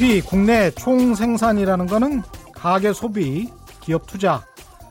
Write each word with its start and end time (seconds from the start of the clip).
GDP 0.00 0.22
국내 0.22 0.70
총 0.70 1.14
생산이라는 1.14 1.86
것은 1.86 2.22
가계 2.54 2.94
소비, 2.94 3.50
기업 3.82 4.06
투자, 4.06 4.46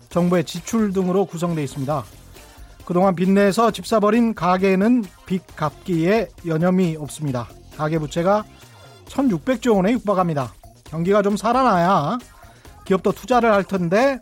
정부의 0.09 0.43
지출 0.43 0.93
등으로 0.93 1.25
구성되어 1.25 1.63
있습니다. 1.63 2.03
그동안 2.85 3.15
빚내서 3.15 3.71
집 3.71 3.87
사버린 3.87 4.35
가계는 4.35 5.03
빚 5.25 5.41
갚기에 5.55 6.27
여념이 6.45 6.95
없습니다. 6.99 7.47
가계 7.75 7.97
부채가 7.97 8.45
1600조 9.07 9.77
원에 9.77 9.93
육박합니다. 9.93 10.53
경기가 10.83 11.23
좀 11.23 11.37
살아나야 11.37 12.19
기업도 12.85 13.11
투자를 13.11 13.51
할 13.51 13.63
텐데 13.63 14.19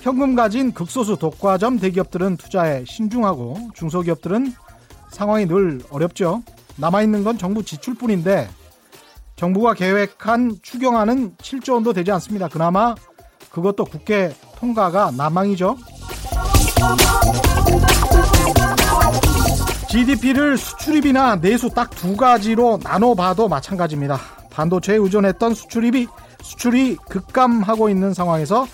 현금 0.00 0.34
가진 0.34 0.72
극소수 0.72 1.18
독과점 1.18 1.78
대기업들은 1.78 2.38
투자에 2.38 2.84
신중하고 2.84 3.70
중소기업들은 3.74 4.52
상황이 5.12 5.46
늘 5.46 5.80
어렵죠. 5.90 6.42
남아있는 6.74 7.22
건 7.22 7.38
정부 7.38 7.62
지출뿐인데 7.62 8.48
정부가 9.38 9.72
계획한 9.74 10.58
추경안은 10.62 11.36
7조 11.36 11.74
원도 11.74 11.92
되지 11.92 12.10
않습니다. 12.12 12.48
그나마 12.48 12.94
그것도 13.50 13.84
국회 13.84 14.34
통과가 14.58 15.12
난망이죠. 15.16 15.76
GDP를 19.88 20.58
수출입이나 20.58 21.36
내수 21.36 21.70
딱 21.70 21.88
두 21.90 22.16
가지로 22.16 22.78
나눠봐도 22.82 23.48
마찬가지입니다. 23.48 24.18
반도체에 24.50 24.96
의존했던 24.96 25.54
수출입이 25.54 26.08
수출이 26.42 26.96
급감하고 27.08 27.88
있는 27.88 28.12
상황에서 28.14 28.66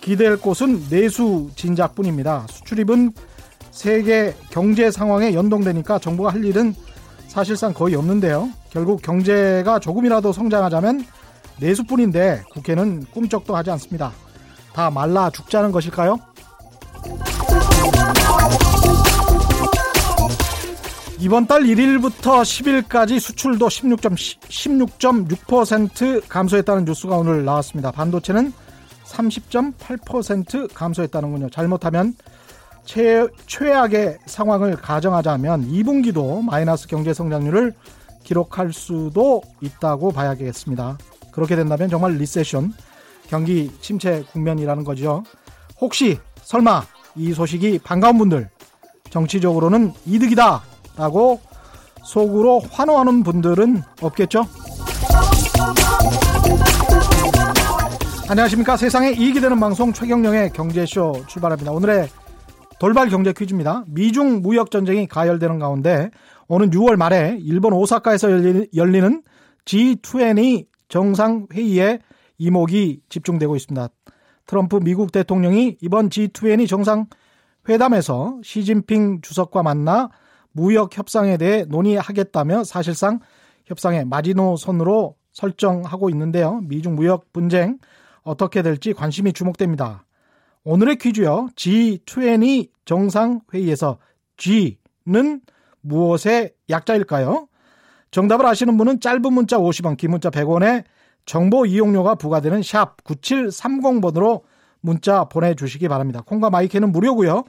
기댈 0.00 0.36
곳은 0.36 0.88
내수 0.88 1.50
진작뿐입니다. 1.54 2.46
수출입은 2.50 3.12
세계 3.70 4.34
경제 4.50 4.90
상황에 4.90 5.34
연동되니까 5.34 5.98
정부가 6.00 6.30
할 6.32 6.44
일은 6.44 6.74
사실상 7.30 7.72
거의 7.72 7.94
없는데요. 7.94 8.50
결국 8.70 9.00
경제가 9.02 9.78
조금이라도 9.78 10.32
성장하자면 10.32 11.04
내수뿐인데 11.60 12.42
국회는 12.50 13.06
꿈쩍도 13.12 13.54
하지 13.54 13.70
않습니다. 13.70 14.10
다 14.72 14.90
말라 14.90 15.30
죽자는 15.30 15.70
것일까요? 15.70 16.18
이번 21.20 21.46
달 21.46 21.62
1일부터 21.62 22.42
10일까지 22.42 23.20
수출도 23.20 23.68
16.6% 23.68 26.22
감소했다는 26.28 26.84
뉴스가 26.84 27.16
오늘 27.16 27.44
나왔습니다. 27.44 27.92
반도체는 27.92 28.52
30.8% 29.04 30.74
감소했다는군요. 30.74 31.50
잘못하면 31.50 32.16
최, 32.84 33.26
최악의 33.46 34.18
상황을 34.26 34.76
가정하자면 34.76 35.68
2분기도 35.68 36.42
마이너스 36.42 36.86
경제 36.86 37.14
성장률을 37.14 37.74
기록할 38.22 38.72
수도 38.72 39.42
있다고 39.60 40.12
봐야겠습니다. 40.12 40.98
그렇게 41.32 41.56
된다면 41.56 41.88
정말 41.88 42.12
리세션, 42.12 42.72
경기 43.28 43.70
침체 43.80 44.22
국면이라는 44.32 44.84
거죠. 44.84 45.22
혹시 45.80 46.18
설마 46.42 46.82
이 47.16 47.32
소식이 47.32 47.80
반가운 47.84 48.18
분들, 48.18 48.48
정치적으로는 49.10 49.92
이득이다 50.06 50.62
라고 50.96 51.40
속으로 52.04 52.60
환호하는 52.70 53.22
분들은 53.22 53.82
없겠죠? 54.00 54.46
안녕하십니까. 58.28 58.76
세상에 58.76 59.10
이익이 59.10 59.40
되는 59.40 59.58
방송 59.58 59.92
최경령의 59.92 60.52
경제쇼 60.52 61.24
출발합니다. 61.26 61.72
오늘의 61.72 62.08
돌발 62.80 63.10
경제 63.10 63.34
퀴즈입니다. 63.34 63.84
미중 63.88 64.40
무역 64.40 64.70
전쟁이 64.70 65.06
가열되는 65.06 65.58
가운데 65.58 66.10
오는 66.48 66.70
6월 66.70 66.96
말에 66.96 67.36
일본 67.42 67.74
오사카에서 67.74 68.30
열리는 68.74 69.22
G20 69.66 70.66
정상 70.88 71.46
회의에 71.52 71.98
이목이 72.38 73.02
집중되고 73.10 73.54
있습니다. 73.54 73.86
트럼프 74.46 74.76
미국 74.82 75.12
대통령이 75.12 75.76
이번 75.82 76.08
G20 76.08 76.66
정상 76.70 77.06
회담에서 77.68 78.40
시진핑 78.42 79.20
주석과 79.20 79.62
만나 79.62 80.08
무역 80.52 80.96
협상에 80.96 81.36
대해 81.36 81.66
논의하겠다며 81.68 82.64
사실상 82.64 83.20
협상의 83.66 84.06
마지노선으로 84.06 85.16
설정하고 85.32 86.08
있는데요. 86.08 86.62
미중 86.62 86.94
무역 86.94 87.30
분쟁 87.34 87.78
어떻게 88.22 88.62
될지 88.62 88.94
관심이 88.94 89.34
주목됩니다. 89.34 90.06
오늘의 90.64 90.96
퀴즈요. 90.96 91.48
G20 91.56 92.70
정상회의에서 92.84 93.98
G는 94.36 95.40
무엇의 95.80 96.52
약자일까요? 96.68 97.48
정답을 98.10 98.44
아시는 98.46 98.76
분은 98.76 99.00
짧은 99.00 99.32
문자 99.32 99.58
50원, 99.58 99.96
긴 99.96 100.10
문자 100.10 100.30
100원에 100.30 100.84
정보 101.24 101.64
이용료가 101.64 102.16
부과되는 102.16 102.62
샵 102.62 103.02
9730번으로 103.04 104.42
문자 104.80 105.24
보내주시기 105.24 105.88
바랍니다. 105.88 106.22
콩과 106.26 106.50
마이크는 106.50 106.90
무료고요. 106.92 107.44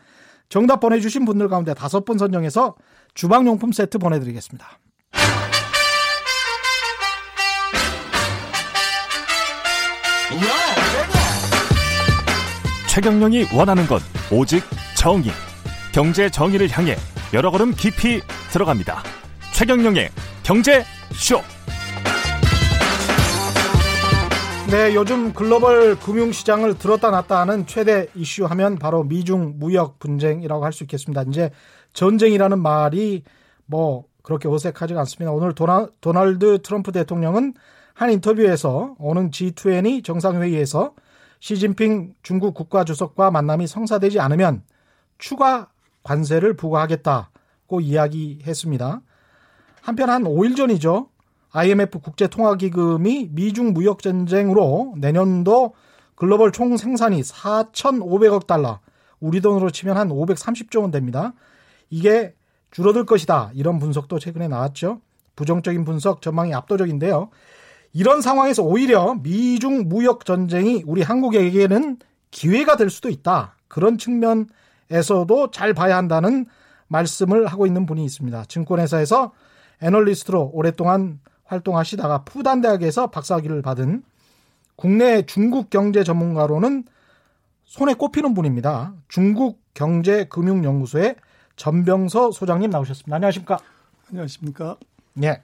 정답 0.49 0.79
보내주신 0.81 1.25
분들 1.25 1.47
가운데 1.47 1.73
다섯 1.73 2.05
분 2.05 2.17
선정해서 2.17 2.75
주방용품 3.13 3.71
세트 3.71 3.97
보내드리겠습니다. 3.97 4.67
최경령이 12.91 13.45
원하는 13.55 13.87
건 13.87 14.01
오직 14.33 14.61
정의. 14.97 15.31
경제 15.93 16.29
정의를 16.29 16.67
향해 16.71 16.97
여러 17.33 17.49
걸음 17.49 17.71
깊이 17.71 18.19
들어갑니다. 18.51 19.01
최경령의 19.53 20.09
경제 20.43 20.83
쇼. 21.13 21.37
네, 24.69 24.93
요즘 24.93 25.31
글로벌 25.31 25.97
금융시장을 25.99 26.77
들었다 26.77 27.11
놨다 27.11 27.39
하는 27.39 27.65
최대 27.65 28.07
이슈 28.13 28.43
하면 28.43 28.77
바로 28.77 29.05
미중 29.05 29.53
무역 29.55 29.97
분쟁이라고 29.99 30.65
할 30.65 30.73
수 30.73 30.83
있겠습니다. 30.83 31.23
이제 31.29 31.49
전쟁이라는 31.93 32.59
말이 32.59 33.23
뭐 33.67 34.03
그렇게 34.21 34.49
어색하지가 34.49 34.99
않습니다. 34.99 35.31
오늘 35.31 35.55
도나, 35.55 35.87
도널드 36.01 36.61
트럼프 36.61 36.91
대통령은 36.91 37.53
한 37.93 38.11
인터뷰에서 38.11 38.95
오는 38.99 39.29
G20 39.29 40.03
정상회의에서 40.03 40.91
시진핑 41.41 42.13
중국 42.21 42.53
국가주석과 42.53 43.31
만남이 43.31 43.65
성사되지 43.67 44.19
않으면 44.19 44.63
추가 45.17 45.69
관세를 46.03 46.55
부과하겠다고 46.55 47.81
이야기했습니다. 47.81 49.01
한편 49.81 50.09
한 50.09 50.23
5일 50.23 50.55
전이죠. 50.55 51.09
IMF 51.51 51.99
국제통화기금이 51.99 53.29
미중 53.31 53.73
무역 53.73 54.01
전쟁으로 54.03 54.93
내년도 54.97 55.73
글로벌 56.15 56.51
총 56.51 56.77
생산이 56.77 57.21
4,500억 57.21 58.45
달러, 58.45 58.79
우리 59.19 59.41
돈으로 59.41 59.71
치면 59.71 59.97
한 59.97 60.09
530조 60.09 60.81
원 60.81 60.91
됩니다. 60.91 61.33
이게 61.89 62.35
줄어들 62.69 63.05
것이다. 63.05 63.49
이런 63.55 63.79
분석도 63.79 64.19
최근에 64.19 64.47
나왔죠. 64.47 65.01
부정적인 65.35 65.85
분석 65.85 66.21
전망이 66.21 66.53
압도적인데요. 66.53 67.31
이런 67.93 68.21
상황에서 68.21 68.63
오히려 68.63 69.15
미중 69.15 69.89
무역 69.89 70.25
전쟁이 70.25 70.83
우리 70.85 71.01
한국에게는 71.01 71.97
기회가 72.31 72.77
될 72.77 72.89
수도 72.89 73.09
있다. 73.09 73.55
그런 73.67 73.97
측면에서도 73.97 75.51
잘 75.51 75.73
봐야 75.73 75.97
한다는 75.97 76.45
말씀을 76.87 77.47
하고 77.47 77.65
있는 77.65 77.85
분이 77.85 78.03
있습니다. 78.05 78.45
증권회사에서 78.45 79.31
애널리스트로 79.81 80.51
오랫동안 80.53 81.19
활동하시다가 81.45 82.23
푸단대학에서 82.23 83.07
박사학위를 83.07 83.61
받은 83.61 84.03
국내 84.75 85.25
중국 85.25 85.69
경제 85.69 86.03
전문가로는 86.03 86.85
손에 87.65 87.93
꼽히는 87.93 88.33
분입니다. 88.33 88.93
중국 89.07 89.61
경제금융연구소의 89.73 91.15
전병서 91.55 92.31
소장님 92.31 92.69
나오셨습니다. 92.69 93.15
안녕하십니까? 93.15 93.59
안녕하십니까? 94.09 94.77
네. 95.13 95.41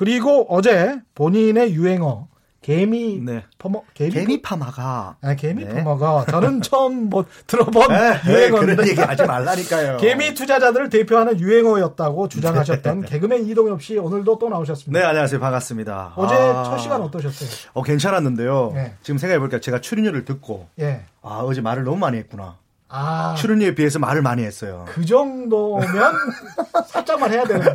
그리고 0.00 0.46
어제 0.48 0.98
본인의 1.14 1.74
유행어 1.74 2.28
개미 2.62 3.20
네. 3.22 3.44
퍼머 3.58 3.82
개미, 3.92 4.10
개미 4.10 4.40
파마가 4.40 5.16
아, 5.20 5.34
개미 5.34 5.66
네. 5.66 5.74
퍼머가 5.74 6.24
저는 6.24 6.62
처음 6.64 7.10
뭐 7.10 7.26
들어본 7.46 7.88
네, 7.88 8.12
네 8.24 8.32
유행어인데 8.32 8.76
그런 8.76 8.88
얘기 8.88 8.98
하지 8.98 9.26
말라니까요. 9.26 9.98
개미 9.98 10.32
투자자들을 10.32 10.88
대표하는 10.88 11.38
유행어였다고 11.38 12.28
주장하셨던 12.28 13.02
네. 13.02 13.08
개그맨 13.08 13.44
이동엽 13.44 13.82
씨 13.82 13.98
오늘도 13.98 14.38
또 14.38 14.48
나오셨습니다. 14.48 14.98
네 14.98 15.04
안녕하세요 15.04 15.38
반갑습니다. 15.38 16.14
어제 16.16 16.34
아... 16.34 16.64
첫 16.64 16.78
시간 16.78 17.02
어떠셨어요? 17.02 17.50
어 17.74 17.82
괜찮았는데요. 17.82 18.72
네. 18.74 18.94
지금 19.02 19.18
생각해 19.18 19.38
보니까 19.38 19.60
제가 19.60 19.82
출연료를 19.82 20.24
듣고 20.24 20.68
예. 20.80 21.02
아 21.20 21.40
어제 21.44 21.60
말을 21.60 21.84
너무 21.84 21.98
많이 21.98 22.16
했구나. 22.16 22.56
아, 22.92 23.34
출연료에 23.38 23.74
비해서 23.76 24.00
말을 24.00 24.20
많이 24.20 24.42
했어요. 24.42 24.84
그 24.88 25.04
정도면 25.04 25.86
살짝만 26.88 27.32
해야 27.32 27.44
되는데 27.44 27.72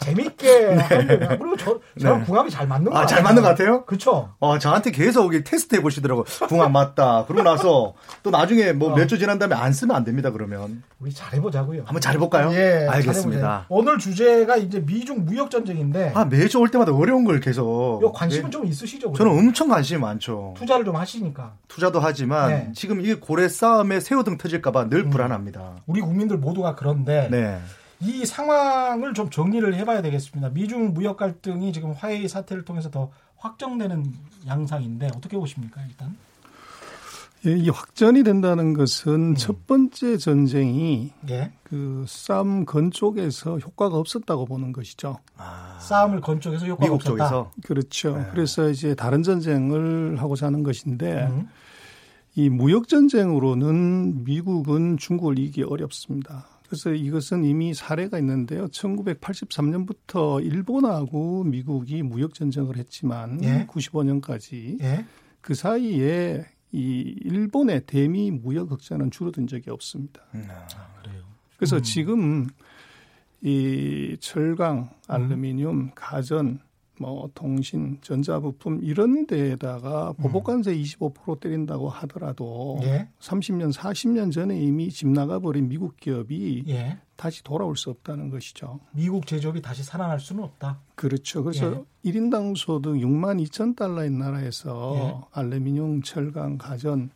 재밌게 0.00 0.74
네. 0.74 1.18
그리고 1.38 1.56
저 1.56 1.78
저랑 2.00 2.18
네. 2.20 2.24
궁합이 2.24 2.50
잘 2.50 2.66
맞는 2.66 2.90
거 2.90 2.98
아, 2.98 3.06
잘 3.06 3.22
맞는 3.22 3.42
것 3.42 3.48
같아요? 3.48 3.84
그렇죠. 3.84 4.30
어, 4.40 4.58
저한테 4.58 4.90
계속 4.90 5.30
테스트 5.44 5.76
해 5.76 5.80
보시더라고. 5.82 6.24
궁합 6.48 6.72
맞다. 6.72 7.24
그러고 7.26 7.42
나서 7.44 7.94
또 8.24 8.30
나중에 8.30 8.72
뭐 8.72 8.94
몇주 8.96 9.14
어. 9.14 9.18
지난 9.18 9.38
다음에 9.38 9.54
안 9.54 9.72
쓰면 9.72 9.94
안 9.94 10.02
됩니다. 10.02 10.30
그러면 10.32 10.82
우리 10.98 11.12
잘해 11.12 11.40
보자고요. 11.40 11.82
한번 11.84 12.00
잘해 12.00 12.18
볼까요? 12.18 12.50
예, 12.52 12.88
알겠습니다. 12.90 13.66
오늘 13.68 13.98
주제가 13.98 14.56
이제 14.56 14.80
미중 14.80 15.24
무역 15.24 15.50
전쟁인데 15.50 16.12
아, 16.14 16.24
매주 16.24 16.58
올 16.58 16.70
때마다 16.70 16.92
어려운 16.92 17.24
걸 17.24 17.38
계속 17.38 18.00
요 18.02 18.10
관심은 18.10 18.44
네. 18.46 18.50
좀 18.50 18.66
있으시죠? 18.66 19.12
저는 19.12 19.30
엄청 19.30 19.68
관심이 19.68 20.00
많죠. 20.00 20.54
투자를 20.56 20.84
좀 20.84 20.96
하시니까. 20.96 21.52
투자도 21.68 22.00
하지만 22.00 22.48
네. 22.48 22.72
지금 22.74 23.00
이 23.00 23.14
고래 23.14 23.48
싸움에 23.48 24.00
새우 24.00 24.23
등 24.24 24.36
터질까봐 24.38 24.88
늘 24.88 25.04
음. 25.04 25.10
불안합니다. 25.10 25.76
우리 25.86 26.00
국민들 26.00 26.38
모두가 26.38 26.74
그런데 26.74 27.28
네. 27.30 27.60
이 28.00 28.26
상황을 28.26 29.14
좀 29.14 29.30
정리를 29.30 29.74
해봐야 29.74 30.02
되겠습니다. 30.02 30.50
미중 30.50 30.92
무역 30.94 31.16
갈등이 31.16 31.72
지금 31.72 31.92
화해의 31.92 32.28
사태를 32.28 32.64
통해서 32.64 32.90
더 32.90 33.10
확정되는 33.36 34.12
양상인데 34.46 35.08
어떻게 35.16 35.36
보십니까 35.36 35.80
일단? 35.88 36.16
예, 37.46 37.52
이 37.52 37.68
확전이 37.68 38.22
된다는 38.22 38.72
것은 38.72 39.12
음. 39.12 39.34
첫 39.34 39.66
번째 39.66 40.16
전쟁이 40.16 41.12
예? 41.28 41.52
그 41.62 42.04
싸움 42.08 42.64
건 42.64 42.90
쪽에서 42.90 43.58
효과가 43.58 43.96
없었다고 43.98 44.46
보는 44.46 44.72
것이죠. 44.72 45.18
아. 45.36 45.76
싸움을 45.78 46.22
건 46.22 46.40
쪽에서 46.40 46.64
효과가 46.64 46.84
미국 46.84 46.94
없었다. 46.94 47.28
쪽에서 47.28 47.50
그렇죠. 47.64 48.16
네. 48.16 48.26
그래서 48.30 48.70
이제 48.70 48.94
다른 48.94 49.22
전쟁을 49.22 50.16
하고자 50.18 50.46
하는 50.46 50.62
것인데 50.62 51.26
음. 51.26 51.48
이 52.36 52.48
무역 52.48 52.88
전쟁으로는 52.88 54.24
미국은 54.24 54.96
중국을 54.96 55.38
이기기 55.38 55.62
어렵습니다. 55.62 56.46
그래서 56.66 56.92
이것은 56.92 57.44
이미 57.44 57.74
사례가 57.74 58.18
있는데요. 58.18 58.66
1983년부터 58.68 60.44
일본하고 60.44 61.44
미국이 61.44 62.02
무역 62.02 62.34
전쟁을 62.34 62.76
했지만 62.76 63.42
예? 63.44 63.66
95년까지 63.66 64.80
예? 64.82 65.04
그 65.40 65.54
사이에 65.54 66.44
이 66.72 67.14
일본의 67.22 67.82
대미 67.86 68.32
무역 68.32 68.72
흑자는 68.72 69.12
줄어든 69.12 69.46
적이 69.46 69.70
없습니다. 69.70 70.22
음, 70.34 70.48
아, 70.50 70.66
그래요. 71.00 71.22
그래서 71.56 71.76
음. 71.76 71.82
지금 71.82 72.46
이 73.40 74.16
철강, 74.18 74.90
알루미늄, 75.06 75.70
음. 75.70 75.90
가전, 75.94 76.58
뭐 76.98 77.28
통신, 77.34 77.98
전자부품 78.02 78.80
이런 78.82 79.26
데에다가 79.26 80.12
보복관세 80.12 80.72
음. 80.72 80.82
25% 80.82 81.40
때린다고 81.40 81.88
하더라도 81.88 82.78
예? 82.82 83.08
30년, 83.20 83.72
40년 83.72 84.32
전에 84.32 84.58
이미 84.60 84.90
집 84.90 85.08
나가버린 85.08 85.68
미국 85.68 85.96
기업이 85.96 86.64
예? 86.68 86.98
다시 87.16 87.42
돌아올 87.42 87.76
수 87.76 87.90
없다는 87.90 88.30
것이죠. 88.30 88.80
미국 88.92 89.26
제조업이 89.26 89.62
다시 89.62 89.82
살아날 89.82 90.20
수는 90.20 90.42
없다. 90.44 90.80
그렇죠. 90.94 91.42
그래서 91.42 91.84
예. 92.04 92.10
1인당 92.10 92.56
소득 92.56 92.94
6만 92.94 93.44
2천 93.46 93.76
달러인 93.76 94.18
나라에서 94.18 94.94
예. 94.96 95.40
알루미늄, 95.40 96.02
철강, 96.02 96.58
가전 96.58 97.10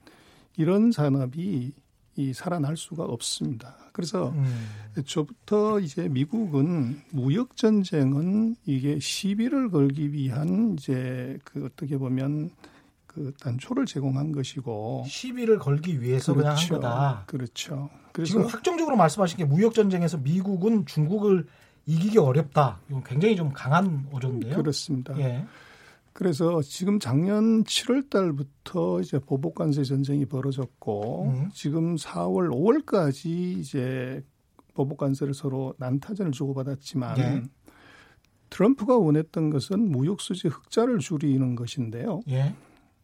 이런 0.57 0.91
산업이 0.93 1.73
이 2.19 2.33
살아날 2.33 2.77
수가 2.77 3.05
없습니다. 3.05 3.77
그래서 3.93 4.31
음. 4.31 4.69
애초부터 4.99 5.79
이제 5.79 6.09
미국은 6.09 7.01
무역 7.11 7.57
전쟁은 7.57 8.57
이게 8.67 8.99
시비를 8.99 9.71
걸기 9.71 10.13
위한 10.13 10.75
이제 10.77 11.39
그 11.45 11.65
어떻게 11.65 11.97
보면 11.97 12.51
그 13.07 13.33
단초를 13.41 13.87
제공한 13.87 14.33
것이고 14.33 15.05
시비를 15.07 15.61
걸기 15.61 16.03
위해서 16.03 16.35
그렇죠. 16.35 16.49
그냥 16.49 16.57
한 16.57 16.69
거다. 16.69 17.23
그렇죠. 17.27 17.89
그래서 18.13 18.33
지금 18.33 18.47
확정적으로 18.47 18.97
말씀하신 18.97 19.39
게 19.39 19.45
무역 19.45 19.75
전쟁에서 19.75 20.19
미국은 20.19 20.87
중국을 20.87 21.47
이기기 21.87 22.19
어렵다. 22.19 22.81
이건 22.91 23.05
굉장히 23.05 23.37
좀 23.37 23.53
강한 23.53 24.09
어조인데요. 24.11 24.57
그렇습니다. 24.57 25.17
예. 25.21 25.47
그래서 26.19 26.61
지금 26.63 26.99
작년 26.99 27.63
7월 27.63 28.11
달부터 28.11 29.03
이제 29.03 29.21
보복 29.21 29.55
관세 29.55 29.85
전쟁이 29.85 30.27
벌어졌고 30.27 31.27
음. 31.27 31.49
지금 31.55 31.95
4월 31.95 32.51
5월까지 32.51 33.27
이제 33.57 34.25
보복 34.75 34.99
관세를 34.99 35.33
서로 35.33 35.75
난타전을 35.79 36.33
주고받았지만 36.33 37.19
예. 37.19 37.43
트럼프가 38.51 38.99
원했던 38.99 39.51
것은 39.51 39.93
무역 39.93 40.21
수지 40.21 40.49
흑자를 40.49 40.99
줄이는 40.99 41.55
것인데요. 41.55 42.21
예. 42.31 42.53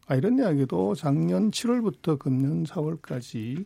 아이러니하게도 0.09 0.97
작년 0.97 1.53
7월부터 1.53 2.19
금년 2.19 2.65
4월까지 2.65 3.65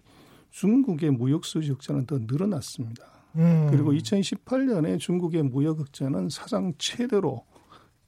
중국의 0.50 1.12
무역 1.12 1.46
수지 1.46 1.70
흑자는 1.70 2.04
더 2.04 2.18
늘어났습니다. 2.18 3.02
음. 3.36 3.68
그리고 3.70 3.92
2018년에 3.92 4.98
중국의 4.98 5.44
무역 5.44 5.78
흑자는 5.78 6.28
사상 6.28 6.74
최대로 6.76 7.46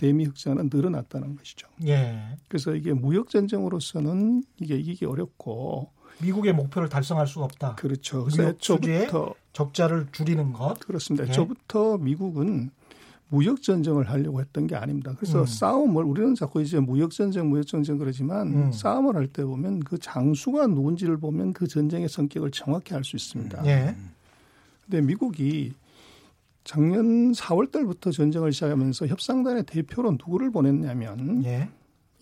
대미 0.00 0.25
흑자는 0.25 0.70
늘어났다는 0.73 1.37
것이죠. 1.37 1.69
예. 1.87 2.38
그래서 2.49 2.75
이게 2.75 2.94
무역 2.94 3.29
전쟁으로서는 3.29 4.43
이게 4.58 4.76
이기기 4.76 5.05
어렵고 5.05 5.91
미국의 6.23 6.55
목표를 6.55 6.88
달성할 6.88 7.26
수가 7.26 7.44
없다. 7.44 7.75
그렇죠. 7.75 8.25
그래서 8.25 8.44
애초부터 8.44 9.35
적자를 9.52 10.06
줄이는 10.11 10.55
것. 10.55 10.81
그렇습니다. 10.81 11.26
예. 11.26 11.29
애초부터 11.29 11.99
미국은 11.99 12.70
무역 13.29 13.62
전쟁을 13.62 14.08
하려고 14.08 14.41
했던 14.41 14.67
게 14.67 14.75
아닙니다. 14.75 15.14
그래서 15.19 15.43
음. 15.43 15.47
싸움을 15.47 16.02
우리는 16.05 16.35
자꾸 16.35 16.62
이제 16.62 16.81
무역 16.81 17.11
전쟁, 17.11 17.50
무역 17.50 17.67
전쟁 17.67 17.99
그러지만 17.99 18.47
음. 18.49 18.73
싸움을 18.73 19.17
할 19.17 19.26
때 19.29 19.44
보면 19.44 19.81
그 19.81 19.99
장수가 19.99 20.67
누군지를 20.69 21.19
보면 21.19 21.52
그 21.52 21.69
전쟁의 21.69 22.08
성격을 22.08 22.52
정확히 22.52 22.94
알 22.94 23.05
수 23.05 23.17
있습니다. 23.17 23.67
예. 23.67 23.94
근데 24.87 25.02
미국이 25.02 25.75
작년 26.70 27.32
4월 27.32 27.72
달부터 27.72 28.12
전쟁을 28.12 28.52
시작하면서 28.52 29.08
협상단의 29.08 29.64
대표로 29.64 30.12
누구를 30.12 30.52
보냈냐면 30.52 31.44
예. 31.44 31.69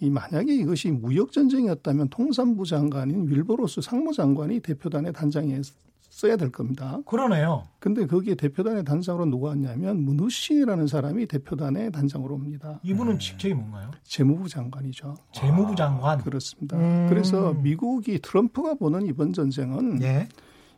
이 0.00 0.08
만약에 0.08 0.54
이것이 0.54 0.90
무역 0.90 1.32
전쟁이었다면 1.32 2.08
통상부 2.08 2.64
장관인 2.64 3.28
윌버로스 3.28 3.82
상무장관이 3.82 4.60
대표단의 4.60 5.12
단장에 5.12 5.60
써야 6.08 6.38
될 6.38 6.50
겁니다. 6.50 6.98
그러네요. 7.04 7.64
근데 7.78 8.06
거기에 8.06 8.36
대표단의 8.36 8.86
단장으로 8.86 9.26
누가 9.26 9.48
왔냐면 9.48 10.02
문우신이라는 10.02 10.86
사람이 10.86 11.26
대표단의 11.26 11.92
단장으로 11.92 12.34
옵니다. 12.34 12.80
이분은 12.84 13.12
음. 13.12 13.18
직책이 13.18 13.52
뭔가요? 13.52 13.90
재무부 14.04 14.48
장관이죠. 14.48 15.14
재무부 15.32 15.76
장관. 15.76 16.20
아, 16.20 16.22
그렇습니다. 16.22 16.78
음. 16.78 17.06
그래서 17.10 17.52
미국이 17.52 18.18
트럼프가 18.18 18.76
보는 18.76 19.04
이번 19.04 19.34
전쟁은 19.34 20.00
예. 20.00 20.26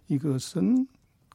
이것은 0.08 0.88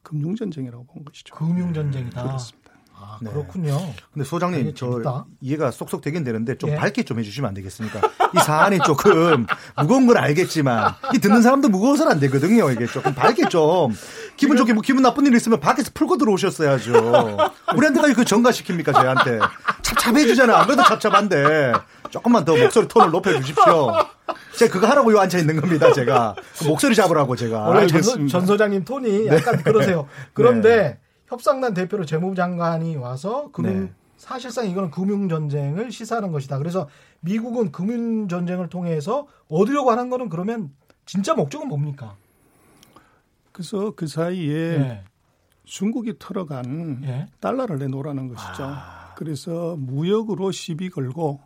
금융전쟁이라고 0.06 0.86
본 0.86 1.04
것이죠. 1.04 1.34
금융전쟁이다. 1.34 2.22
그렇습니다. 2.22 2.66
아, 2.98 3.18
네. 3.20 3.30
그렇군요. 3.30 3.78
근데 4.12 4.24
소장님, 4.26 4.74
저 4.74 4.90
재밌다. 4.92 5.26
이해가 5.42 5.70
쏙쏙 5.70 6.00
되긴 6.00 6.24
되는데 6.24 6.56
좀 6.56 6.70
예. 6.70 6.76
밝게 6.76 7.02
좀 7.02 7.18
해주시면 7.18 7.48
안 7.48 7.54
되겠습니까? 7.54 8.00
이 8.34 8.38
사안이 8.38 8.78
조금 8.86 9.46
무거운 9.76 10.06
건 10.06 10.16
알겠지만 10.16 10.94
이 11.14 11.18
듣는 11.18 11.42
사람도 11.42 11.68
무거워서는 11.68 12.12
안 12.12 12.20
되거든요. 12.20 12.70
이게 12.70 12.86
조금 12.86 13.14
밝게 13.14 13.48
좀 13.50 13.92
기분 14.38 14.56
좋게 14.56 14.72
뭐 14.72 14.80
기분 14.82 15.02
나쁜 15.02 15.26
일 15.26 15.34
있으면 15.34 15.60
밖에서 15.60 15.90
풀고 15.92 16.16
들어오셨어야죠. 16.16 17.36
우리한테가 17.76 18.14
그 18.14 18.24
전가시킵니까 18.24 18.94
저희한테 18.94 19.40
찹찹해주잖아요. 19.82 20.56
안 20.56 20.66
그래도 20.66 20.82
찹찹한데 20.84 21.72
조금만 22.10 22.46
더 22.46 22.56
목소리 22.56 22.88
톤을 22.88 23.10
높여주십시오. 23.10 23.92
제가 24.58 24.72
그거 24.72 24.86
하라고 24.88 25.12
요 25.12 25.18
앉아 25.18 25.38
있는 25.38 25.60
겁니다. 25.60 25.92
제가 25.92 26.34
그 26.58 26.64
목소리 26.64 26.94
잡으라고 26.94 27.36
제가. 27.36 27.68
원래 27.68 27.86
전, 27.86 28.26
전, 28.26 28.46
소장님 28.46 28.84
톤이 28.84 29.26
약간 29.28 29.56
네. 29.56 29.62
그러세요. 29.62 30.08
그런데 30.32 30.76
네. 30.76 30.98
협상단 31.26 31.74
대표로 31.74 32.04
재무부 32.04 32.34
장관이 32.34 32.96
와서 32.96 33.50
금융 33.52 33.84
네. 33.86 33.92
사실상 34.16 34.68
이거는 34.68 34.90
금융 34.90 35.28
전쟁을 35.28 35.90
시사하는 35.90 36.32
것이다. 36.32 36.58
그래서 36.58 36.88
미국은 37.20 37.72
금융 37.72 38.28
전쟁을 38.28 38.68
통해서 38.68 39.26
얻으려고 39.48 39.90
하는 39.90 40.08
거는 40.10 40.28
그러면 40.28 40.70
진짜 41.04 41.34
목적은 41.34 41.68
뭡니까? 41.68 42.16
그래서 43.52 43.92
그 43.94 44.06
사이에 44.06 44.78
네. 44.78 45.04
중국이 45.64 46.14
털어간 46.18 47.00
네. 47.00 47.26
달러를 47.40 47.78
내놓으라는 47.78 48.28
것이죠. 48.28 48.64
아. 48.64 49.14
그래서 49.16 49.76
무역으로 49.78 50.52
시비 50.52 50.90
걸고 50.90 51.40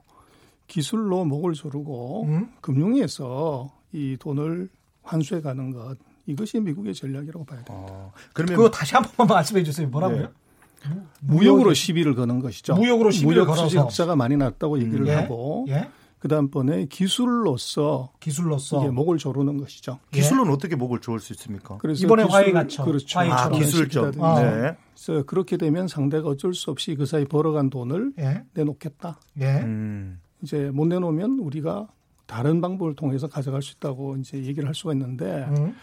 기술로 0.71 1.25
목을 1.25 1.55
조르고 1.55 2.25
음? 2.27 2.49
금융에서 2.61 3.73
이 3.93 4.17
돈을 4.19 4.69
환수해 5.03 5.41
가는 5.41 5.73
것 5.73 5.99
이것이 6.27 6.61
미국의 6.61 6.95
전략이라고 6.95 7.45
봐야 7.45 7.65
됩니다. 7.65 7.93
어, 7.93 8.13
그러면 8.33 8.57
그거 8.57 8.71
다시 8.71 8.95
한 8.95 9.03
번만 9.03 9.35
말씀해 9.35 9.65
주세요. 9.65 9.89
뭐라고요? 9.89 10.23
네. 10.23 10.91
무역으로 11.21 11.75
시비를 11.75 12.15
거는 12.15 12.39
것이죠. 12.39 12.75
무역으로 12.75 13.11
시비를 13.11 13.43
무역 13.43 13.55
걸어서 13.55 13.83
흑자가 13.83 14.15
많이 14.15 14.37
났다고 14.37 14.81
얘기를 14.81 15.09
예? 15.09 15.15
하고 15.15 15.67
예? 15.69 15.89
그다음번에 16.21 16.87
기술로서 16.87 18.13
기술로서 18.21 18.81
이게 18.81 18.91
목을 18.91 19.19
조르는 19.19 19.59
것이죠. 19.59 19.99
예? 20.15 20.19
기술로는 20.19 20.53
어떻게 20.53 20.77
목을 20.77 21.01
조를 21.01 21.19
수 21.19 21.33
있습니까? 21.33 21.79
그래서 21.79 22.05
이번에 22.05 22.23
화해 22.23 22.53
갇혀 22.53 22.85
그렇죠. 22.85 23.19
아, 23.19 23.51
기술적. 23.51 24.23
아. 24.23 24.41
네. 24.41 24.77
그래서 24.95 25.25
그렇게 25.25 25.57
되면 25.57 25.89
상대가 25.89 26.29
어쩔 26.29 26.55
수 26.55 26.71
없이 26.71 26.95
그 26.95 27.07
사이 27.07 27.25
벌어간 27.25 27.71
돈을 27.71 28.13
예? 28.21 28.45
내놓겠다. 28.55 29.19
예. 29.41 29.47
음. 29.63 30.21
이제 30.43 30.71
못 30.73 30.87
내놓으면 30.87 31.39
우리가 31.41 31.89
다른 32.27 32.61
방법을 32.61 32.95
통해서 32.95 33.27
가져갈 33.29 33.61
수 33.63 33.75
있다고 33.77 34.17
이제 34.17 34.39
얘기를 34.39 34.67
할 34.67 34.75
수가 34.75 34.93
있는데 34.93 35.47
음. 35.57 35.75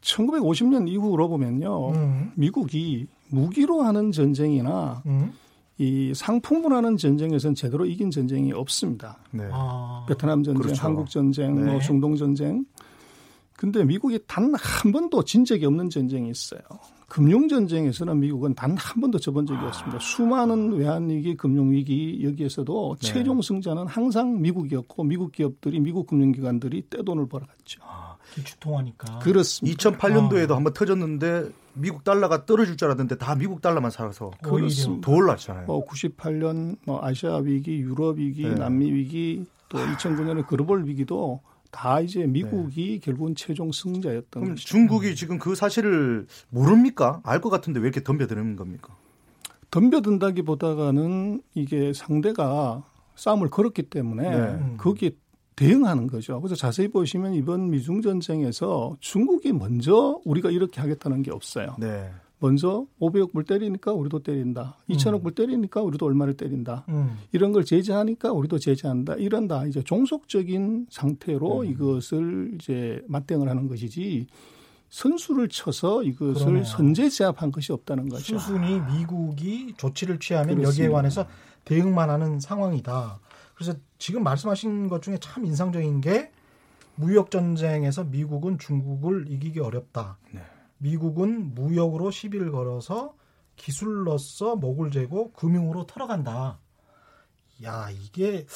1950년 0.00 0.88
이후로 0.88 1.28
보면요. 1.28 1.90
음. 1.90 2.32
미국이 2.34 3.06
무기로 3.28 3.82
하는 3.82 4.12
전쟁이나 4.12 5.02
음. 5.06 5.32
이 5.78 6.12
상품으로 6.14 6.76
하는 6.76 6.96
전쟁에서는 6.96 7.54
제대로 7.54 7.84
이긴 7.84 8.10
전쟁이 8.10 8.52
없습니다. 8.52 9.18
네. 9.30 9.48
아. 9.50 10.04
베트남 10.08 10.42
전쟁, 10.42 10.62
그렇죠. 10.62 10.82
한국 10.82 11.10
전쟁, 11.10 11.54
뭐 11.54 11.64
네. 11.64 11.70
뭐 11.72 11.80
중동 11.80 12.16
전쟁. 12.16 12.64
근데 13.56 13.84
미국이 13.84 14.18
단 14.26 14.52
한 14.54 14.92
번도 14.92 15.24
진 15.24 15.44
적이 15.44 15.66
없는 15.66 15.90
전쟁이 15.90 16.30
있어요. 16.30 16.60
금융 17.14 17.46
전쟁에서는 17.46 18.18
미국은 18.18 18.54
단 18.54 18.74
한 18.76 19.00
번도 19.00 19.20
져본 19.20 19.46
적이 19.46 19.60
아. 19.60 19.66
없습니다. 19.68 20.00
수많은 20.00 20.72
외환위기, 20.72 21.36
금융위기 21.36 22.22
여기에서도 22.24 22.96
네. 23.00 23.06
최종 23.06 23.40
승자는 23.40 23.86
항상 23.86 24.42
미국이었고 24.42 25.04
미국 25.04 25.30
기업들이 25.30 25.78
미국 25.78 26.08
금융기관들이 26.08 26.82
떼돈을 26.90 27.28
벌어갔죠. 27.28 27.80
아, 27.84 28.16
기축통화니까. 28.34 29.20
그렇습니다. 29.20 29.90
2008년도에도 29.90 30.52
아. 30.52 30.56
한번 30.56 30.72
터졌는데 30.72 31.50
미국 31.74 32.02
달러가 32.02 32.46
떨어질 32.46 32.76
줄 32.76 32.86
알았는데 32.86 33.16
다 33.18 33.36
미국 33.36 33.62
달러만 33.62 33.92
살아서 33.92 34.32
그렇습니다. 34.42 35.06
더 35.06 35.16
올랐잖아요. 35.16 35.66
뭐 35.66 35.86
98년 35.86 36.76
뭐 36.84 37.04
아시아 37.04 37.36
위기, 37.36 37.78
유럽 37.78 38.18
위기, 38.18 38.42
네. 38.42 38.54
남미 38.54 38.90
위기 38.92 39.44
또 39.68 39.78
2009년의 39.78 40.48
글로벌 40.48 40.84
위기도 40.84 41.40
다 41.74 42.00
이제 42.00 42.24
미국이 42.24 42.92
네. 42.92 42.98
결국은 43.00 43.34
최종 43.34 43.72
승자였던 43.72 44.30
그럼 44.30 44.48
것이죠. 44.50 44.68
중국이 44.68 45.16
지금 45.16 45.40
그 45.40 45.56
사실을 45.56 46.26
모릅니까? 46.48 47.20
알 47.24 47.40
것 47.40 47.50
같은데 47.50 47.80
왜 47.80 47.86
이렇게 47.86 48.02
덤벼드는 48.04 48.54
겁니까? 48.54 48.96
덤벼든다기보다는 49.72 51.42
이게 51.54 51.92
상대가 51.92 52.84
싸움을 53.16 53.50
걸었기 53.50 53.84
때문에 53.90 54.30
네. 54.30 54.76
거기에 54.78 55.10
대응하는 55.56 56.06
거죠. 56.06 56.40
그래서 56.40 56.54
자세히 56.54 56.88
보시면 56.88 57.34
이번 57.34 57.70
미중 57.70 58.02
전쟁에서 58.02 58.96
중국이 59.00 59.52
먼저 59.52 60.20
우리가 60.24 60.50
이렇게 60.50 60.80
하겠다는 60.80 61.22
게 61.22 61.32
없어요. 61.32 61.74
네. 61.78 62.08
먼저 62.38 62.86
500억 63.00 63.32
불 63.32 63.44
때리니까 63.44 63.92
우리도 63.92 64.22
때린다. 64.22 64.76
2천억 64.90 65.14
음. 65.14 65.22
불 65.22 65.34
때리니까 65.34 65.80
우리도 65.82 66.04
얼마를 66.04 66.36
때린다. 66.36 66.84
음. 66.88 67.16
이런 67.32 67.52
걸 67.52 67.64
제재하니까 67.64 68.32
우리도 68.32 68.58
제재한다. 68.58 69.14
이런다. 69.14 69.66
이제 69.66 69.82
종속적인 69.82 70.86
상태로 70.90 71.60
음. 71.60 71.66
이것을 71.66 72.52
이제 72.56 73.02
맞대응을 73.08 73.48
하는 73.48 73.68
것이지 73.68 74.26
선수를 74.90 75.48
쳐서 75.48 76.02
이것을 76.02 76.34
그러네요. 76.34 76.64
선제 76.64 77.08
제압한 77.08 77.50
것이 77.50 77.72
없다는 77.72 78.08
거죠. 78.08 78.38
수순이 78.38 78.80
미국이 78.96 79.74
조치를 79.76 80.18
취하면 80.18 80.56
그렇습니다. 80.56 80.84
여기에 80.84 80.92
관해서 80.92 81.26
대응만 81.64 82.10
하는 82.10 82.38
상황이다. 82.40 83.18
그래서 83.54 83.74
지금 83.98 84.22
말씀하신 84.22 84.88
것 84.88 85.02
중에 85.02 85.18
참 85.18 85.44
인상적인 85.46 86.00
게 86.00 86.30
무역 86.96 87.30
전쟁에서 87.30 88.04
미국은 88.04 88.58
중국을 88.58 89.26
이기기 89.28 89.60
어렵다. 89.60 90.18
네. 90.32 90.42
미국은 90.84 91.54
무역으로 91.54 92.10
시비를 92.10 92.52
걸어서 92.52 93.14
기술로서 93.56 94.56
목을 94.56 94.90
재고 94.90 95.32
금융으로 95.32 95.86
털어간다. 95.86 96.58
야, 97.64 97.88
이게 97.90 98.46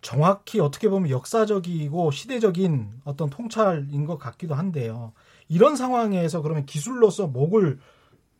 정확히 0.00 0.60
어떻게 0.60 0.88
보면 0.88 1.10
역사적이고 1.10 2.10
시대적인 2.10 3.02
어떤 3.04 3.28
통찰인 3.28 4.06
것 4.06 4.16
같기도 4.16 4.54
한데요. 4.54 5.12
이런 5.48 5.76
상황에서 5.76 6.40
그러면 6.40 6.64
기술로서 6.64 7.26
목을 7.26 7.78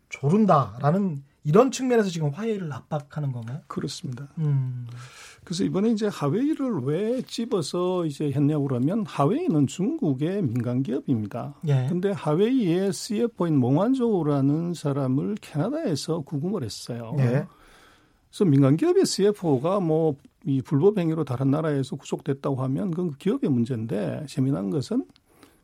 조른다라는 0.08 1.22
이런 1.44 1.70
측면에서 1.70 2.08
지금 2.08 2.30
화해를 2.30 2.72
압박하는 2.72 3.32
건가요? 3.32 3.60
그렇습니다. 3.66 4.28
음. 4.38 4.86
그래서 5.44 5.62
이번에 5.62 5.90
이제 5.90 6.06
하웨이를 6.06 6.80
왜 6.84 7.20
집어서 7.22 8.06
이제 8.06 8.32
했냐고 8.32 8.66
그러면 8.66 9.04
하웨이는 9.06 9.66
중국의 9.66 10.42
민간 10.42 10.82
기업입니다. 10.82 11.54
예. 11.68 11.86
근데 11.88 12.10
하웨이의 12.12 12.92
CFO인 12.94 13.58
몽환조라는 13.58 14.72
사람을 14.72 15.36
캐나다에서 15.42 16.22
구금을 16.22 16.62
했어요. 16.64 17.14
예. 17.18 17.46
그래서 18.30 18.44
민간 18.46 18.76
기업의 18.76 19.04
CFO가 19.04 19.80
뭐 19.80 20.16
이 20.46 20.60
불법 20.60 20.98
행위로 20.98 21.24
다른 21.24 21.50
나라에서 21.50 21.96
구속됐다고 21.96 22.56
하면 22.64 22.90
그건 22.90 23.12
그 23.12 23.18
기업의 23.18 23.50
문제인데 23.50 24.26
재미난 24.28 24.70
것은 24.70 25.06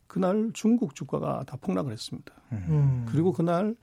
그날 0.07 0.51
중국 0.55 0.95
주가가 0.95 1.45
다 1.47 1.57
폭락을 1.61 1.93
했습니다. 1.93 2.33
음. 2.53 3.07
그리고 3.09 3.33
그날 3.33 3.77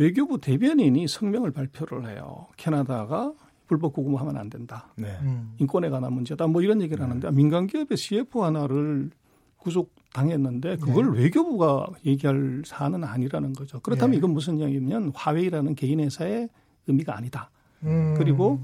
외교부 0.00 0.40
대변인이 0.40 1.06
성명을 1.06 1.50
발표를 1.50 2.08
해요. 2.08 2.46
캐나다가 2.56 3.34
불법 3.66 3.92
구금하면 3.92 4.38
안 4.38 4.48
된다. 4.48 4.88
네. 4.96 5.14
음. 5.20 5.52
인권에 5.58 5.90
관한 5.90 6.14
문제다. 6.14 6.46
뭐 6.46 6.62
이런 6.62 6.80
얘기를 6.80 6.98
네. 7.00 7.06
하는데 7.06 7.30
민간 7.32 7.66
기업의 7.66 7.98
CF 7.98 8.42
하나를 8.42 9.10
구속 9.58 9.94
당했는데 10.14 10.76
그걸 10.76 11.12
네. 11.12 11.24
외교부가 11.24 11.86
얘기할 12.06 12.62
사안은 12.64 13.04
아니라는 13.04 13.52
거죠. 13.52 13.78
그렇다면 13.80 14.12
네. 14.12 14.16
이건 14.16 14.30
무슨 14.32 14.58
얘기냐면 14.58 15.12
화웨이라는 15.14 15.74
개인 15.74 16.00
회사의 16.00 16.48
의미가 16.86 17.14
아니다. 17.14 17.50
음. 17.82 18.14
그리고 18.16 18.58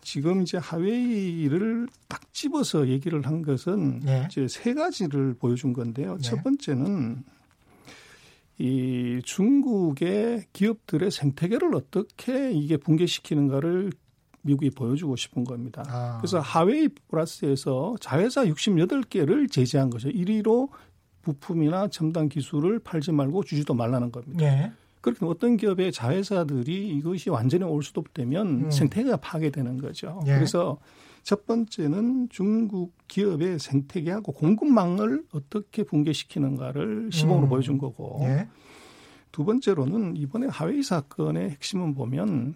지금 0.00 0.42
이제 0.42 0.58
하웨이를 0.58 1.86
딱 2.08 2.20
집어서 2.34 2.88
얘기를 2.88 3.24
한 3.24 3.42
것은 3.42 4.00
네. 4.00 4.26
이제 4.28 4.48
세 4.48 4.74
가지를 4.74 5.34
보여준 5.34 5.72
건데요. 5.72 6.16
네. 6.16 6.22
첫 6.22 6.42
번째는 6.42 7.22
이 8.58 9.20
중국의 9.24 10.44
기업들의 10.52 11.10
생태계를 11.10 11.74
어떻게 11.74 12.52
이게 12.52 12.76
붕괴시키는가를 12.76 13.92
미국이 14.42 14.70
보여주고 14.70 15.16
싶은 15.16 15.44
겁니다. 15.44 15.82
아. 15.88 16.18
그래서 16.20 16.38
하웨이 16.38 16.88
플러스에서 17.08 17.96
자회사 18.00 18.44
68개를 18.44 19.50
제재한 19.50 19.90
거죠. 19.90 20.08
1위로 20.08 20.68
부품이나 21.22 21.88
첨단 21.88 22.28
기술을 22.28 22.78
팔지 22.78 23.12
말고 23.12 23.44
주지도 23.44 23.74
말라는 23.74 24.12
겁니다. 24.12 24.44
예. 24.44 24.72
그렇게 25.00 25.24
어떤 25.26 25.56
기업의 25.56 25.92
자회사들이 25.92 26.88
이것이 26.96 27.30
완전히 27.30 27.64
all 27.64 27.82
stop 27.82 28.00
된다면 28.00 28.46
음. 28.46 28.70
생태계가 28.70 29.18
파괴되는 29.18 29.78
거죠. 29.78 30.22
예. 30.26 30.34
그래서 30.34 30.78
첫 31.24 31.46
번째는 31.46 32.28
중국 32.28 32.92
기업의 33.08 33.58
생태계하고 33.58 34.32
공급망을 34.32 35.24
어떻게 35.32 35.82
붕괴시키는가를 35.82 37.10
시범으로 37.10 37.46
음. 37.46 37.48
보여준 37.48 37.78
거고 37.78 38.20
예. 38.22 38.46
두 39.32 39.44
번째로는 39.44 40.16
이번에 40.16 40.46
화웨이 40.46 40.82
사건의 40.82 41.50
핵심은 41.50 41.94
보면 41.94 42.54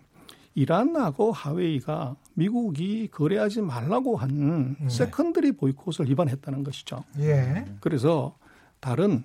이란하고 0.55 1.33
화웨이가 1.33 2.17
미국이 2.35 3.09
거래하지 3.09 3.63
말라고 3.63 4.17
한 4.17 4.77
네. 4.79 4.89
secondary 4.89 5.53
보이콧을 5.53 6.09
위반했다는 6.11 6.63
것이죠. 6.63 7.05
예. 7.21 7.65
그래서 7.81 8.37
다른 8.81 9.25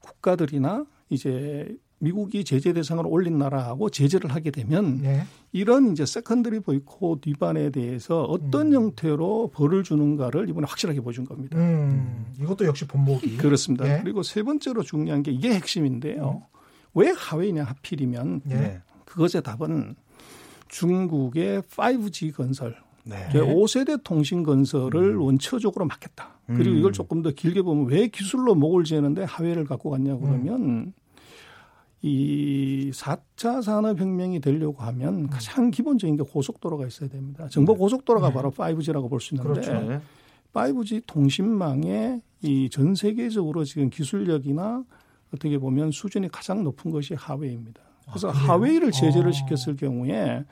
국가들이나 0.00 0.86
이제 1.10 1.76
미국이 2.02 2.42
제재 2.42 2.72
대상으로 2.72 3.08
올린 3.08 3.38
나라하고 3.38 3.88
제재를 3.88 4.34
하게 4.34 4.50
되면 4.50 5.00
네. 5.02 5.24
이런 5.52 5.92
이제 5.92 6.04
secondary 6.04 6.58
보이콧 6.58 7.28
위반에 7.28 7.70
대해서 7.70 8.24
어떤 8.24 8.68
음. 8.68 8.74
형태로 8.74 9.52
벌을 9.54 9.84
주는가를 9.84 10.48
이번에 10.48 10.66
확실하게 10.68 11.00
보여준 11.00 11.24
겁니다. 11.24 11.56
음. 11.58 12.26
이것도 12.40 12.66
역시 12.66 12.88
본보기. 12.88 13.36
그렇습니다. 13.36 13.84
네. 13.84 14.00
그리고 14.02 14.24
세 14.24 14.42
번째로 14.42 14.82
중요한 14.82 15.22
게 15.22 15.30
이게 15.30 15.54
핵심인데요. 15.54 16.42
음. 16.44 16.58
왜 16.94 17.12
화웨이냐 17.16 17.62
하필이면 17.62 18.40
네. 18.46 18.80
그것의 19.04 19.44
답은 19.44 19.94
중국의 20.66 21.62
5G 21.62 22.34
건설, 22.34 22.76
네. 23.04 23.28
5세대 23.32 24.02
통신 24.02 24.42
건설을 24.42 25.14
음. 25.14 25.22
원초적으로 25.22 25.84
막겠다. 25.86 26.38
그리고 26.46 26.70
음. 26.70 26.78
이걸 26.78 26.92
조금 26.92 27.22
더 27.22 27.30
길게 27.30 27.62
보면 27.62 27.86
왜 27.86 28.08
기술로 28.08 28.56
목을 28.56 28.82
죄는데 28.82 29.22
화웨이를 29.22 29.66
갖고 29.66 29.90
갔냐 29.90 30.16
그러면 30.16 30.62
음. 30.62 30.92
이 32.02 32.90
4차 32.92 33.62
산업혁명이 33.62 34.40
되려고 34.40 34.82
하면 34.82 35.14
음. 35.14 35.30
가장 35.30 35.70
기본적인 35.70 36.16
게 36.16 36.24
고속도로가 36.24 36.86
있어야 36.88 37.08
됩니다. 37.08 37.46
정보 37.48 37.74
네. 37.74 37.78
고속도로가 37.78 38.28
네. 38.28 38.34
바로 38.34 38.50
5G라고 38.50 39.08
볼 39.08 39.20
수 39.20 39.34
있는데 39.34 39.60
그렇죠. 39.60 40.02
5G 40.52 41.04
통신망의 41.06 42.20
이전 42.42 42.94
세계적으로 42.94 43.64
지금 43.64 43.88
기술력이나 43.88 44.84
어떻게 45.32 45.58
보면 45.58 45.92
수준이 45.92 46.28
가장 46.28 46.62
높은 46.64 46.90
것이 46.90 47.14
하웨이입니다. 47.14 47.80
그래서 48.08 48.28
아, 48.28 48.32
하웨이를 48.32 48.90
제재를 48.90 49.28
아. 49.28 49.32
시켰을 49.32 49.76
경우에 49.76 50.44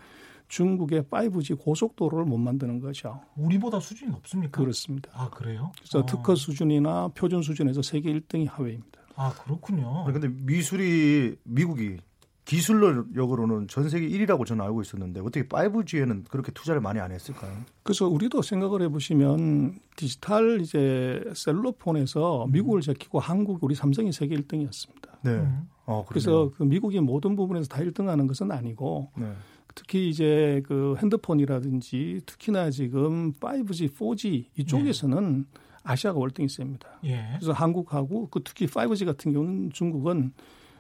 중국의 0.49 1.03
5G 1.03 1.59
고속도로를 1.59 2.25
못 2.25 2.39
만드는 2.39 2.81
거죠. 2.81 3.21
우리보다 3.37 3.79
수준이 3.81 4.11
높습니까? 4.13 4.61
그렇습니다. 4.61 5.11
아, 5.15 5.29
그래요? 5.31 5.73
그래서 5.77 6.01
아. 6.01 6.07
특허 6.07 6.35
수준이나 6.35 7.09
표준 7.15 7.43
수준에서 7.43 7.83
세계 7.83 8.13
1등이 8.13 8.49
하웨이입니다. 8.49 9.01
아, 9.21 9.35
그렇군요. 9.45 10.05
그런데 10.07 10.29
미술이 10.29 11.37
미국이 11.45 11.99
기술력으로는 12.47 13.69
전 13.69 13.89
세계 13.91 14.09
1위라고 14.09 14.47
저는 14.47 14.65
알고 14.65 14.81
있었는데 14.81 15.21
어떻게 15.21 15.47
5G에는 15.47 16.27
그렇게 16.29 16.51
투자를 16.53 16.81
많이 16.81 16.99
안 16.99 17.13
했을까요? 17.13 17.53
그래서 17.83 18.09
우리도 18.09 18.41
생각을 18.41 18.81
해보시면 18.83 19.79
디지털 19.95 20.61
이제 20.63 21.23
셀러폰에서 21.35 22.47
미국을 22.49 22.81
제키고 22.81 23.21
한국 23.21 23.63
우리 23.63 23.75
삼성이 23.75 24.11
세계 24.11 24.37
1등이었습니다. 24.37 25.21
네. 25.23 25.31
음. 25.33 25.69
어, 25.85 26.05
그래서 26.09 26.51
그 26.57 26.63
미국이 26.63 26.99
모든 27.01 27.37
부분에서 27.37 27.69
다 27.69 27.81
1등하는 27.83 28.27
것은 28.27 28.51
아니고 28.51 29.11
네. 29.19 29.33
특히 29.75 30.09
이제 30.09 30.63
그 30.67 30.97
핸드폰이라든지 30.99 32.23
특히나 32.25 32.71
지금 32.71 33.33
5G, 33.35 33.93
4G 33.93 34.47
이쪽에서는 34.57 35.47
네. 35.53 35.61
아시아가 35.83 36.19
월등히 36.19 36.49
셉니다. 36.49 36.89
예. 37.05 37.27
그래서 37.37 37.53
한국하고 37.53 38.29
그 38.29 38.41
특히 38.45 38.67
5G 38.67 39.07
같은 39.07 39.33
경우는 39.33 39.71
중국은 39.73 40.33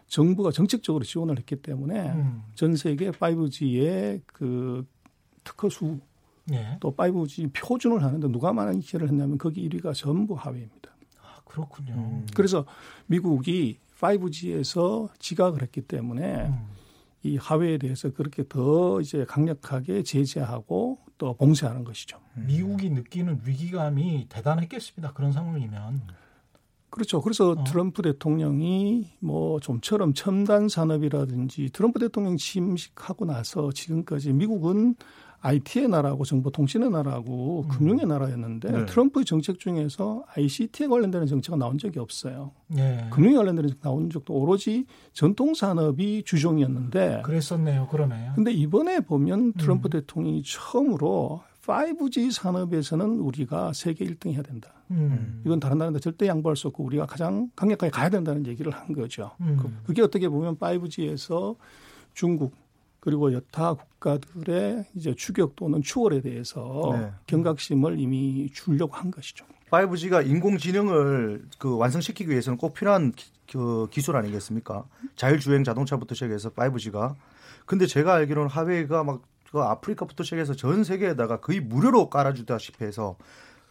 정부가 0.06 0.50
정책적으로 0.50 1.04
지원을 1.04 1.38
했기 1.38 1.56
때문에 1.56 2.10
음. 2.10 2.42
전 2.54 2.76
세계 2.76 3.10
5G의 3.10 4.22
그 4.26 4.86
특허수 5.44 6.00
예. 6.52 6.76
또 6.80 6.94
5G 6.94 7.52
표준을 7.54 8.02
하는데 8.02 8.28
누가 8.28 8.52
많은 8.52 8.80
기회를 8.80 9.08
했냐면 9.08 9.38
거기 9.38 9.68
1위가 9.68 9.94
전부 9.94 10.34
하웨이입니다. 10.34 10.90
아, 11.22 11.40
그렇군요. 11.44 11.94
음. 11.94 12.26
그래서 12.34 12.66
미국이 13.06 13.78
5G에서 14.00 15.10
지각을 15.18 15.62
했기 15.62 15.80
때문에 15.80 16.46
음. 16.46 16.66
이 17.22 17.36
하웨이에 17.36 17.78
대해서 17.78 18.10
그렇게 18.10 18.44
더 18.48 19.00
이제 19.00 19.24
강력하게 19.24 20.02
제재하고 20.02 20.98
또 21.20 21.34
봉쇄하는 21.34 21.84
것이죠. 21.84 22.18
미국이 22.34 22.88
느끼는 22.88 23.42
위기감이 23.44 24.26
대단했겠습니다. 24.30 25.12
그런 25.12 25.32
상황이면. 25.32 26.00
그렇죠. 26.88 27.20
그래서 27.20 27.50
어. 27.50 27.64
트럼프 27.64 28.00
대통령이 28.00 29.06
뭐 29.20 29.60
좀처럼 29.60 30.14
첨단 30.14 30.70
산업이라든지 30.70 31.70
트럼프 31.74 31.98
대통령 32.00 32.38
취임식하고 32.38 33.26
나서 33.26 33.70
지금까지 33.70 34.32
미국은 34.32 34.96
IT의 35.42 35.88
나라고 35.88 36.24
정보통신의 36.24 36.90
나라고 36.90 37.62
음. 37.62 37.68
금융의 37.68 38.06
나라였는데 38.06 38.70
네. 38.70 38.86
트럼프 38.86 39.24
정책 39.24 39.58
중에서 39.58 40.24
ICT에 40.34 40.86
관련되는 40.86 41.26
정책은 41.26 41.58
나온 41.58 41.78
적이 41.78 41.98
없어요. 42.00 42.52
예. 42.76 43.06
금융에 43.10 43.36
관련되는 43.36 43.70
정책 43.70 43.82
나온 43.82 44.10
적도 44.10 44.34
오로지 44.34 44.84
전통 45.12 45.54
산업이 45.54 46.24
주종이었는데 46.24 47.22
그랬었네요. 47.24 47.88
그러네요. 47.88 48.32
근데 48.34 48.52
이번에 48.52 49.00
보면 49.00 49.54
트럼프 49.54 49.88
음. 49.88 49.90
대통령이 49.90 50.42
처음으로 50.44 51.42
5G 51.62 52.32
산업에서는 52.32 53.20
우리가 53.20 53.72
세계 53.72 54.04
1등 54.04 54.32
해야 54.32 54.42
된다. 54.42 54.72
음. 54.90 55.40
이건 55.44 55.60
다른 55.60 55.78
나라한테 55.78 56.00
절대 56.00 56.26
양보할 56.26 56.56
수 56.56 56.68
없고 56.68 56.84
우리가 56.84 57.06
가장 57.06 57.50
강력하게 57.54 57.90
가야 57.90 58.08
된다는 58.08 58.46
얘기를 58.46 58.72
한 58.72 58.92
거죠. 58.92 59.30
음. 59.40 59.78
그게 59.84 60.02
어떻게 60.02 60.28
보면 60.28 60.56
5G에서 60.56 61.56
중국 62.14 62.54
그리고 63.00 63.32
여타 63.32 63.74
국가들의 63.74 64.86
이제 64.94 65.14
추격 65.14 65.56
또는 65.56 65.82
추월에 65.82 66.20
대해서 66.20 66.90
네. 66.92 67.12
경각심을 67.26 67.98
이미 67.98 68.50
주려고 68.52 68.94
한 68.94 69.10
것이죠. 69.10 69.44
5G가 69.70 70.26
인공지능을 70.26 71.46
그 71.58 71.76
완성시키기 71.76 72.30
위해서는 72.30 72.58
꼭 72.58 72.74
필요한 72.74 73.12
기, 73.12 73.30
그 73.50 73.86
기술 73.90 74.16
아니겠습니까? 74.16 74.84
자율주행 75.16 75.64
자동차부터 75.64 76.14
시작해서 76.14 76.50
5G가. 76.50 77.14
근데 77.66 77.86
제가 77.86 78.14
알기로는 78.14 78.48
하웨이가 78.50 79.04
막 79.04 79.30
그 79.50 79.60
아프리카부터 79.60 80.22
시작해서 80.22 80.54
전 80.54 80.84
세계에다가 80.84 81.40
거의 81.40 81.60
무료로 81.60 82.08
깔아주다시피 82.08 82.84
해서 82.84 83.16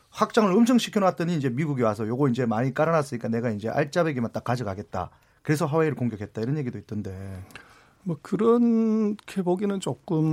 확장을 0.09 0.51
엄청 0.51 0.77
시켜놨더니 0.77 1.35
이제 1.35 1.49
미국이 1.49 1.83
와서 1.83 2.07
요거 2.07 2.29
이제 2.29 2.45
많이 2.45 2.73
깔아놨으니까 2.73 3.29
내가 3.29 3.49
이제 3.51 3.69
알짜배기만 3.69 4.31
딱 4.31 4.43
가져가겠다. 4.43 5.09
그래서 5.41 5.65
하웨이를 5.65 5.95
공격했다 5.95 6.41
이런 6.41 6.57
얘기도 6.57 6.77
있던데. 6.77 7.43
뭐 8.09 8.17
그렇게 8.23 9.43
보기는 9.43 9.79
조금 9.79 10.25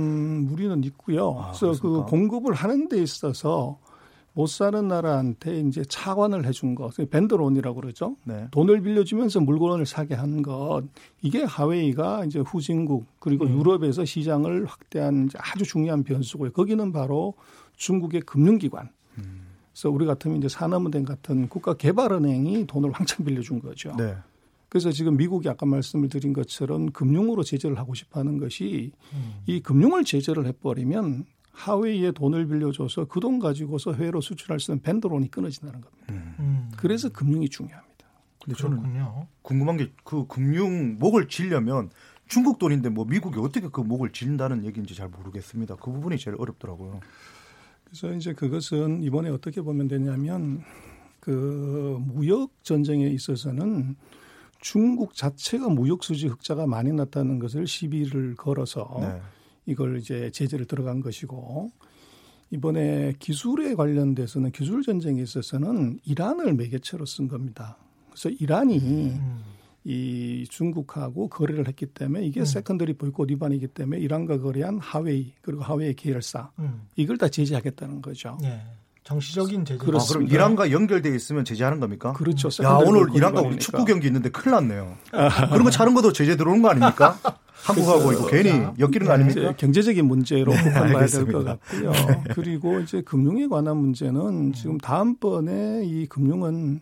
무리는 0.47 0.83
있고요. 0.85 1.29
아, 1.37 1.51
그래서 1.51 1.73
그 1.73 1.81
그렇습니까? 1.81 2.05
공급을 2.07 2.53
하는 2.55 2.89
데 2.89 2.99
있어서 2.99 3.77
못 4.33 4.47
사는 4.47 4.87
나라한테 4.87 5.59
이제 5.59 5.83
차관을 5.87 6.45
해준 6.45 6.73
거, 6.73 6.89
밴드론이라고 7.11 7.79
그러죠. 7.79 8.15
네. 8.23 8.47
돈을 8.49 8.81
빌려주면서 8.81 9.41
물건을 9.41 9.85
사게 9.85 10.15
한 10.15 10.41
것, 10.41 10.85
이게 11.21 11.43
하웨이가 11.43 12.25
이제 12.25 12.39
후진국 12.39 13.05
그리고 13.19 13.45
음. 13.45 13.59
유럽에서 13.59 14.05
시장을 14.05 14.65
확대한 14.65 15.29
아주 15.37 15.63
중요한 15.63 16.03
변수고요. 16.03 16.53
거기는 16.53 16.91
바로 16.91 17.35
중국의 17.75 18.21
금융기관. 18.21 18.89
그래서 19.71 19.91
우리 19.91 20.07
같으면 20.07 20.37
이제 20.37 20.49
산업은행 20.49 21.05
같은 21.05 21.47
국가개발은행이 21.49 22.65
돈을 22.65 22.89
왕창 22.89 23.23
빌려준 23.23 23.59
거죠. 23.59 23.95
네. 23.95 24.15
그래서 24.69 24.91
지금 24.91 25.15
미국이 25.17 25.47
아까 25.49 25.65
말씀을 25.65 26.09
드린 26.09 26.33
것처럼 26.33 26.91
금융으로 26.91 27.43
제재를 27.43 27.77
하고 27.77 27.93
싶어 27.93 28.19
하는 28.19 28.37
것이 28.37 28.91
음. 29.13 29.35
이 29.45 29.61
금융을 29.61 30.03
제재를 30.03 30.45
해버리면 30.45 31.25
하웨이에 31.51 32.11
돈을 32.11 32.47
빌려줘서 32.47 33.05
그 33.05 33.19
돈 33.19 33.39
가지고서 33.39 33.93
해외로 33.93 34.21
수출할 34.21 34.59
수 34.59 34.71
있는 34.71 34.81
밴드론이 34.81 35.31
끊어진다는 35.31 35.81
겁니다. 35.81 36.05
음. 36.39 36.69
그래서 36.77 37.09
금융이 37.09 37.49
중요합니다. 37.49 37.87
근데 38.43 38.55
저는 38.57 38.77
그렇군요. 38.77 39.27
궁금한 39.41 39.77
게 39.77 39.89
그 40.03 40.27
금융 40.27 40.97
목을 40.99 41.27
지려면 41.29 41.89
중국 42.27 42.59
돈인데 42.59 42.89
뭐 42.89 43.05
미국이 43.05 43.39
어떻게 43.39 43.67
그 43.69 43.81
목을 43.81 44.11
지른다는 44.11 44.65
얘기인지 44.65 44.93
잘 44.95 45.07
모르겠습니다. 45.07 45.75
그 45.77 45.91
부분이 45.91 46.17
제일 46.17 46.35
어렵더라고요. 46.39 46.99
그래서 47.85 48.13
이제 48.13 48.33
그것은 48.33 49.01
이번에 49.01 49.29
어떻게 49.29 49.61
보면 49.61 49.87
되냐면 49.87 50.61
그 51.21 51.97
무역 52.05 52.51
전쟁에 52.63 53.07
있어서는 53.07 53.95
중국 54.59 55.13
자체가 55.13 55.69
무역 55.69 56.03
수지 56.03 56.27
흑자가 56.27 56.67
많이 56.67 56.91
났다는 56.91 57.39
것을 57.39 57.67
시비를 57.67 58.35
걸어서 58.35 58.97
네. 59.01 59.21
이걸 59.65 59.97
이제 59.97 60.31
제재를 60.31 60.65
들어간 60.65 61.01
것이고 61.01 61.71
이번에 62.49 63.13
기술에 63.19 63.75
관련돼서는 63.75 64.51
기술 64.51 64.81
전쟁에 64.81 65.21
있어서는 65.21 65.99
이란을 66.05 66.53
매개체로 66.53 67.05
쓴 67.05 67.27
겁니다. 67.27 67.77
그래서 68.09 68.29
이란이 68.29 68.79
음. 68.79 69.43
이 69.83 70.45
중국하고 70.49 71.29
거래를 71.29 71.67
했기 71.67 71.85
때문에 71.85 72.25
이게 72.25 72.41
음. 72.41 72.45
secondary 72.45 72.93
보이콧 72.93 73.29
위반이기 73.29 73.67
때문에 73.67 73.99
이란과 73.99 74.39
거래한 74.39 74.79
화웨이 74.79 75.33
그리고 75.41 75.63
화웨이 75.63 75.93
계열사 75.93 76.51
음. 76.59 76.87
이걸 76.95 77.17
다 77.17 77.27
제재하겠다는 77.27 78.01
거죠. 78.01 78.37
예. 78.43 78.61
정치적인 79.07 79.63
제재. 79.63 79.79
아, 79.85 79.99
그럼. 80.09 80.27
이란과 80.27 80.69
연결돼 80.71 81.15
있으면 81.15 81.45
제재하는 81.45 81.79
겁니까? 81.79 82.11
그렇죠. 82.11 82.49
야 82.61 82.73
오늘 82.73 83.07
이란과 83.15 83.41
우리. 83.41 83.57
축구 83.57 83.85
경기 83.85 84.07
있는데 84.07 84.29
큰일 84.29 84.55
났네요. 84.55 84.97
그런 85.11 85.63
거 85.63 85.69
차는 85.69 85.93
것도 85.93 86.11
제재 86.11 86.35
들어오는 86.35 86.61
거 86.61 86.69
아닙니까? 86.69 87.17
한국하고 87.63 88.11
이거 88.11 88.27
괜히 88.27 88.49
자, 88.49 88.73
엮이는 88.77 88.99
거 88.99 89.05
네. 89.05 89.11
아닙니까? 89.11 89.53
경제적인 89.55 90.05
문제로 90.05 90.51
네, 90.51 90.61
북한 90.61 90.91
봐야 90.91 91.05
될 91.05 91.31
것. 91.31 91.43
같고요. 91.45 91.91
그리고 92.33 92.79
이제 92.81 93.01
금융에 93.01 93.47
관한 93.47 93.77
문제는 93.77 94.51
지금 94.51 94.77
다음번에 94.77 95.85
이 95.85 96.05
금융은 96.07 96.81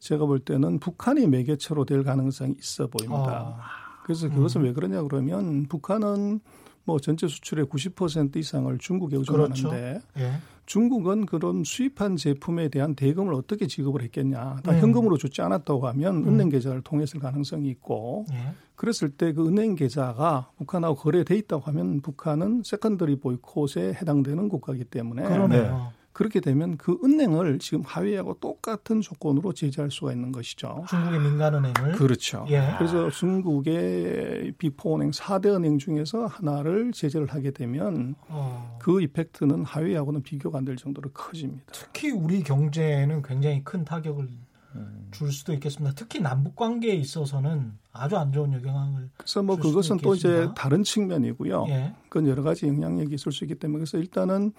제가 0.00 0.26
볼 0.26 0.40
때는 0.40 0.80
북한이 0.80 1.26
매개체로 1.26 1.86
될 1.86 2.04
가능성이 2.04 2.56
있어 2.60 2.88
보입니다. 2.88 3.56
아. 3.58 4.02
그래서 4.04 4.28
그것은 4.28 4.60
왜 4.60 4.74
그러냐 4.74 5.02
그러면 5.02 5.64
북한은 5.66 6.40
뭐 6.84 6.98
전체 7.00 7.26
수출의 7.26 7.64
90% 7.64 8.36
이상을 8.36 8.76
중국에 8.78 9.16
의존하는데 9.16 9.62
그렇죠. 9.62 10.00
예. 10.18 10.34
중국은 10.66 11.26
그런 11.26 11.62
수입한 11.64 12.16
제품에 12.16 12.68
대한 12.68 12.94
대금을 12.94 13.34
어떻게 13.34 13.66
지급을 13.66 14.02
했겠냐. 14.02 14.60
다 14.62 14.72
음. 14.72 14.78
현금으로 14.80 15.18
주지 15.18 15.42
않았다고 15.42 15.86
하면 15.88 16.16
음. 16.24 16.28
은행 16.28 16.48
계좌를 16.48 16.80
통했을 16.82 17.20
가능성이 17.20 17.68
있고 17.70 18.24
예. 18.32 18.54
그랬을 18.76 19.10
때 19.10 19.32
그 19.32 19.46
은행 19.46 19.74
계좌가 19.74 20.50
북한하고 20.56 20.96
거래돼 20.96 21.36
있다고 21.36 21.62
하면 21.66 22.00
북한은 22.00 22.62
secondary 22.64 23.16
보이콧에 23.20 23.94
해당되는 23.94 24.48
국가이기 24.48 24.84
때문에 24.84 25.22
그러네요. 25.22 25.92
그렇게 26.14 26.40
되면 26.40 26.78
그 26.78 26.98
은행을 27.04 27.58
지금 27.58 27.82
화웨이하고 27.84 28.34
똑같은 28.40 29.00
조건으로 29.02 29.52
제재할 29.52 29.90
수가 29.90 30.12
있는 30.12 30.32
것이죠. 30.32 30.84
중국의 30.88 31.20
민간은행을. 31.20 31.92
그렇죠. 31.92 32.46
예. 32.48 32.74
그래서 32.78 33.10
중국의 33.10 34.52
Big 34.58 34.74
Four 34.74 34.96
은행 34.96 35.10
4대 35.10 35.46
은행 35.54 35.78
중에서 35.78 36.26
하나를 36.26 36.92
제재를 36.92 37.26
하게 37.26 37.50
되면 37.50 38.14
어. 38.28 38.78
그 38.80 39.02
effect는 39.02 39.64
화웨이하고는 39.64 40.22
비교가 40.22 40.58
안 40.58 40.64
될 40.64 40.76
정도로 40.76 41.10
커집니다. 41.12 41.64
특히 41.72 42.10
우리 42.10 42.42
경제에는 42.42 43.20
굉장히 43.20 43.62
큰 43.64 43.84
타격을 43.84 44.28
음. 44.76 45.08
줄 45.10 45.30
수도 45.30 45.52
있겠습니다. 45.52 45.94
특히 45.94 46.20
남북 46.20 46.56
관계에 46.56 46.94
있어서는 46.94 47.72
아주 47.96 48.16
안 48.16 48.32
좋은 48.32 48.52
영향을. 48.52 49.08
그래서 49.16 49.42
뭐 49.42 49.56
그것은 49.56 49.98
또 49.98 50.14
이제. 50.14 50.48
다른 50.56 50.82
측면이고요. 50.82 51.66
예. 51.68 51.94
그건 52.08 52.28
여러 52.28 52.42
가지 52.42 52.66
영향력이 52.66 53.14
있을 53.14 53.30
수 53.30 53.44
있기 53.44 53.54
때문에 53.54 53.78
그래서 53.78 53.98
일단은 53.98 54.52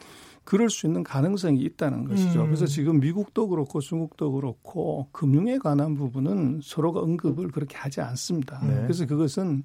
그럴 0.46 0.70
수 0.70 0.88
있는 0.88 1.04
가능성이 1.04 1.60
있다는 1.62 2.06
것이죠. 2.06 2.42
음. 2.42 2.46
그래서 2.46 2.66
지금 2.66 3.00
미국도 3.02 3.50
그렇고 3.50 3.82
중국도 3.82 4.32
그렇고 4.32 5.10
금융에 5.12 5.58
관한 5.58 5.96
부분은 5.96 6.62
서로가 6.64 7.02
언급을 7.02 7.50
그렇게 7.52 7.76
하지 7.76 8.00
않습니다. 8.00 8.60
네. 8.66 8.82
그래서 8.84 9.06
그것은 9.06 9.64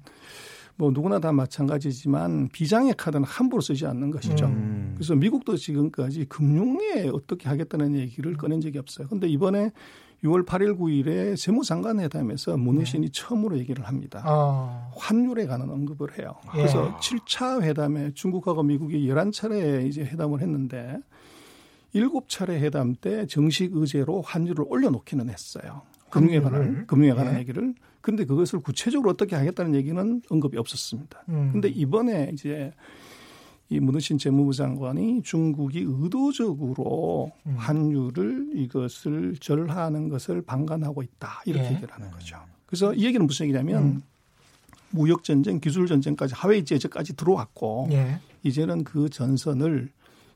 뭐 0.75 0.91
누구나 0.91 1.19
다 1.19 1.31
마찬가지지만 1.31 2.49
비장의 2.49 2.95
카드는 2.97 3.23
함부로 3.23 3.61
쓰지 3.61 3.85
않는 3.85 4.11
것이죠. 4.11 4.47
음. 4.47 4.93
그래서 4.95 5.15
미국도 5.15 5.55
지금까지 5.55 6.25
금융에 6.25 7.09
어떻게 7.13 7.47
하겠다는 7.47 7.95
얘기를 7.95 8.35
꺼낸 8.35 8.59
적이 8.59 8.79
없어요. 8.79 9.07
근데 9.07 9.27
이번에 9.27 9.71
6월 10.23 10.45
8일 10.45 10.77
9일에 10.77 11.35
세무장관 11.35 11.99
회담에서 11.99 12.55
문우신이 12.57 13.09
처음으로 13.09 13.57
얘기를 13.57 13.87
합니다. 13.87 14.21
아. 14.25 14.91
환율에 14.95 15.47
관한 15.47 15.69
언급을 15.69 16.19
해요. 16.19 16.35
예. 16.53 16.57
그래서 16.57 16.95
7차 16.99 17.61
회담에 17.63 18.11
중국하고 18.13 18.61
미국이 18.63 19.07
11차례 19.07 19.87
이제 19.87 20.03
회담을 20.03 20.41
했는데 20.41 20.99
7차례 21.93 22.51
회담 22.51 22.95
때 22.95 23.25
정식 23.25 23.75
의제로 23.75 24.21
환율을 24.21 24.65
올려놓기는 24.67 25.29
했어요. 25.29 25.81
금융에 26.09 26.39
관한? 26.41 26.85
금융에 26.85 27.13
관한 27.13 27.35
예. 27.35 27.39
얘기를. 27.39 27.73
근데 28.01 28.25
그것을 28.25 28.59
구체적으로 28.59 29.09
어떻게 29.11 29.35
하겠다는 29.35 29.75
얘기는 29.75 30.21
언급이 30.29 30.57
없었습니다. 30.57 31.23
음. 31.29 31.49
근데 31.51 31.67
이번에 31.69 32.31
이제 32.33 32.71
이 33.71 33.79
문우신 33.79 34.17
재무부 34.17 34.53
장관이 34.53 35.23
중국이 35.23 35.85
의도적으로 35.87 37.31
음. 37.45 37.55
환율을 37.55 38.49
이것을 38.53 39.37
절하하는 39.39 40.09
것을 40.09 40.41
방관하고 40.41 41.01
있다 41.01 41.41
이렇게 41.45 41.67
예. 41.67 41.71
얘기를 41.75 41.93
하는 41.93 42.11
거죠. 42.11 42.35
그래서 42.65 42.93
이 42.93 43.05
얘기는 43.05 43.25
무슨 43.25 43.45
얘기냐면 43.45 43.83
음. 43.83 44.03
무역 44.89 45.23
전쟁, 45.23 45.61
기술 45.61 45.87
전쟁까지 45.87 46.35
화웨이 46.35 46.65
제재까지 46.65 47.15
들어왔고 47.15 47.87
예. 47.91 48.19
이제는 48.43 48.83
그 48.83 49.09
전선을 49.09 49.89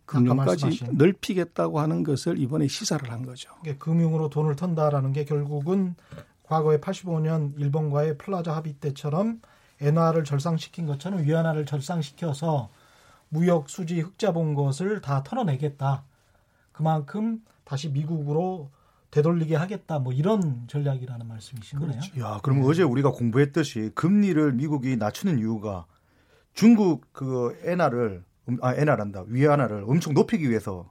금융까지 0.06 0.86
넓히겠다고 0.94 1.82
하는 1.82 2.04
것을 2.04 2.40
이번에 2.40 2.70
시사를 2.70 3.12
한 3.12 3.26
거죠. 3.26 3.52
금융으로 3.80 4.30
돈을 4.30 4.56
턴다라는 4.56 5.12
게 5.12 5.26
결국은 5.26 5.96
과거에 6.44 6.80
85년 6.80 7.60
일본과의 7.60 8.18
플라자 8.18 8.56
합의 8.56 8.76
때처럼 8.80 9.42
엔화를 9.82 10.24
절상시킨 10.24 10.86
것처럼 10.86 11.24
위안화를 11.24 11.66
절상시켜서 11.66 12.70
무역 13.30 13.70
수지 13.70 14.00
흑자 14.00 14.32
본 14.32 14.54
것을 14.54 15.02
다 15.02 15.24
털어내겠다. 15.24 16.04
그만큼 16.72 17.44
다시 17.64 17.90
미국으로 17.90 18.70
되돌리게 19.12 19.56
하겠다. 19.56 20.00
뭐 20.00 20.12
이런 20.14 20.66
전략이라는 20.68 21.28
말씀이신 21.28 21.80
거네요. 21.80 22.00
그렇죠. 22.00 22.20
야, 22.22 22.40
그럼 22.44 22.60
네. 22.62 22.68
어제 22.68 22.84
우리가 22.84 23.12
공부했듯이 23.12 23.92
금리를 23.96 24.54
미국이 24.54 24.98
낮추는 24.98 25.40
이유가 25.40 25.86
중국 26.54 27.06
그 27.14 27.58
엔화를 27.64 28.24
음, 28.50 28.58
아 28.62 28.74
엔화란다 28.76 29.26
위안화를 29.28 29.86
엄청 29.88 30.14
높이기 30.14 30.50
위해서 30.50 30.90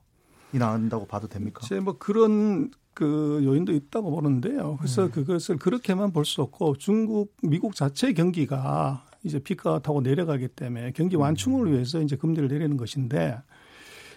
이나온다고 0.52 1.06
봐도 1.06 1.28
됩니까? 1.28 1.60
이제 1.64 1.80
뭐 1.80 1.98
그런 1.98 2.70
그 2.94 3.40
요인도 3.44 3.72
있다고 3.72 4.10
보는데요. 4.10 4.76
그래서 4.78 5.04
음. 5.04 5.10
그것을 5.10 5.56
그렇게만 5.58 6.12
볼 6.12 6.24
수 6.24 6.42
없고 6.42 6.76
중국, 6.76 7.34
미국 7.42 7.74
자체 7.74 8.12
경기가 8.12 9.04
이제 9.24 9.38
피가 9.38 9.80
타고 9.80 10.00
내려가기 10.00 10.48
때문에 10.48 10.92
경기 10.92 11.16
완충을 11.16 11.72
위해서 11.72 12.00
이제 12.00 12.16
금리를 12.16 12.46
내리는 12.48 12.76
것인데 12.76 13.38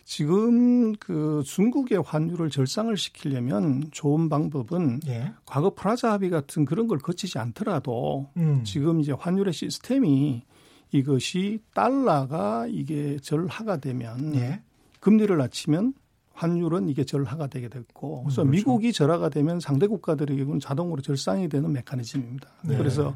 지금 0.03 0.95
그 0.95 1.41
중국의 1.45 2.01
환율을 2.01 2.49
절상을 2.49 2.95
시키려면 2.95 3.83
좋은 3.91 4.29
방법은 4.29 5.01
예. 5.07 5.33
과거 5.45 5.73
프라자 5.73 6.13
합의 6.13 6.29
같은 6.29 6.63
그런 6.63 6.87
걸 6.87 6.97
거치지 6.97 7.39
않더라도 7.39 8.29
음. 8.37 8.63
지금 8.63 9.01
이제 9.01 9.11
환율의 9.11 9.51
시스템이 9.51 10.43
이것이 10.91 11.59
달러가 11.73 12.67
이게 12.69 13.17
절하가 13.17 13.77
되면 13.81 14.33
예. 14.35 14.61
금리를 15.01 15.35
낮추면 15.35 15.93
환율은 16.31 16.87
이게 16.87 17.03
절하가 17.03 17.47
되게 17.47 17.67
됐고 17.67 18.23
그래서 18.23 18.43
음, 18.43 18.47
그렇죠. 18.47 18.51
미국이 18.51 18.93
절하가 18.93 19.29
되면 19.29 19.59
상대 19.59 19.87
국가들에게는 19.87 20.59
자동으로 20.59 21.01
절상이 21.01 21.49
되는 21.49 21.71
메커니즘입니다. 21.73 22.49
네. 22.63 22.77
그래서 22.77 23.15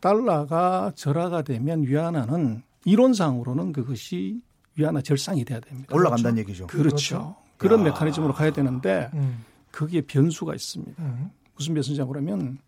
달러가 0.00 0.92
절하가 0.94 1.42
되면 1.42 1.82
위안화는 1.82 2.62
이론상으로는 2.84 3.72
그것이 3.72 4.40
위안화 4.76 5.02
절상이 5.02 5.44
돼야 5.44 5.60
됩니다. 5.60 5.94
올라간다는 5.94 6.36
그렇죠? 6.36 6.50
얘기죠. 6.50 6.66
그렇죠. 6.68 6.88
그렇죠. 6.88 7.36
그런 7.56 7.82
메커니즘으로 7.82 8.32
가야 8.32 8.52
되는데 8.52 9.10
음. 9.14 9.44
거기에 9.72 10.02
변수가 10.02 10.54
있습니다. 10.54 11.02
음. 11.02 11.30
무슨 11.56 11.74
변수냐 11.74 12.04
그러면 12.06 12.58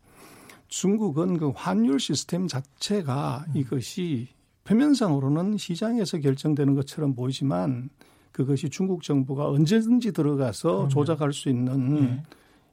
중국은 0.69 1.39
그 1.39 1.53
환율 1.55 2.01
시스템 2.01 2.49
자체가 2.49 3.45
음. 3.49 3.57
이것이 3.57 4.29
표면상으로는 4.65 5.57
시장에서 5.57 6.19
결정되는 6.19 6.75
것처럼 6.75 7.15
보이지만 7.15 7.91
그것이 8.33 8.69
중국 8.69 9.03
정부가 9.03 9.49
언제든지 9.49 10.13
들어가서. 10.13 10.89
조작할 10.89 11.33
수 11.33 11.49
있는 11.49 11.95
네. 11.95 12.23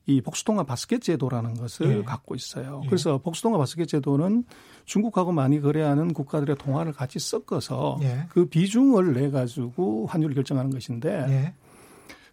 이 0.08 0.22
복수통화 0.22 0.64
바스켓 0.64 1.02
제도라는 1.02 1.54
것을 1.56 1.98
네. 1.98 2.04
갖고 2.04 2.34
있어요. 2.34 2.80
네. 2.82 2.88
그래서 2.88 3.18
복수통화 3.18 3.58
바스켓 3.58 3.90
제도는 3.90 4.46
중국하고 4.86 5.34
많이 5.34 5.60
거래하는 5.60 6.14
국가들의 6.14 6.56
통화를 6.56 6.94
같이 6.94 7.20
섞어서 7.20 8.00
그 8.30 8.46
비중을 8.46 9.14
내 9.14 9.30
가지고 9.30 10.06
환율을 10.08 10.34
결정하는 10.34 10.72
것인데 10.72 11.54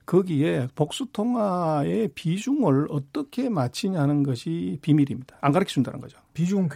거기에 0.06 0.68
복수통화의 0.76 2.08
비중을 2.14 2.86
어떻게 2.90 3.48
맞히냐는 3.48 4.22
것이 4.22 4.78
비밀입니다. 4.80 5.36
안 5.40 5.50
가르쳐 5.50 5.72
준다는 5.72 6.00
거죠. 6.00 6.18
비중 6.32 6.68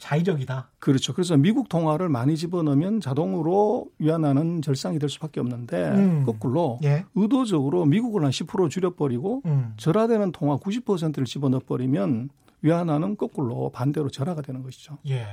자의적이다. 0.00 0.70
그렇죠. 0.78 1.12
그래서 1.12 1.36
미국 1.36 1.68
통화를 1.68 2.08
많이 2.08 2.36
집어넣으면 2.36 3.00
자동으로 3.00 3.86
위안화는 3.98 4.62
절상이 4.62 4.98
될 4.98 5.08
수밖에 5.08 5.40
없는데 5.40 5.90
음. 5.90 6.22
거꾸로 6.24 6.80
예. 6.82 7.04
의도적으로 7.14 7.84
미국을 7.84 8.24
한 8.24 8.30
10% 8.30 8.70
줄여버리고 8.70 9.42
음. 9.44 9.74
절하되는 9.76 10.32
통화 10.32 10.56
90%를 10.56 11.26
집어넣어버리면 11.26 12.30
위안화는 12.62 13.16
거꾸로 13.16 13.70
반대로 13.70 14.08
절하가 14.08 14.42
되는 14.42 14.62
것이죠. 14.62 14.98
예. 15.08 15.26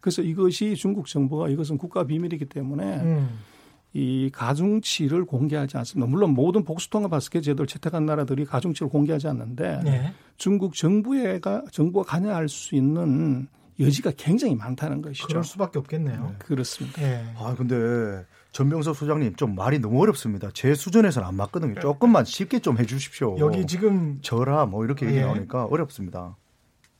그래서 0.00 0.22
이것이 0.22 0.74
중국 0.74 1.06
정부가 1.06 1.48
이것은 1.48 1.78
국가 1.78 2.04
비밀이기 2.04 2.46
때문에 2.46 2.96
음. 3.00 3.38
이 3.92 4.30
가중치를 4.32 5.24
공개하지 5.24 5.76
않습니다. 5.78 6.10
물론 6.10 6.30
모든 6.34 6.64
복수통화 6.64 7.08
바스켓 7.08 7.42
제도를 7.42 7.66
채택한 7.66 8.06
나라들이 8.06 8.44
가중치를 8.44 8.88
공개하지 8.88 9.28
않는데 9.28 9.80
네. 9.84 10.12
중국 10.36 10.74
정부가 10.74 11.64
정부가 11.70 12.08
관여할 12.08 12.48
수 12.48 12.74
있는 12.74 13.48
여지가 13.80 14.12
굉장히 14.16 14.54
많다는 14.54 15.02
것이죠. 15.02 15.26
그럴 15.26 15.44
수밖에 15.44 15.78
없겠네요. 15.78 16.22
네. 16.22 16.34
그렇습니다. 16.38 17.00
네. 17.00 17.34
아 17.38 17.54
근데 17.56 18.24
전병석 18.52 18.96
소장님 18.96 19.36
좀 19.36 19.54
말이 19.54 19.78
너무 19.78 20.00
어렵습니다. 20.02 20.50
제 20.52 20.74
수준에서는 20.74 21.26
안 21.26 21.34
맞거든요. 21.36 21.80
조금만 21.80 22.24
쉽게 22.24 22.58
좀 22.60 22.78
해주십시오. 22.78 23.38
여기 23.38 23.66
지금 23.66 24.18
저라 24.22 24.66
뭐 24.66 24.84
이렇게 24.84 25.06
얘기 25.06 25.16
예. 25.18 25.22
나오니까 25.22 25.66
어렵습니다. 25.66 26.36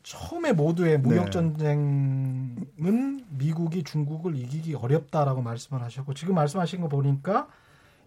처음에 0.03 0.53
모두의 0.53 0.99
무역 0.99 1.27
네. 1.27 1.31
전쟁은 1.31 3.25
미국이 3.29 3.83
중국을 3.83 4.37
이기기 4.37 4.75
어렵다라고 4.75 5.43
말씀을 5.43 5.83
하셨고 5.83 6.15
지금 6.15 6.35
말씀하신 6.35 6.81
거 6.81 6.89
보니까 6.89 7.49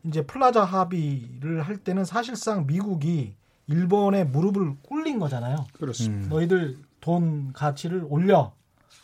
이제 0.04 0.26
플라자 0.26 0.64
합의를 0.64 1.62
할 1.62 1.78
때는 1.78 2.04
사실상 2.04 2.66
미국이 2.66 3.36
일본의 3.68 4.26
무릎을 4.28 4.76
꿇린 4.82 5.20
거잖아요. 5.20 5.66
그렇습니다. 5.74 6.26
음. 6.26 6.30
너희들 6.30 6.78
돈 7.00 7.54
가치를 7.54 8.06
올려. 8.10 8.54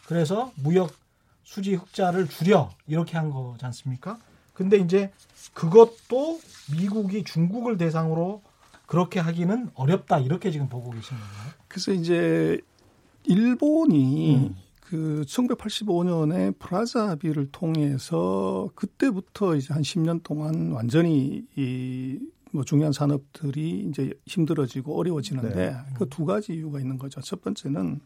그래서 0.07 0.51
무역 0.55 0.91
수지 1.43 1.73
흑자를 1.75 2.27
줄여 2.27 2.69
이렇게 2.87 3.17
한 3.17 3.31
거지 3.31 3.65
않습니까? 3.65 4.19
근데 4.53 4.77
이제 4.77 5.11
그것도 5.53 6.39
미국이 6.75 7.23
중국을 7.23 7.77
대상으로 7.77 8.41
그렇게 8.85 9.19
하기는 9.19 9.69
어렵다 9.73 10.19
이렇게 10.19 10.51
지금 10.51 10.67
보고 10.67 10.91
계시는 10.91 11.21
건가요? 11.21 11.53
그래서 11.67 11.91
이제 11.93 12.59
일본이 13.23 14.35
음. 14.35 14.55
그 14.81 15.23
1985년에 15.27 16.57
프라자 16.57 17.09
합의를 17.09 17.51
통해서 17.51 18.69
그때부터 18.75 19.55
이제 19.55 19.73
한 19.73 19.83
10년 19.83 20.23
동안 20.23 20.71
완전히 20.71 21.45
이 21.55 22.19
뭐 22.51 22.63
중요한 22.63 22.91
산업들이 22.91 23.85
이제 23.89 24.11
힘들어지고 24.25 24.97
어려워지는데 24.97 25.55
네. 25.55 25.75
그두 25.95 26.25
가지 26.25 26.53
이유가 26.53 26.79
있는 26.79 26.97
거죠. 26.97 27.21
첫 27.21 27.41
번째는 27.41 27.99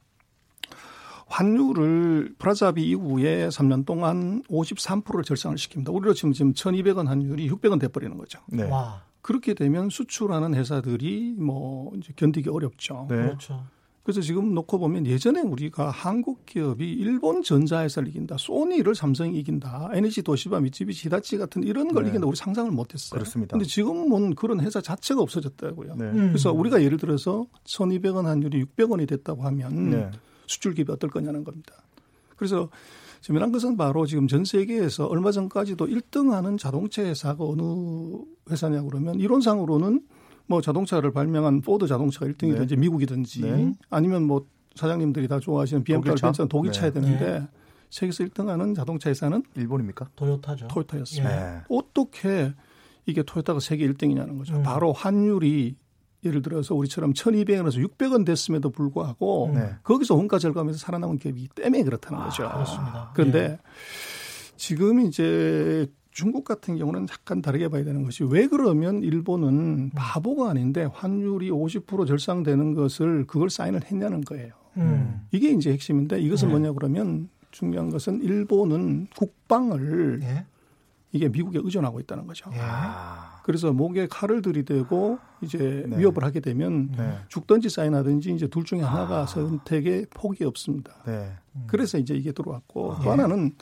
환율을 1.34 2.36
프라자 2.38 2.68
합의 2.68 2.88
이후에 2.88 3.48
3년 3.48 3.86
동안 3.86 4.44
53%를 4.44 5.24
절상을 5.24 5.58
시킵니다. 5.58 5.94
우리로 5.94 6.14
지금 6.14 6.32
지금 6.32 6.54
1,200원 6.54 7.08
환율이 7.08 7.50
600원 7.50 7.80
돼 7.80 7.88
버리는 7.88 8.16
거죠. 8.18 8.40
네. 8.48 8.64
와. 8.64 9.02
그렇게 9.22 9.56
되면 9.56 9.90
수출하는 9.90 10.54
회사들이 10.54 11.34
뭐 11.38 11.92
이제 11.98 12.14
견디기 12.16 12.50
어렵죠. 12.50 13.08
네. 13.10 13.16
그렇죠. 13.16 13.66
그래서 14.04 14.20
지금 14.20 14.54
놓고 14.54 14.78
보면 14.80 15.08
예전에 15.08 15.40
우리가 15.42 15.90
한국 15.90 16.46
기업이 16.46 16.92
일본 16.92 17.42
전자회사를 17.42 18.10
이긴다, 18.10 18.36
소니를 18.38 18.94
삼성이 18.94 19.40
이긴다, 19.40 19.92
에너지 19.94 20.22
도시바, 20.22 20.60
미쯔비시, 20.60 21.08
히다치 21.08 21.38
같은 21.38 21.64
이런 21.64 21.88
걸 21.88 22.04
네. 22.04 22.10
이긴다 22.10 22.28
우리 22.28 22.36
상상을 22.36 22.70
못했어요. 22.70 23.18
그렇습니다. 23.18 23.54
그런데 23.54 23.66
지금은 23.66 24.36
그런 24.36 24.60
회사 24.60 24.82
자체가 24.82 25.22
없어졌다고요. 25.22 25.96
네. 25.96 26.06
음. 26.06 26.28
그래서 26.28 26.52
우리가 26.52 26.84
예를 26.84 26.98
들어서 26.98 27.48
1,200원 27.64 28.26
환율이 28.26 28.66
600원이 28.66 29.08
됐다고 29.08 29.44
하면 29.44 29.90
네. 29.90 30.12
수출 30.48 30.74
기업이 30.74 30.92
어떨 30.92 31.10
거냐는 31.10 31.44
겁니다. 31.44 31.74
그래서 32.36 32.70
재미난 33.22 33.52
것은 33.52 33.78
바로 33.78 34.06
지금 34.06 34.28
전 34.28 34.44
세계에서 34.44 35.06
얼마 35.06 35.32
전까지도 35.32 35.88
1등 35.88 36.32
하는 36.32 36.58
자동차 36.58 37.04
회사가 37.04 37.44
어느 37.46 38.18
회사냐 38.50 38.82
그러면 38.84 39.20
이론상으로는 39.20 40.02
뭐 40.48 40.62
자동차를 40.62 41.12
발명한 41.12 41.62
포드 41.62 41.88
자동차가 41.88 42.26
1등이든지 42.28 42.70
네. 42.70 42.76
미국이든지 42.76 43.42
네. 43.44 43.74
아니면 43.90 44.24
뭐 44.24 44.46
사장님들이 44.76 45.28
다 45.28 45.40
좋아하시는 45.40 45.84
BMW, 45.84 46.16
벤츠는 46.16 46.50
독일차야 46.50 46.92
네. 46.92 47.00
되는데 47.00 47.40
네. 47.40 47.48
세계에서 47.92 48.26
1등하는 48.26 48.76
자동차 48.76 49.10
회사는 49.10 49.44
일본입니까? 49.56 50.10
토요타죠. 50.16 50.68
토요타였습니다. 50.68 51.30
네. 51.30 51.62
어떻게 51.70 52.54
이게 53.06 53.24
토요타가 53.24 53.60
세계 53.60 53.88
1등이냐는 53.88 54.38
거죠. 54.38 54.56
음. 54.56 54.64
바로 54.64 54.92
환율이 54.92 55.76
예를 56.26 56.42
들어서 56.42 56.76
우리처럼 56.76 57.14
1,200원에서 57.14 57.86
600원 57.88 58.26
됐음에도 58.26 58.70
불구하고 58.70 59.52
네. 59.54 59.76
거기서 59.84 60.16
원가 60.16 60.40
절감해서 60.40 60.78
살아남은 60.78 61.18
기업이 61.18 61.50
때문에 61.56 61.84
그렇다는 61.84 62.20
아, 62.20 62.26
거죠. 62.26 62.50
그렇습니다. 62.50 63.12
그런데 63.14 63.48
네. 63.48 63.60
지금 64.56 65.02
이제 65.02 65.88
중국 66.12 66.44
같은 66.46 66.78
경우는 66.78 67.08
약간 67.12 67.42
다르게 67.42 67.70
봐야 67.70 67.84
되는 67.84 68.04
것이 68.04 68.24
왜 68.24 68.48
그러면 68.48 69.02
일본은 69.02 69.90
바보가 69.96 70.52
아닌데 70.52 70.88
환율이 70.94 71.50
50% 71.50 72.08
절상되는 72.08 72.76
것을 72.76 73.26
그걸 73.26 73.50
사인을 73.50 73.86
했냐는 73.86 74.22
거예요. 74.22 74.54
음. 74.78 75.22
이게 75.32 75.50
이제 75.50 75.72
핵심인데 75.72 76.20
이것은 76.22 76.48
네. 76.48 76.54
뭐냐 76.54 76.72
그러면 76.74 77.30
중요한 77.52 77.90
것은 77.90 78.22
일본은 78.22 79.08
국방을 79.16 80.20
네. 80.20 80.46
이게 81.12 81.30
미국에 81.30 81.60
의존하고 81.62 82.00
있다는 82.00 82.28
거죠. 82.28 82.50
예. 82.54 82.60
아. 83.44 83.46
그래서 83.46 83.74
목에 83.74 84.08
칼을 84.08 84.42
들이대고 84.42 85.20
이제 85.42 85.86
네. 85.88 85.98
위협을 85.98 86.24
하게 86.24 86.40
되면 86.40 86.92
네. 86.98 87.18
죽든지 87.28 87.70
사인하든지 87.70 88.34
이제 88.34 88.48
둘 88.48 88.64
중에 88.64 88.82
하나가 88.82 89.22
아. 89.22 89.26
선택의 89.26 90.08
폭이 90.12 90.46
없습니다. 90.46 90.94
네. 91.06 91.32
그래서 91.68 91.98
이제 91.98 92.16
이게 92.16 92.32
들어왔고 92.32 92.96
예. 93.00 93.04
또 93.04 93.12
하나는 93.12 93.54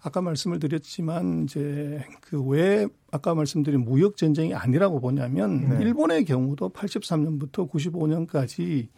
아까 0.00 0.20
말씀을 0.20 0.58
드렸지만 0.60 1.44
이제 1.44 2.04
그 2.20 2.40
왜 2.40 2.86
아까 3.10 3.34
말씀드린 3.34 3.84
무역 3.84 4.16
전쟁이 4.16 4.54
아니라고 4.54 5.00
보냐면 5.00 5.68
네. 5.68 5.82
일본의 5.82 6.24
경우도 6.24 6.70
83년부터 6.70 7.70
95년까지 7.70 8.88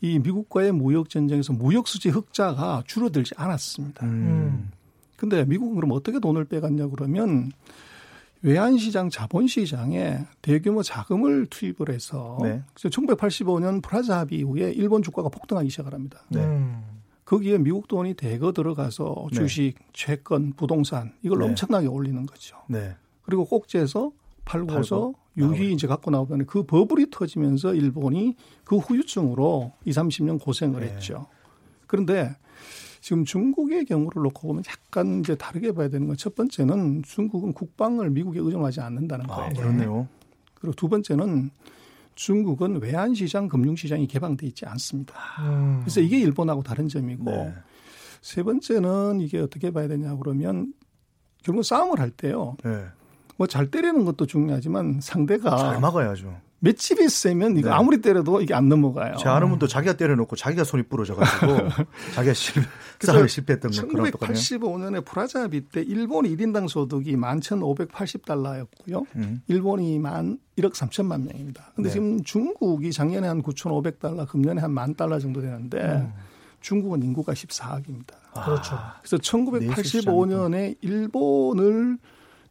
이 0.00 0.18
미국과의 0.18 0.72
무역 0.72 1.10
전쟁에서 1.10 1.52
무역 1.52 1.86
수지 1.86 2.08
흑자가 2.08 2.82
줄어들지 2.86 3.34
않았습니다. 3.36 4.06
음. 4.06 4.70
근데 5.16 5.44
미국은 5.44 5.74
그럼 5.76 5.92
어떻게 5.92 6.18
돈을 6.18 6.46
빼갔냐 6.46 6.88
그러면 6.88 7.52
외환시장 8.42 9.10
자본시장에 9.10 10.18
대규모 10.40 10.82
자금을 10.82 11.46
투입을 11.46 11.90
해서 11.90 12.38
네. 12.42 12.62
그래서 12.74 12.88
1985년 12.88 13.82
프라자 13.82 14.20
합의 14.20 14.38
이후에 14.38 14.72
일본 14.72 15.02
주가가 15.02 15.28
폭등하기 15.28 15.68
시작을 15.70 15.92
합니다. 15.92 16.22
네. 16.28 16.42
음. 16.42 16.82
거기에 17.24 17.58
미국 17.58 17.86
돈이 17.86 18.14
대거 18.14 18.52
들어가서 18.52 19.28
네. 19.30 19.36
주식, 19.36 19.74
채권, 19.92 20.52
부동산 20.54 21.12
이걸 21.22 21.38
네. 21.40 21.44
엄청나게 21.46 21.86
올리는 21.86 22.24
거죠. 22.26 22.56
네. 22.66 22.96
그리고 23.22 23.44
꼭지에서 23.44 24.10
팔고서 24.44 25.12
팔고 25.12 25.14
유희 25.36 25.72
이제 25.72 25.86
갖고 25.86 26.10
나오면 26.10 26.46
그 26.46 26.64
버블이 26.64 27.06
터지면서 27.10 27.74
일본이 27.74 28.36
그 28.64 28.78
후유증으로 28.78 29.72
2, 29.84 29.90
30년 29.92 30.40
고생을 30.40 30.80
네. 30.80 30.88
했죠. 30.88 31.26
그런데 31.86 32.34
지금 33.00 33.24
중국의 33.24 33.86
경우를 33.86 34.22
놓고 34.22 34.48
보면 34.48 34.62
약간 34.68 35.20
이제 35.20 35.34
다르게 35.34 35.72
봐야 35.72 35.88
되는 35.88 36.06
건 36.06 36.16
첫 36.16 36.34
번째는 36.34 37.02
중국은 37.02 37.52
국방을 37.54 38.10
미국에 38.10 38.40
의존하지 38.40 38.80
않는다는 38.80 39.24
아, 39.30 39.36
거예요. 39.36 39.52
그렇네요. 39.54 40.08
그리고 40.54 40.74
두 40.76 40.88
번째는 40.88 41.50
중국은 42.14 42.82
외환 42.82 43.14
시장, 43.14 43.48
금융 43.48 43.74
시장이 43.74 44.06
개방돼 44.06 44.46
있지 44.48 44.66
않습니다. 44.66 45.14
음. 45.40 45.80
그래서 45.80 46.00
이게 46.02 46.18
일본하고 46.18 46.62
다른 46.62 46.88
점이고 46.88 47.24
네. 47.24 47.54
세 48.20 48.42
번째는 48.42 49.20
이게 49.20 49.38
어떻게 49.38 49.70
봐야 49.70 49.88
되냐 49.88 50.14
그러면 50.16 50.74
결국 51.42 51.62
싸움을 51.62 51.98
할 52.00 52.10
때요. 52.10 52.56
네. 52.62 52.84
뭐잘 53.38 53.70
때리는 53.70 54.04
것도 54.04 54.26
중요하지만 54.26 55.00
상대가 55.00 55.56
잘 55.56 55.80
막아야죠. 55.80 56.38
맷집이 56.62 57.08
세면 57.08 57.56
이거 57.56 57.70
네. 57.70 57.74
아무리 57.74 58.00
때려도 58.00 58.40
이게 58.42 58.52
안 58.54 58.68
넘어가요. 58.68 59.16
제 59.18 59.28
아는 59.28 59.48
분도 59.48 59.66
자기가 59.66 59.94
때려놓고 59.96 60.36
자기가 60.36 60.64
손이 60.64 60.84
부러져가지고 60.84 61.46
자기가 62.14 62.34
실, 62.34 62.62
싸움에 63.00 63.26
실패했던 63.28 63.70
거 63.70 63.86
그런 63.88 64.10
똑같네요. 64.10 64.34
1985년에 64.38 65.04
프라자 65.04 65.42
합의 65.42 65.62
때 65.62 65.80
일본이 65.80 66.36
1인당 66.36 66.68
소득이 66.68 67.16
11,580달러였고요. 67.16 69.04
음. 69.16 69.42
일본이 69.48 69.98
만 69.98 70.38
1억 70.58 70.74
3천만 70.74 71.22
명입니다. 71.26 71.72
근데 71.74 71.88
네. 71.88 71.92
지금 71.94 72.22
중국이 72.22 72.92
작년에 72.92 73.26
한 73.28 73.42
9,500달러, 73.42 74.28
금년에 74.28 74.60
한 74.60 74.70
만 74.70 74.94
달러 74.94 75.18
정도 75.18 75.40
되는데 75.40 75.78
음. 75.78 76.12
중국은 76.60 77.02
인구가 77.02 77.32
14억입니다. 77.32 78.14
그렇죠. 78.44 78.78
그래서 79.00 79.16
1985년에 79.16 80.76
일본을 80.82 81.98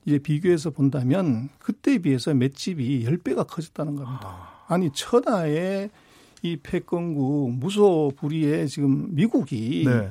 이제 0.06 0.18
비교해서 0.20 0.70
본다면 0.70 1.50
그때에 1.60 2.00
비해서 2.00 2.34
맷집이 2.34 3.06
10배가 3.06 3.48
커졌다는 3.48 3.96
겁니다. 3.96 4.50
아니 4.68 4.92
천하의 4.92 5.90
이 6.42 6.58
패권국 6.58 7.54
무소불위에 7.56 8.68
지금 8.68 9.14
미국이 9.14 9.84
네. 9.86 10.10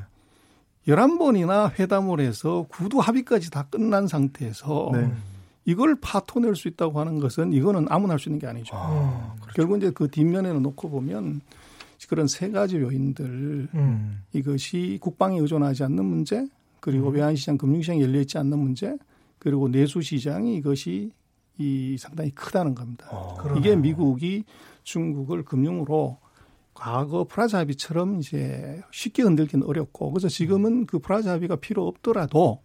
11번이나 0.87 1.79
회담을 1.79 2.21
해서 2.21 2.67
구두 2.69 2.99
합의까지 2.99 3.51
다 3.51 3.67
끝난 3.71 4.07
상태에서 4.07 4.91
네. 4.93 5.11
이걸 5.65 5.97
파토낼 6.01 6.57
수 6.57 6.67
있다고 6.69 6.99
하는 6.99 7.21
것은 7.21 7.53
이거는 7.53 7.87
아무나 7.91 8.13
할 8.13 8.19
수 8.19 8.31
있는 8.31 8.39
게 8.39 8.47
아니죠. 8.47 8.75
아, 8.75 9.35
결국 9.55 9.77
이제 9.77 9.91
그 9.91 10.09
뒷면에는 10.09 10.63
놓고 10.63 10.89
보면 10.89 11.43
그런 12.09 12.27
세 12.27 12.51
가지 12.51 12.77
요인들 12.79 13.69
음. 13.75 14.23
이것이 14.33 14.99
국방에 15.01 15.39
의존하지 15.39 15.85
않는 15.85 16.05
문제, 16.05 16.47
그리고 16.81 17.11
외환시장, 17.11 17.59
금융시장이 17.59 18.01
열려 18.01 18.21
있지 18.21 18.39
않는 18.39 18.59
문제, 18.59 18.97
그리고 19.39 19.69
내수 19.69 20.03
시장이 20.03 20.57
이것이 20.57 21.13
이 21.59 21.97
상당히 21.99 22.31
크다는 22.31 22.75
겁니다. 22.75 23.09
어. 23.11 23.37
이게 23.57 23.75
미국이 23.77 24.45
중국을 24.85 25.45
금융으로 25.45 26.19
과거 26.75 27.25
프라자 27.25 27.59
합의처럼 27.59 28.21
이제 28.21 28.81
쉽게 28.93 29.23
흔들기는 29.23 29.67
어렵고 29.67 30.13
그래서 30.13 30.29
지금은 30.29 30.87
그 30.87 31.01
프라자 31.01 31.33
합의가 31.33 31.57
필요 31.57 31.87
없더라도 31.89 32.63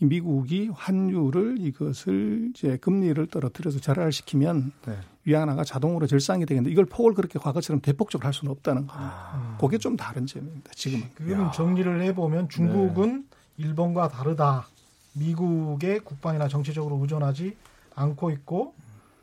이 0.00 0.06
미국이 0.06 0.70
환율을 0.72 1.58
이것을 1.60 2.50
이제 2.50 2.78
금리를 2.78 3.26
떨어뜨려서 3.26 3.78
절하시키면 3.80 4.72
네. 4.86 4.96
위안화가 5.24 5.64
자동으로 5.64 6.06
절상이 6.06 6.46
되겠는데 6.46 6.72
이걸 6.72 6.86
폭을 6.86 7.12
그렇게 7.12 7.38
과거처럼 7.38 7.82
대폭적으로 7.82 8.26
할 8.26 8.32
수는 8.32 8.50
없다는 8.52 8.86
겁니다. 8.86 8.98
아. 8.98 9.58
그게 9.60 9.76
좀 9.76 9.96
다른 9.98 10.24
점입니다. 10.24 10.72
지금은. 10.74 11.10
그럼 11.14 11.52
정리를 11.52 12.00
해보면 12.00 12.48
중국은 12.48 13.26
일본과 13.58 14.08
다르다. 14.08 14.68
미국의 15.12 16.00
국방이나 16.00 16.48
정치적으로 16.48 16.96
의존하지 16.96 17.56
않고 17.94 18.30
있고, 18.30 18.74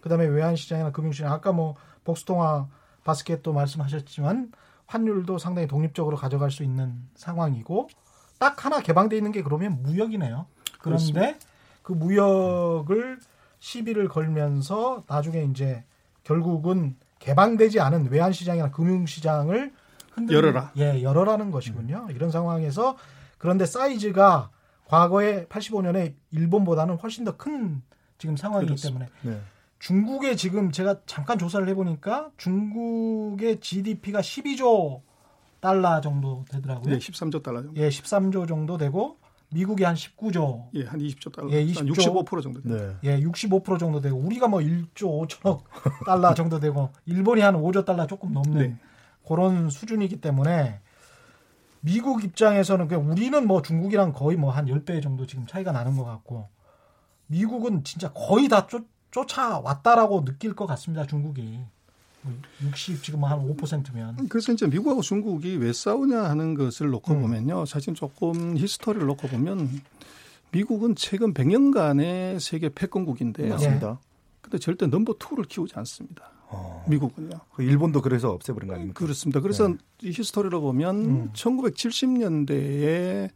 그 0.01 0.09
다음에 0.09 0.25
외환 0.25 0.55
시장이나 0.55 0.91
금융 0.91 1.11
시장, 1.11 1.31
아까 1.31 1.51
뭐 1.51 1.75
복수통화 2.03 2.67
바스켓도 3.03 3.53
말씀하셨지만 3.53 4.51
환율도 4.85 5.37
상당히 5.37 5.67
독립적으로 5.67 6.17
가져갈 6.17 6.51
수 6.51 6.63
있는 6.63 6.93
상황이고, 7.15 7.89
딱 8.39 8.63
하나 8.65 8.79
개방돼 8.81 9.17
있는 9.17 9.31
게 9.31 9.41
그러면 9.41 9.81
무역이네요. 9.81 10.45
그런데 10.79 11.11
그렇습니다. 11.11 11.45
그 11.81 11.93
무역을 11.93 13.19
시비를 13.59 14.07
걸면서 14.09 15.03
나중에 15.07 15.43
이제 15.45 15.83
결국은 16.23 16.95
개방되지 17.19 17.79
않은 17.79 18.11
외환 18.11 18.31
시장이나 18.31 18.69
금융 18.71 19.05
시장을 19.05 19.73
흔들는- 20.15 20.33
열어라. 20.33 20.71
예, 20.77 21.01
열어라는 21.01 21.51
것이군요. 21.51 22.07
이런 22.11 22.29
상황에서 22.31 22.97
그런데 23.37 23.65
사이즈가 23.65 24.49
과거에 24.87 25.45
85년에 25.47 26.13
일본보다는 26.31 26.95
훨씬 26.95 27.23
더 27.25 27.33
큰 27.37 27.81
지금 28.17 28.35
상황이기 28.35 28.67
그렇습니다. 28.69 29.05
때문에 29.21 29.35
네. 29.37 29.41
중국의 29.79 30.37
지금 30.37 30.71
제가 30.71 31.01
잠깐 31.05 31.37
조사를 31.37 31.67
해보니까 31.69 32.31
중국의 32.37 33.59
GDP가 33.59 34.21
12조 34.21 35.01
달러 35.59 36.01
정도 36.01 36.45
되더라고요. 36.49 36.93
네, 36.93 36.97
13조 36.97 37.43
달러 37.43 37.61
정도. 37.61 37.79
예, 37.81 37.89
13조 37.89 38.47
정도 38.47 38.77
되고 38.77 39.17
미국이 39.49 39.83
한 39.83 39.95
19조, 39.95 40.69
예, 40.73 40.83
한 40.85 40.99
20조 40.99 41.31
달러. 41.33 41.49
예, 41.51 41.57
한 41.57 41.85
20조. 41.85 42.25
65% 42.25 42.41
정도. 42.43 42.61
네. 42.63 42.95
예, 43.03 43.19
65% 43.21 43.77
정도 43.79 44.01
되고 44.01 44.17
우리가 44.17 44.47
뭐 44.47 44.59
1조 44.61 45.27
5천억 45.27 45.61
달러 46.07 46.33
정도 46.33 46.59
되고 46.59 46.89
일본이 47.05 47.41
한 47.41 47.53
5조 47.55 47.85
달러 47.85 48.07
조금 48.07 48.33
넘는 48.33 48.57
네. 48.57 48.75
그런 49.27 49.69
수준이기 49.69 50.21
때문에 50.21 50.79
미국 51.81 52.23
입장에서는 52.23 52.87
그냥 52.87 53.09
우리는 53.09 53.47
뭐 53.47 53.61
중국이랑 53.61 54.13
거의 54.13 54.37
뭐한 54.37 54.65
10배 54.65 55.01
정도 55.01 55.25
지금 55.25 55.45
차이가 55.47 55.71
나는 55.71 55.95
것 55.97 56.03
같고 56.03 56.49
미국은 57.27 57.83
진짜 57.83 58.11
거의 58.13 58.47
다 58.47 58.67
쫓, 58.67 58.83
쫓아왔다라고 59.11 60.25
느낄 60.25 60.55
것 60.55 60.65
같습니다. 60.65 61.05
중국이. 61.05 61.59
60 62.61 63.03
지금 63.03 63.23
한 63.23 63.39
5%면 63.39 64.27
그래서 64.27 64.51
이제 64.51 64.67
미국하고 64.67 65.01
중국이 65.01 65.55
왜 65.55 65.71
싸우냐 65.71 66.23
하는 66.23 66.55
것을 66.55 66.89
놓고 66.89 67.13
음. 67.13 67.21
보면요. 67.21 67.65
사실 67.65 67.93
조금 67.93 68.57
히스토리를 68.57 69.05
놓고 69.07 69.27
보면 69.29 69.81
미국은 70.51 70.95
최근 70.95 71.33
100년간의 71.33 72.39
세계 72.39 72.69
패권국인데요. 72.69 73.49
맞습니다. 73.49 73.99
근데 74.41 74.57
절대 74.59 74.87
number 74.87 75.15
two를 75.19 75.45
키우지 75.45 75.73
않습니다. 75.77 76.31
어. 76.49 76.85
미국은요. 76.87 77.39
그 77.53 77.63
일본도 77.63 78.01
그래서 78.01 78.31
없애버린 78.31 78.69
거 78.69 78.75
아닙니까? 78.75 78.99
그렇습니다. 78.99 79.41
그래서 79.41 79.73
이 80.01 80.11
history로 80.11 80.61
보면 80.61 81.05
음. 81.05 81.29
1970년대에 81.33 83.29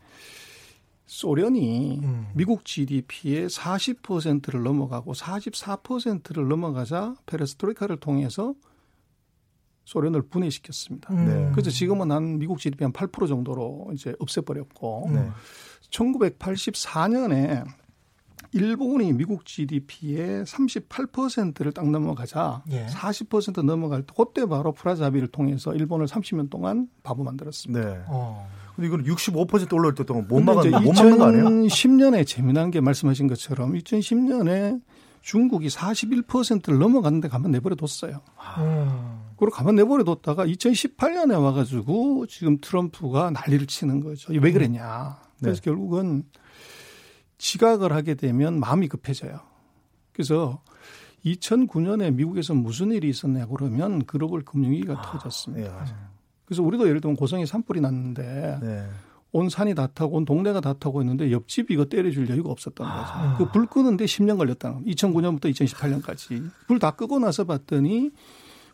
소련이 1.05 1.99
음. 2.01 2.27
미국 2.33 2.63
GDP의 2.63 3.47
40%를 3.47 4.63
넘어가고 4.63 5.13
44%를 5.13 6.47
넘어가자 6.47 7.15
페레스트로이카를 7.25 7.97
통해서 7.97 8.53
소련을 9.83 10.21
분해시켰습니다. 10.21 11.13
음. 11.13 11.25
네. 11.25 11.51
그래서 11.51 11.69
지금은 11.69 12.11
한 12.11 12.39
미국 12.39 12.59
GDP 12.59 12.85
한 12.85 12.93
8% 12.93 13.27
정도로 13.27 13.89
이제 13.93 14.15
없애버렸고 14.19 15.09
네. 15.11 15.29
1984년에 15.89 17.65
일본이 18.53 19.13
미국 19.13 19.45
GDP의 19.45 20.43
38%를 20.43 21.71
딱 21.71 21.89
넘어가자 21.89 22.63
예. 22.71 22.85
40% 22.87 23.63
넘어갈 23.63 24.03
때 24.03 24.13
그때 24.15 24.45
바로 24.45 24.73
프라자 24.73 25.05
합의를 25.05 25.29
통해서 25.29 25.73
일본을 25.73 26.07
30년 26.07 26.49
동안 26.49 26.87
바보 27.03 27.23
만들었습니다. 27.23 27.89
네. 27.89 28.01
어. 28.07 28.49
근데 28.75 28.87
이거는 28.87 29.05
65% 29.05 29.73
올라올 29.73 29.95
때 29.95 30.03
동안 30.03 30.27
못 30.27 30.41
막은 30.41 30.71
못 30.71 30.93
막는 30.93 31.17
거 31.17 31.25
아니에요? 31.25 31.45
2010년에 31.45 32.25
재미난 32.25 32.71
게 32.71 32.81
말씀하신 32.81 33.27
것처럼 33.27 33.73
2010년에 33.73 34.81
중국이 35.21 35.67
41%를 35.67 36.79
넘어갔는데 36.79 37.27
가만 37.27 37.51
내버려 37.51 37.75
뒀어요. 37.75 38.21
음. 38.57 39.21
그리고 39.37 39.51
가만 39.51 39.75
내버려 39.75 40.03
뒀다가 40.03 40.45
2018년에 40.45 41.41
와가지고 41.41 42.25
지금 42.27 42.57
트럼프가 42.59 43.31
난리를 43.31 43.67
치는 43.67 44.01
거죠. 44.01 44.33
왜 44.33 44.51
그랬냐. 44.51 45.19
그래서 45.39 45.61
네. 45.61 45.65
결국은 45.65 46.23
지각을 47.41 47.91
하게 47.91 48.13
되면 48.13 48.59
마음이 48.59 48.87
급해져요. 48.87 49.39
그래서 50.13 50.61
2009년에 51.25 52.13
미국에서 52.13 52.53
무슨 52.53 52.91
일이 52.91 53.09
있었냐 53.09 53.47
그러면 53.47 54.05
글로벌 54.05 54.43
금융위기가 54.43 54.93
아, 54.93 55.01
터졌습니다. 55.01 55.85
네, 55.85 55.91
그래서 56.45 56.61
우리도 56.61 56.87
예를 56.87 57.01
들면 57.01 57.15
고성에 57.17 57.45
산불이 57.47 57.81
났는데 57.81 58.59
네. 58.61 58.87
온 59.31 59.49
산이 59.49 59.73
다 59.75 59.87
타고 59.87 60.17
온 60.17 60.25
동네가 60.25 60.61
다 60.61 60.73
타고 60.73 61.01
있는데 61.01 61.31
옆집 61.31 61.71
이거 61.71 61.85
때려줄 61.85 62.29
여유가 62.29 62.51
없었던 62.51 62.87
거죠. 62.87 63.11
아. 63.13 63.37
그불 63.37 63.65
끄는데 63.65 64.05
10년 64.05 64.37
걸렸다는 64.37 64.83
거예요. 64.83 64.93
2009년부터 64.93 65.45
2018년까지. 65.51 66.51
불 66.67 66.77
다 66.79 66.91
끄고 66.91 67.17
나서 67.19 67.45
봤더니 67.45 68.11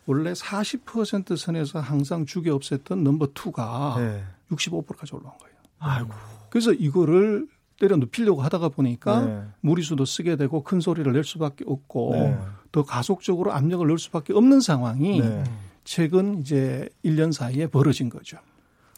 원래 0.06 0.32
40% 0.32 1.36
선에서 1.38 1.80
항상 1.80 2.26
죽여 2.26 2.58
없앴던 2.58 3.02
넘버 3.02 3.28
투가 3.34 3.96
네. 3.98 4.24
65%까지 4.50 5.14
올라온 5.14 5.36
거예요. 5.38 5.54
아이고. 5.78 6.10
그래서 6.50 6.72
이거를 6.72 7.46
때려 7.78 7.96
눕히려고 7.96 8.42
하다가 8.42 8.70
보니까 8.70 9.20
네. 9.24 9.42
무리수도 9.60 10.04
쓰게 10.04 10.36
되고 10.36 10.62
큰 10.62 10.80
소리를 10.80 11.10
낼 11.12 11.24
수밖에 11.24 11.64
없고 11.66 12.10
네. 12.12 12.38
더 12.72 12.82
가속적으로 12.84 13.52
압력을 13.52 13.86
넣을 13.86 13.98
수밖에 13.98 14.32
없는 14.32 14.60
상황이 14.60 15.20
네. 15.20 15.44
최근 15.84 16.40
이제 16.40 16.88
1년 17.04 17.32
사이에 17.32 17.66
벌어진 17.68 18.08
거죠. 18.08 18.38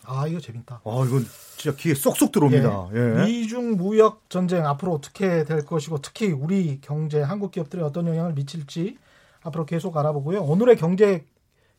아, 0.04 0.26
이거 0.26 0.40
재밌다. 0.40 0.80
아, 0.84 1.04
이건 1.06 1.24
진짜 1.56 1.76
귀에 1.76 1.94
쏙쏙 1.94 2.32
들어옵니다. 2.32 2.88
예. 2.94 3.20
예. 3.20 3.24
미중 3.26 3.76
무역 3.76 4.28
전쟁 4.28 4.66
앞으로 4.66 4.94
어떻게 4.94 5.44
될 5.44 5.64
것이고 5.64 5.98
특히 6.00 6.32
우리 6.32 6.80
경제 6.80 7.20
한국 7.20 7.52
기업들에 7.52 7.82
어떤 7.82 8.06
영향을 8.08 8.32
미칠지 8.32 8.96
앞으로 9.42 9.66
계속 9.66 9.96
알아보고요. 9.96 10.40
오늘의 10.42 10.76
경제 10.76 11.26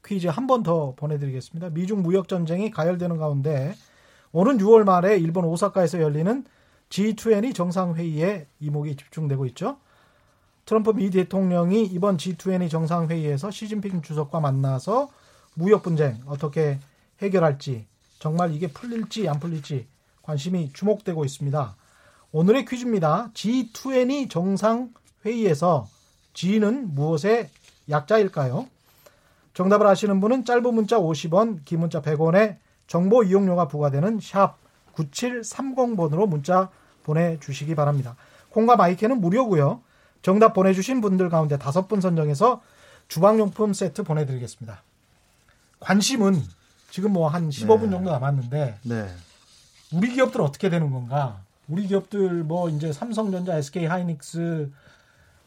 퀴즈 0.05 0.27
한 0.27 0.47
번 0.47 0.63
더 0.63 0.93
보내드리겠습니다. 0.95 1.71
미중 1.71 2.03
무역 2.03 2.27
전쟁이 2.27 2.71
가열되는 2.71 3.17
가운데 3.17 3.75
오는 4.31 4.57
6월 4.59 4.83
말에 4.83 5.17
일본 5.17 5.43
오사카에서 5.45 5.99
열리는 6.01 6.45
G20 6.91 7.56
정상회의에 7.56 8.47
이목이 8.60 8.97
집중되고 8.97 9.45
있죠. 9.47 9.77
트럼프 10.65 10.91
미 10.91 11.10
대통령이 11.10 11.86
이번 11.86 12.17
G20 12.17 12.69
정상회의에서 12.69 13.49
시진핑 13.49 14.01
주석과 14.01 14.39
만나서 14.39 15.10
무역 15.56 15.84
분쟁 15.84 16.19
어떻게 16.27 16.80
해결할지 17.21 17.88
정말 18.19 18.54
이게 18.54 18.67
풀릴지 18.67 19.27
안 19.27 19.39
풀릴지 19.39 19.88
관심이 20.21 20.71
주목되고 20.73 21.25
있습니다. 21.25 21.75
오늘의 22.34 22.65
퀴즈입니다. 22.65 23.32
G20 23.34 24.30
정상회의에서 24.30 25.88
G는 26.34 26.93
무엇의 26.93 27.49
약자일까요? 27.89 28.67
정답을 29.54 29.88
아시는 29.88 30.19
분은 30.19 30.45
짧은 30.45 30.73
문자 30.73 30.97
50원, 30.97 31.65
긴 31.65 31.80
문자 31.80 32.01
100원에 32.01 32.58
정보 32.88 33.23
이용료가 33.23 33.67
부과되는 33.67 34.19
샵 34.21 34.58
9730번으로 34.93 36.27
문자 36.27 36.69
보내주시기 37.03 37.75
바랍니다. 37.75 38.15
콩과 38.49 38.75
마이크는 38.75 39.21
무료고요. 39.21 39.81
정답 40.21 40.53
보내주신 40.53 41.01
분들 41.01 41.29
가운데 41.29 41.57
다섯 41.57 41.87
분 41.87 42.01
선정해서 42.01 42.61
주방용품 43.07 43.73
세트 43.73 44.03
보내드리겠습니다. 44.03 44.81
관심은 45.79 46.41
지금 46.91 47.13
뭐 47.13 47.27
한 47.27 47.49
15분 47.49 47.85
네. 47.85 47.89
정도 47.91 48.11
남았는데 48.11 48.79
네. 48.83 49.07
우리 49.93 50.11
기업들 50.13 50.41
어떻게 50.41 50.69
되는 50.69 50.91
건가? 50.91 51.41
우리 51.67 51.87
기업들 51.87 52.43
뭐 52.43 52.69
이제 52.69 52.91
삼성전자, 52.93 53.55
SK 53.57 53.85
하이닉스 53.85 54.71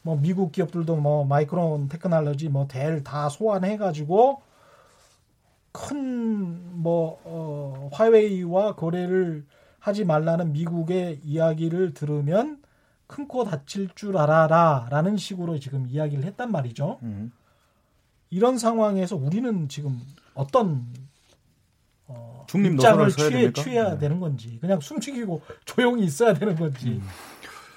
뭐 0.02 0.16
미국 0.20 0.52
기업들도 0.52 0.96
뭐 0.96 1.24
마이크론 1.24 1.88
테크놀로지 1.88 2.48
뭐 2.48 2.66
델 2.68 3.02
다 3.04 3.28
소환해 3.28 3.76
가지고 3.76 4.42
큰뭐 5.72 7.20
어, 7.24 7.90
화웨이와 7.92 8.74
거래를 8.76 9.44
하지 9.84 10.04
말라는 10.04 10.52
미국의 10.52 11.20
이야기를 11.22 11.92
들으면 11.92 12.62
큰 13.06 13.28
코 13.28 13.44
다칠 13.44 13.90
줄 13.94 14.16
알아라 14.16 14.88
라는 14.90 15.18
식으로 15.18 15.58
지금 15.58 15.86
이야기를 15.86 16.24
했단 16.24 16.50
말이죠. 16.50 16.98
음. 17.02 17.30
이런 18.30 18.56
상황에서 18.56 19.14
우리는 19.14 19.68
지금 19.68 20.00
어떤 20.34 20.86
어, 22.06 22.46
입장을 22.54 23.10
취해, 23.10 23.52
취해야 23.52 23.90
네. 23.90 23.98
되는 23.98 24.20
건지 24.20 24.56
그냥 24.60 24.80
숨죽이고 24.80 25.42
조용히 25.66 26.04
있어야 26.04 26.32
되는 26.32 26.56
건지 26.56 26.88
음. 26.88 27.02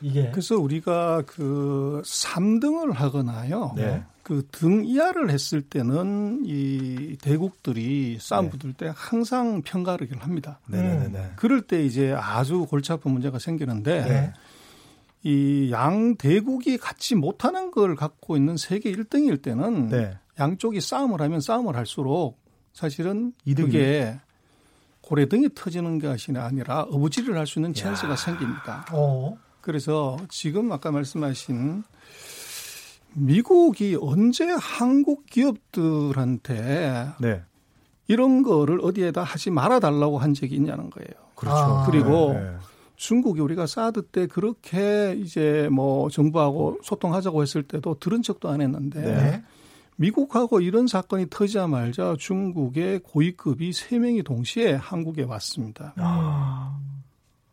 이게 0.01 0.29
그래서 0.31 0.57
우리가 0.57 1.23
그 1.25 2.01
3등을 2.05 2.93
하거나요. 2.93 3.73
네. 3.75 4.03
그등 4.23 4.83
이하를 4.85 5.29
했을 5.29 5.61
때는 5.61 6.43
이 6.45 7.15
대국들이 7.21 8.17
싸움 8.19 8.49
네. 8.49 8.57
붙을 8.57 8.73
때 8.73 8.91
항상 8.93 9.61
평가를 9.61 10.09
합니다. 10.19 10.59
네네네. 10.67 11.07
네, 11.07 11.19
음. 11.19 11.33
그럴 11.37 11.61
때 11.61 11.83
이제 11.85 12.13
아주 12.13 12.65
골치 12.69 12.91
아픈 12.91 13.11
문제가 13.11 13.39
생기는데 13.39 14.03
네. 14.05 14.33
이양 15.23 16.15
대국이 16.17 16.77
같이 16.77 17.15
못하는 17.15 17.71
걸 17.71 17.95
갖고 17.95 18.35
있는 18.35 18.57
세계 18.57 18.91
1등일 18.91 19.41
때는 19.41 19.87
네. 19.87 20.17
양쪽이 20.39 20.81
싸움을 20.81 21.21
하면 21.21 21.39
싸움을 21.39 21.75
할수록 21.75 22.37
사실은 22.73 23.33
이득에 23.45 24.19
고래등이 25.01 25.49
터지는 25.55 25.99
것이 25.99 26.33
아니라 26.35 26.81
어부지를 26.83 27.37
할 27.37 27.47
수 27.47 27.59
있는 27.59 27.73
찬스가 27.73 28.17
생깁니다. 28.17 28.85
어. 28.91 29.37
그래서 29.67 30.15
지금 30.29 30.71
아까 30.71 30.91
말씀하신 30.91 31.83
미국이 33.15 33.97
언제 33.99 34.45
한국 34.57 35.25
기업들한테 35.25 37.09
네. 37.19 37.41
이런 38.07 38.43
거를 38.43 38.79
어디에다 38.81 39.23
하지 39.23 39.51
말아 39.51 39.81
달라고 39.81 40.19
한 40.19 40.33
적이 40.33 40.55
있냐는 40.55 40.89
거예요. 40.89 41.09
그렇죠. 41.35 41.57
아, 41.57 41.85
그리고 41.85 42.31
네. 42.35 42.55
중국이 42.95 43.41
우리가 43.41 43.67
사드 43.67 44.03
때 44.03 44.25
그렇게 44.27 45.13
이제 45.17 45.67
뭐 45.69 46.09
정부하고 46.09 46.79
소통하자고 46.81 47.41
했을 47.41 47.63
때도 47.63 47.99
들은 47.99 48.21
척도 48.21 48.47
안 48.47 48.61
했는데 48.61 49.01
네. 49.01 49.43
미국하고 49.97 50.61
이런 50.61 50.87
사건이 50.87 51.25
터지자마자 51.29 52.15
중국의 52.17 52.99
고위급이 52.99 53.73
세명이 53.73 54.23
동시에 54.23 54.75
한국에 54.75 55.23
왔습니다. 55.23 55.93
아. 55.97 56.79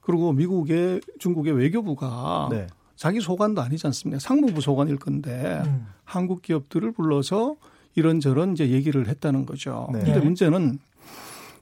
그리고 0.04 0.32
미국의 0.32 1.00
중국의 1.18 1.54
외교부가 1.54 2.48
네. 2.50 2.66
자기 2.96 3.20
소관도 3.20 3.60
아니지 3.60 3.86
않습니까? 3.86 4.20
상무부 4.20 4.60
소관일 4.60 4.96
건데 4.96 5.62
음. 5.66 5.86
한국 6.04 6.42
기업들을 6.42 6.92
불러서 6.92 7.56
이런저런 7.94 8.52
이제 8.52 8.70
얘기를 8.70 9.08
했다는 9.08 9.46
거죠. 9.46 9.88
네. 9.92 10.00
근데 10.00 10.20
문제는 10.20 10.78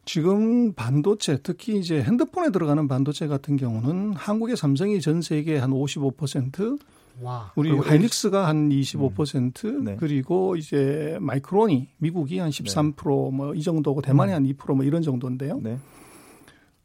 지금 0.04 0.72
반도체 0.72 1.38
특히 1.42 1.78
이제 1.78 2.02
핸드폰에 2.02 2.50
들어가는 2.50 2.88
반도체 2.88 3.28
같은 3.28 3.56
경우는 3.56 4.14
한국의 4.14 4.56
삼성이 4.56 5.00
전 5.00 5.22
세계 5.22 5.58
한 5.58 5.70
55%, 5.70 6.78
와. 7.20 7.52
우리 7.54 7.70
하이닉스가 7.70 8.48
한 8.48 8.70
25% 8.70 9.64
음. 9.64 9.84
네. 9.84 9.96
그리고 10.00 10.56
이제 10.56 11.16
마이크론이 11.20 11.88
미국이 11.98 12.38
한 12.38 12.50
13%뭐 12.50 13.54
이 13.54 13.62
정도고 13.62 14.02
대만이 14.02 14.32
음. 14.32 14.44
한2%뭐 14.44 14.84
이런 14.84 15.02
정도인데요. 15.02 15.60
네. 15.62 15.78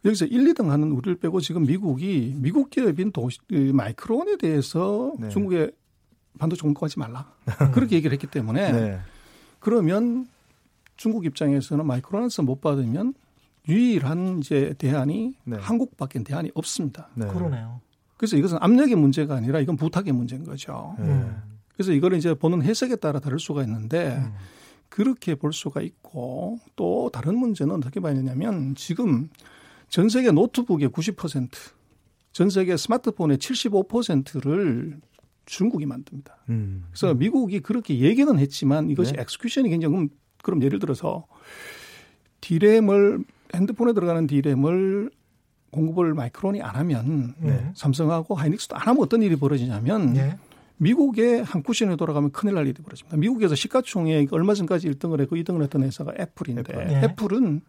여기서 0.07 0.25
1, 0.25 0.53
2등 0.53 0.67
하는 0.67 0.91
우리를 0.91 1.15
빼고 1.19 1.41
지금 1.41 1.63
미국이 1.63 2.33
미국 2.37 2.69
기업인 2.69 3.11
도시, 3.11 3.39
마이크론에 3.49 4.37
대해서 4.37 5.13
네. 5.19 5.29
중국에 5.29 5.71
반도체 6.39 6.61
공급하지 6.61 6.99
말라. 6.99 7.31
그렇게 7.73 7.97
얘기를 7.97 8.13
했기 8.13 8.27
때문에 8.27 8.71
네. 8.71 8.99
그러면 9.59 10.27
중국 10.95 11.25
입장에서는 11.25 11.85
마이크론에서 11.85 12.43
못 12.43 12.61
받으면 12.61 13.13
유일한 13.67 14.39
이제 14.39 14.73
대안이 14.77 15.35
네. 15.43 15.57
한국밖에 15.59 16.23
대안이 16.23 16.51
없습니다. 16.53 17.09
네. 17.15 17.27
그러네요. 17.27 17.81
그래서 18.15 18.37
이것은 18.37 18.57
압력의 18.61 18.95
문제가 18.95 19.35
아니라 19.35 19.59
이건 19.59 19.75
부탁의 19.75 20.13
문제인 20.13 20.43
거죠. 20.43 20.95
음. 20.99 21.35
그래서 21.73 21.91
이거를 21.91 22.17
이제 22.17 22.33
보는 22.33 22.63
해석에 22.63 22.95
따라 22.95 23.19
다를 23.19 23.39
수가 23.39 23.63
있는데 23.63 24.15
음. 24.15 24.33
그렇게 24.89 25.35
볼 25.35 25.53
수가 25.53 25.81
있고 25.81 26.59
또 26.75 27.09
다른 27.11 27.37
문제는 27.37 27.75
어떻게 27.75 27.99
봐야 27.99 28.13
되냐면 28.13 28.73
지금 28.75 29.29
전 29.89 30.09
세계 30.09 30.31
노트북의 30.31 30.89
90%, 30.89 31.49
전 32.31 32.49
세계 32.49 32.77
스마트폰의 32.77 33.37
75%를 33.37 34.99
중국이 35.45 35.85
만듭니다. 35.85 36.37
음. 36.49 36.85
그래서 36.89 37.13
미국이 37.13 37.61
그렇게 37.61 37.99
얘기는 37.99 38.37
했지만 38.37 38.89
이것이 38.89 39.13
네. 39.13 39.21
execution이 39.21 39.69
굉장히 39.69 40.09
그럼 40.43 40.61
예를 40.61 40.79
들어서 40.79 41.25
디램을 42.41 43.23
핸드폰에 43.55 43.93
들어가는 43.93 44.27
디램을 44.27 45.09
공급을 45.71 46.13
마이크론이 46.13 46.61
안 46.61 46.75
하면 46.75 47.33
네. 47.39 47.71
삼성하고 47.75 48.35
하이닉스도 48.35 48.75
안 48.75 48.87
하면 48.87 49.01
어떤 49.01 49.21
일이 49.21 49.35
벌어지냐면 49.35 50.13
네. 50.13 50.37
미국의 50.77 51.43
한 51.43 51.63
쿠션에 51.63 51.95
돌아가면 51.95 52.31
큰일 52.31 52.55
날 52.55 52.67
일이 52.67 52.81
벌어집니다. 52.81 53.17
미국에서 53.17 53.55
시가총액 53.55 54.31
얼마 54.31 54.53
전까지 54.53 54.89
1등을 54.91 55.19
했고 55.21 55.35
2등을 55.35 55.63
했던 55.63 55.83
회사가 55.83 56.13
애플인데 56.19 56.61
애플. 56.61 56.87
네. 56.87 57.03
애플은 57.03 57.61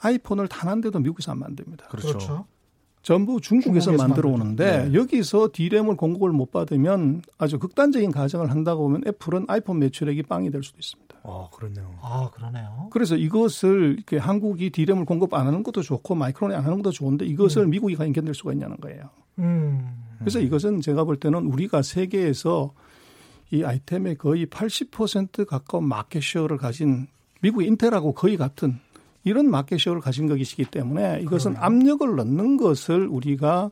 아이폰을 0.00 0.48
단 0.48 0.68
한 0.68 0.80
대도 0.80 0.98
미국에서 0.98 1.32
안 1.32 1.38
만듭니다. 1.38 1.86
그렇죠. 1.88 2.08
그렇죠. 2.08 2.46
전부 3.02 3.38
중국에서, 3.38 3.90
중국에서 3.90 4.08
만들어 4.08 4.30
오는데 4.30 4.88
네. 4.88 4.94
여기서 4.94 5.50
디램을 5.52 5.94
공급을 5.96 6.30
못 6.30 6.50
받으면 6.50 7.20
아주 7.36 7.58
극단적인 7.58 8.10
가정을 8.10 8.50
한다고 8.50 8.84
보면 8.84 9.02
애플은 9.06 9.44
아이폰 9.46 9.78
매출액이 9.78 10.22
빵이 10.22 10.50
될 10.50 10.62
수도 10.62 10.78
있습니다. 10.78 11.14
아, 11.22 11.48
그렇네요. 11.52 11.94
아, 12.00 12.30
그러네요. 12.32 12.88
그래서 12.90 13.14
이것을 13.16 13.96
이렇게 13.98 14.16
한국이 14.16 14.70
디램을 14.70 15.04
공급 15.04 15.34
안 15.34 15.46
하는 15.46 15.62
것도 15.62 15.82
좋고 15.82 16.14
마이크론이 16.14 16.54
안 16.54 16.64
하는 16.64 16.78
것도 16.78 16.92
좋은데 16.92 17.26
이것을 17.26 17.64
음. 17.64 17.70
미국이 17.70 17.94
견딜 17.94 18.32
수가 18.32 18.54
있냐는 18.54 18.78
거예요. 18.78 19.10
음. 19.38 20.02
그래서 20.18 20.40
이것은 20.40 20.80
제가 20.80 21.04
볼 21.04 21.16
때는 21.16 21.44
우리가 21.44 21.82
세계에서 21.82 22.72
이 23.50 23.62
아이템의 23.64 24.16
거의 24.16 24.46
80% 24.46 25.46
가까운 25.46 25.86
market 25.86 26.22
share를 26.22 26.56
가진 26.56 27.06
미국 27.42 27.62
인텔하고 27.62 28.14
거의 28.14 28.38
같은 28.38 28.80
이런 29.24 29.50
market 29.50 29.70
share를 29.70 30.00
가진 30.00 30.28
것이기 30.28 30.66
때문에 30.66 31.20
이것은 31.22 31.54
그러네요. 31.54 31.66
압력을 31.66 32.16
넣는 32.16 32.56
것을 32.56 33.06
우리가 33.08 33.70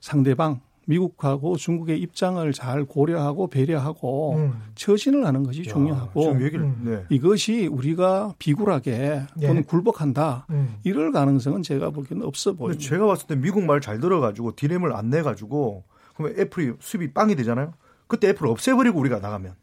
상대방 0.00 0.60
미국하고 0.86 1.56
중국의 1.56 2.00
입장을 2.00 2.52
잘 2.52 2.84
고려하고 2.84 3.46
배려하고 3.46 4.34
음. 4.36 4.52
처신을 4.74 5.24
하는 5.24 5.44
것이 5.44 5.60
야, 5.60 5.72
중요하고 5.72 6.42
얘기를, 6.42 6.72
네. 6.82 7.04
이것이 7.08 7.68
우리가 7.68 8.34
비굴하게 8.38 9.22
네. 9.36 9.46
또는 9.46 9.62
굴복한다 9.62 10.46
음. 10.50 10.74
이럴 10.82 11.12
가능성은 11.12 11.62
제가 11.62 11.90
보기에는 11.90 12.26
없어 12.26 12.54
보입니다. 12.54 12.82
제가 12.82 13.06
봤을 13.06 13.28
때 13.28 13.36
미국 13.36 13.62
말 13.64 13.80
잘 13.80 14.00
들어가지고 14.00 14.56
디램을 14.56 14.92
안 14.92 15.08
내가지고 15.10 15.84
그러면 16.16 16.38
애플이 16.38 16.72
수입이 16.80 17.12
빵이 17.12 17.36
되잖아요. 17.36 17.74
그때 18.08 18.28
애플 18.30 18.46
없애버리고 18.48 18.98
우리가 18.98 19.20
나가면 19.20 19.54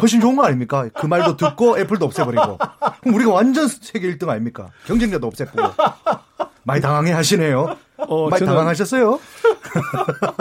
훨씬 0.00 0.20
좋은 0.20 0.36
거 0.36 0.44
아닙니까? 0.44 0.88
그 0.94 1.06
말도 1.06 1.36
듣고 1.36 1.78
애플도 1.78 2.06
없애버리고 2.06 2.58
그럼 3.00 3.14
우리가 3.14 3.32
완전 3.32 3.68
세계 3.68 4.14
1등 4.16 4.28
아닙니까? 4.28 4.68
경쟁자도 4.86 5.26
없애고 5.26 5.58
많이 6.64 6.80
당황해 6.80 7.12
하시네요. 7.12 7.76
어, 7.98 8.28
많이 8.28 8.44
당황하셨어요? 8.44 9.18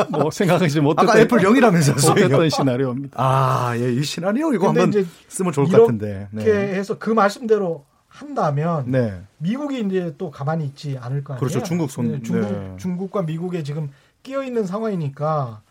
뭐 0.09 0.31
생각하지 0.31 0.81
못했던 0.81 1.09
아까 1.09 1.19
애플 1.19 1.39
0이라면서요. 1.39 2.09
못했던 2.09 2.49
시나리오입니다. 2.49 3.15
아, 3.21 3.73
예, 3.77 3.91
이 3.91 4.03
시나리오 4.03 4.53
이거 4.53 4.69
한번 4.69 4.89
이제 4.89 5.05
쓰면 5.27 5.53
좋을 5.53 5.67
것 5.67 5.81
같은데. 5.81 6.27
네. 6.31 6.43
이렇게 6.43 6.75
해서 6.75 6.97
그 6.97 7.09
말씀대로 7.09 7.85
한다면 8.07 8.85
네. 8.87 9.21
미국이 9.37 9.79
이제 9.81 10.13
또 10.17 10.31
가만히 10.31 10.65
있지 10.65 10.97
않을 10.99 11.23
거 11.23 11.33
아니에요. 11.33 11.39
그렇죠. 11.39 11.63
중국 11.63 11.89
손 11.89 12.11
네, 12.11 12.21
중국 12.21 12.51
네. 12.51 12.73
중국과 12.77 13.23
미국에 13.23 13.63
지금 13.63 13.89
끼어 14.21 14.43
있는 14.43 14.65
상황이니까 14.65 15.61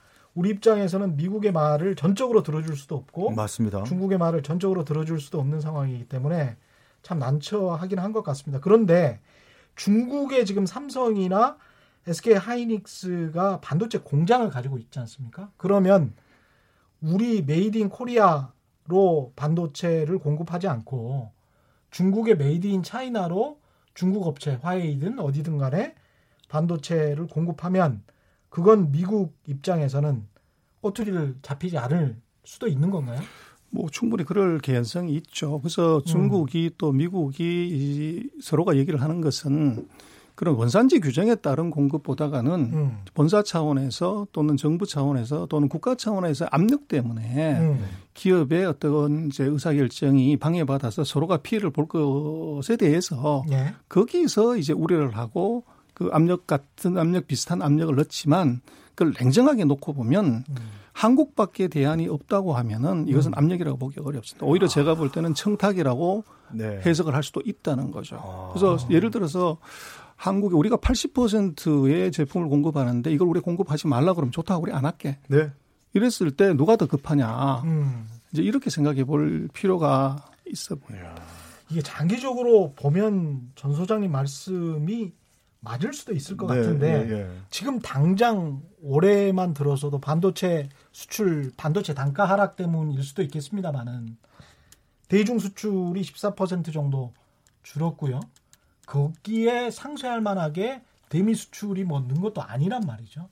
우리 0.41 0.49
입장에서는 0.49 1.16
미국의 1.16 1.53
말을 1.53 1.97
전적으로 1.97 2.43
들어줄 2.43 2.74
수도 2.74 2.97
없고 2.97 3.32
맞습니다. 3.32 3.82
중국의 3.82 4.16
말을 4.16 4.43
전적으로 4.43 4.86
들어줄 4.86 5.20
수도 5.20 5.38
없는 5.38 5.61
상황이기 5.61 6.09
때문에 6.09 6.57
참 7.03 7.18
난처하긴 7.18 7.99
한 7.99 8.14
것 8.14 8.22
같습니다. 8.22 8.59
그런데 8.59 9.20
중국의 9.76 10.47
지금 10.47 10.64
삼성이나 10.64 11.59
SK 12.07 12.36
하이닉스가 12.36 13.61
반도체 13.61 13.99
공장을 13.99 14.49
가지고 14.49 14.78
있지 14.78 14.99
않습니까? 15.01 15.51
그러면 15.59 16.14
우리 17.03 17.43
made 17.43 17.77
in 17.77 17.91
Korea로 17.91 19.35
반도체를 19.36 20.18
공급하지 20.20 20.68
않고 20.68 21.32
중국의 21.91 22.38
made 22.39 22.66
in 22.66 22.83
China로 22.83 23.61
중국 23.93 24.26
업체 24.26 24.55
화웨이든 24.55 25.18
어디든 25.18 25.59
간에 25.59 25.95
반도체를 26.49 27.26
공급하면 27.26 28.03
그건 28.49 28.91
미국 28.91 29.34
입장에서는 29.47 30.30
꼬투리를 30.81 31.37
잡히지 31.43 31.78
않을 31.78 32.16
수도 32.45 32.66
있는 32.68 32.91
건가요? 32.91 33.20
뭐 33.70 33.89
충분히 33.91 34.24
그럴 34.24 34.59
개연성이 34.59 35.14
있죠. 35.14 35.61
그래서 35.61 35.99
음. 35.99 36.05
중국이 36.05 36.70
음. 36.72 36.74
또 36.78 36.93
미국이 36.93 38.28
서로가 38.41 38.76
얘기를 38.76 39.01
하는 39.01 39.20
것은 39.20 39.87
그런 40.35 40.55
원산지 40.55 41.01
규정에 41.01 41.35
따른 41.35 41.70
공급보다가는 41.70 42.53
음. 42.72 42.99
본사 43.12 43.43
차원에서 43.43 44.26
또는 44.33 44.57
정부 44.57 44.87
차원에서 44.87 45.47
또는 45.47 45.68
국가 45.68 45.95
차원에서 45.95 46.47
압력 46.51 46.89
때문에 46.89 47.59
음. 47.61 47.85
기업의 48.14 48.64
어떤 48.64 49.26
이제 49.26 49.45
의사결정이 49.45 50.39
방해받아서 50.39 51.05
서로가 51.05 51.39
피해를 51.39 51.70
볼 51.70 51.87
것에 51.87 52.78
대해서 52.78 53.45
예. 53.51 53.74
거기서 53.91 54.57
이제 54.57 54.72
우려를 54.72 55.16
하고 55.16 55.64
그 55.93 56.09
압력 56.12 56.47
같은 56.47 56.97
압력 56.97 57.26
비슷한 57.26 57.61
압력을 57.61 57.95
넣지만 57.97 58.62
그걸 58.95 59.14
냉정하게 59.18 59.64
놓고 59.64 59.93
보면 59.93 60.45
음. 60.49 60.55
한국밖에 60.93 61.68
대안이 61.68 62.09
없다고 62.09 62.53
하면은 62.55 63.09
이것은 63.09 63.32
음. 63.32 63.38
압력이라고 63.38 63.78
보기 63.78 64.01
어렵습니다. 64.01 64.45
오히려 64.47 64.66
아. 64.66 64.68
제가 64.68 64.95
볼 64.95 65.11
때는 65.11 65.34
청탁이라고 65.34 66.24
네. 66.53 66.80
해석을 66.84 67.14
할 67.14 67.22
수도 67.22 67.41
있다는 67.45 67.91
거죠. 67.91 68.16
아. 68.16 68.51
그래서 68.53 68.76
예를 68.91 69.11
들어서 69.11 69.59
한국에 70.16 70.55
우리가 70.55 70.76
80%의 70.76 72.12
제품을 72.12 72.49
공급하는데 72.49 73.11
이걸 73.11 73.28
우리 73.28 73.41
공급하지 73.41 73.86
말라 73.86 74.12
그러면 74.12 74.32
좋다고 74.32 74.64
우리 74.64 74.72
안 74.72 74.84
할게. 74.84 75.18
네. 75.28 75.51
이랬을 75.95 76.32
때 76.36 76.53
누가 76.55 76.76
더 76.76 76.86
급하냐. 76.86 77.62
음. 77.64 78.07
이제 78.32 78.43
이렇게 78.43 78.70
생각해 78.70 79.05
볼 79.05 79.49
필요가 79.53 80.16
있어 80.47 80.74
보여요. 80.74 81.14
이게 81.70 81.80
장기적으로 81.82 82.74
보면 82.74 83.53
전 83.55 83.74
소장님 83.74 84.11
말씀이 84.11 85.12
맞을 85.61 85.93
수도 85.93 86.13
있을 86.15 86.37
것 86.37 86.47
네, 86.47 86.57
같은데 86.61 87.05
네, 87.05 87.23
네. 87.25 87.39
지금 87.51 87.79
당장 87.81 88.63
올해만 88.83 89.53
들어서도 89.55 90.01
반도체 90.01 90.69
수출 90.93 91.53
반도체 91.57 91.93
단가 91.95 92.25
하락 92.25 92.57
때문일 92.57 93.03
수도 93.03 93.23
있겠습니다만은 93.23 94.17
대중 95.09 95.39
수출이 95.39 96.01
14% 96.03 96.73
정도 96.73 97.13
줄었고요. 97.63 98.21
거기에 98.87 99.71
상쇄할 99.71 100.21
만하게 100.21 100.83
대미 101.09 101.35
수출이 101.35 101.85
뭐 101.85 102.01
는 102.01 102.21
것도 102.21 102.43
아니란 102.43 102.83
말이죠. 102.87 103.29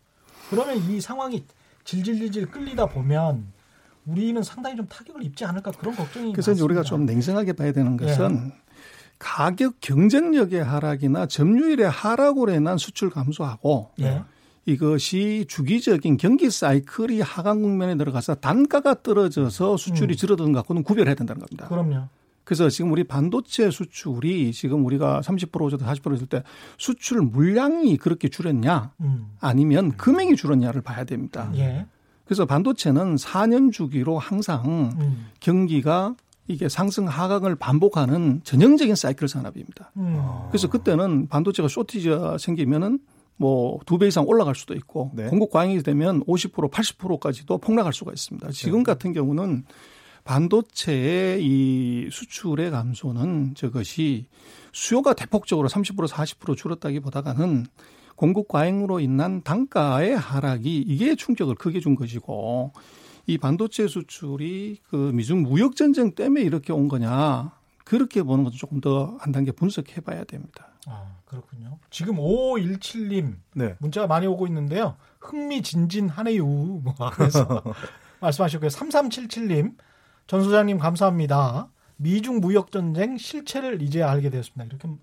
그러면 0.51 0.77
이 0.77 1.01
상황이 1.01 1.45
질질질질 1.85 2.51
끌리다 2.51 2.87
보면 2.87 3.47
우리는 4.07 4.43
상당히 4.43 4.77
좀 4.77 4.87
타격을 4.87 5.23
입지 5.23 5.45
않을까 5.45 5.71
그런 5.71 5.95
걱정이 5.95 6.33
그래서 6.33 6.51
많습니다. 6.51 6.65
우리가 6.65 6.83
좀 6.83 7.07
냉정하게 7.07 7.53
봐야 7.55 7.73
되는 7.73 7.97
것은 7.97 8.53
예. 8.53 8.68
가격 9.19 9.75
경쟁력의 9.81 10.63
하락이나 10.63 11.27
점유율의 11.27 11.91
하락으로 11.91 12.53
인한 12.53 12.79
수출 12.79 13.11
감소하고 13.11 13.91
예. 14.01 14.23
이것이 14.65 15.47
주기적인 15.49 16.19
경기 16.19 16.51
사이클이 16.51 17.21
하강 17.23 17.63
국면에 17.63 17.97
들어가서 17.97 18.37
단가가 18.37 19.03
떨어져서 19.03 19.79
수출이 19.79 20.15
음. 20.15 20.17
줄어드는 20.17 20.53
것과는 20.53 20.83
구별해야 20.83 21.15
된다는 21.15 21.41
겁니다. 21.41 21.69
그럼요. 21.69 22.09
그래서 22.45 22.69
지금 22.71 22.93
우리 22.93 23.05
반도체 23.05 23.71
수출이 23.71 24.53
지금 24.53 24.85
우리가 24.85 25.21
30%죠 25.21 25.77
40% 25.77 26.13
했을 26.13 26.27
때 26.27 26.43
수출 26.79 27.21
물량이 27.21 27.97
그렇게 27.99 28.29
줄었냐 28.29 28.93
음. 29.01 29.29
아니면 29.41 29.97
금액이 29.97 30.37
줄었냐를 30.37 30.81
봐야 30.81 31.05
됩니다. 31.05 31.51
예. 31.57 31.87
그래서 32.25 32.45
반도체는 32.45 33.17
4년 33.17 33.73
주기로 33.73 34.19
항상 34.19 34.93
음. 34.99 35.27
경기가 35.41 36.15
이게 36.49 36.69
상승 36.69 37.07
하강을 37.07 37.55
반복하는 37.57 38.41
전형적인 38.43 38.95
사이클 38.95 39.29
산업입니다. 39.29 39.93
음. 39.99 40.21
그래서 40.49 40.69
그때는 40.69 41.29
반도체가 41.29 41.69
쇼티지가 41.69 42.39
생기면은 42.39 42.99
뭐 43.37 43.79
두 43.87 43.99
배 43.99 44.09
이상 44.09 44.25
올라갈 44.27 44.55
수도 44.57 44.75
있고 44.75 45.13
네. 45.15 45.27
공급 45.29 45.51
과잉이 45.53 45.83
되면 45.83 46.25
50% 46.25 46.71
80%까지도 46.71 47.59
폭락할 47.59 47.93
수가 47.93 48.11
있습니다. 48.13 48.51
지금 48.51 48.79
네. 48.79 48.85
같은 48.85 49.13
경우는 49.13 49.65
반도체의 50.25 51.45
이 51.45 52.09
수출의 52.11 52.71
감소는 52.71 53.55
저것이 53.55 54.27
수요가 54.73 55.15
대폭적으로 55.15 55.69
30% 55.69 56.09
40% 56.09 56.57
줄었다기보다는 56.57 57.67
공급 58.17 58.49
과잉으로 58.49 59.01
인한 59.01 59.43
단가의 59.43 60.17
하락이 60.17 60.79
이게 60.87 61.15
충격을 61.15 61.55
크게 61.55 61.81
준 61.81 61.95
것이고 61.95 62.73
이 63.29 63.37
반도체 63.39 63.87
수출이 63.87 64.79
그 64.89 64.97
미중 65.15 65.43
무역 65.43 65.77
전쟁 65.77 66.15
때문에 66.15 66.41
이렇게 66.43 66.73
온 66.73 66.89
거냐 66.89 67.53
그렇게 67.85 68.23
보는 68.23 68.43
것도 68.45 68.57
조금 68.57 68.81
더 68.81 69.17
한 69.21 69.33
단계 69.33 69.53
분석해 69.53 70.01
봐야 70.01 70.25
됩니다. 70.25 70.69
아, 70.87 71.15
그렇군요. 71.27 71.79
지금 71.91 72.17
5517님 72.17 73.37
네. 73.55 73.77
문자가 73.79 74.07
많이 74.07 74.27
오고 74.27 74.47
있는데요. 74.47 74.97
흥미진진하네요. 75.21 76.45
뭐 76.47 76.95
그래서 77.13 77.63
말씀하셨고요. 78.21 78.69
3377님 78.71 79.77
전 80.27 80.43
소장님 80.43 80.79
감사합니다. 80.79 81.69
미중 81.97 82.41
무역 82.41 82.71
전쟁 82.73 83.19
실체를 83.19 83.83
이제 83.83 84.03
알게 84.03 84.31
되었습니다. 84.31 84.65
이렇게 84.65 84.89
어, 84.89 84.97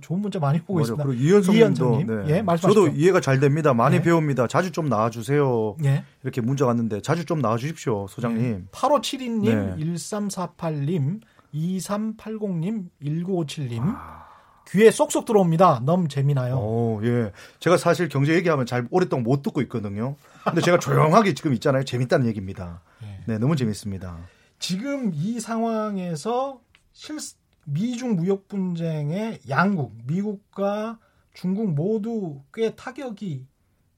좋은 0.00 0.20
문자 0.20 0.38
많이 0.38 0.60
보고 0.60 0.80
있습니다. 0.80 1.04
그리고 1.04 1.22
이현성님도 1.22 2.04
네. 2.06 2.36
예, 2.36 2.42
말씀하시죠. 2.42 2.68
저도 2.68 2.96
이해가 2.96 3.20
잘 3.20 3.40
됩니다. 3.40 3.74
많이 3.74 3.96
네. 3.96 4.02
배웁니다. 4.02 4.46
자주 4.46 4.72
좀 4.72 4.88
나와주세요. 4.88 5.76
예. 5.84 6.04
이렇게 6.22 6.40
문자 6.40 6.66
왔는데 6.66 7.02
자주 7.02 7.24
좀 7.24 7.40
나와주십시오, 7.40 8.06
소장님. 8.08 8.42
네. 8.42 8.62
8572님, 8.72 9.44
네. 9.44 9.76
1348님, 9.84 11.20
2380님, 11.54 12.86
1957님. 13.02 13.80
아. 13.82 14.26
귀에 14.68 14.90
쏙쏙 14.90 15.24
들어옵니다. 15.26 15.82
너무 15.84 16.08
재미나요. 16.08 16.56
오, 16.56 17.00
예. 17.04 17.30
제가 17.60 17.76
사실 17.76 18.08
경제 18.08 18.34
얘기하면 18.34 18.66
잘 18.66 18.88
오랫동안 18.90 19.22
못 19.22 19.42
듣고 19.42 19.60
있거든요. 19.62 20.16
근데 20.44 20.60
제가 20.60 20.78
조용하게 20.78 21.34
지금 21.34 21.54
있잖아요. 21.54 21.84
재밌다는 21.84 22.26
얘기입니다. 22.26 22.80
예. 23.04 23.20
네, 23.26 23.38
너무 23.38 23.54
재밌습니다. 23.54 24.16
지금 24.58 25.12
이 25.14 25.38
상황에서 25.38 26.60
실, 26.92 27.18
미중 27.66 28.16
무역 28.16 28.48
분쟁의 28.48 29.40
양국, 29.48 29.96
미국과 30.06 30.98
중국 31.34 31.74
모두 31.74 32.42
꽤 32.54 32.74
타격이 32.74 33.46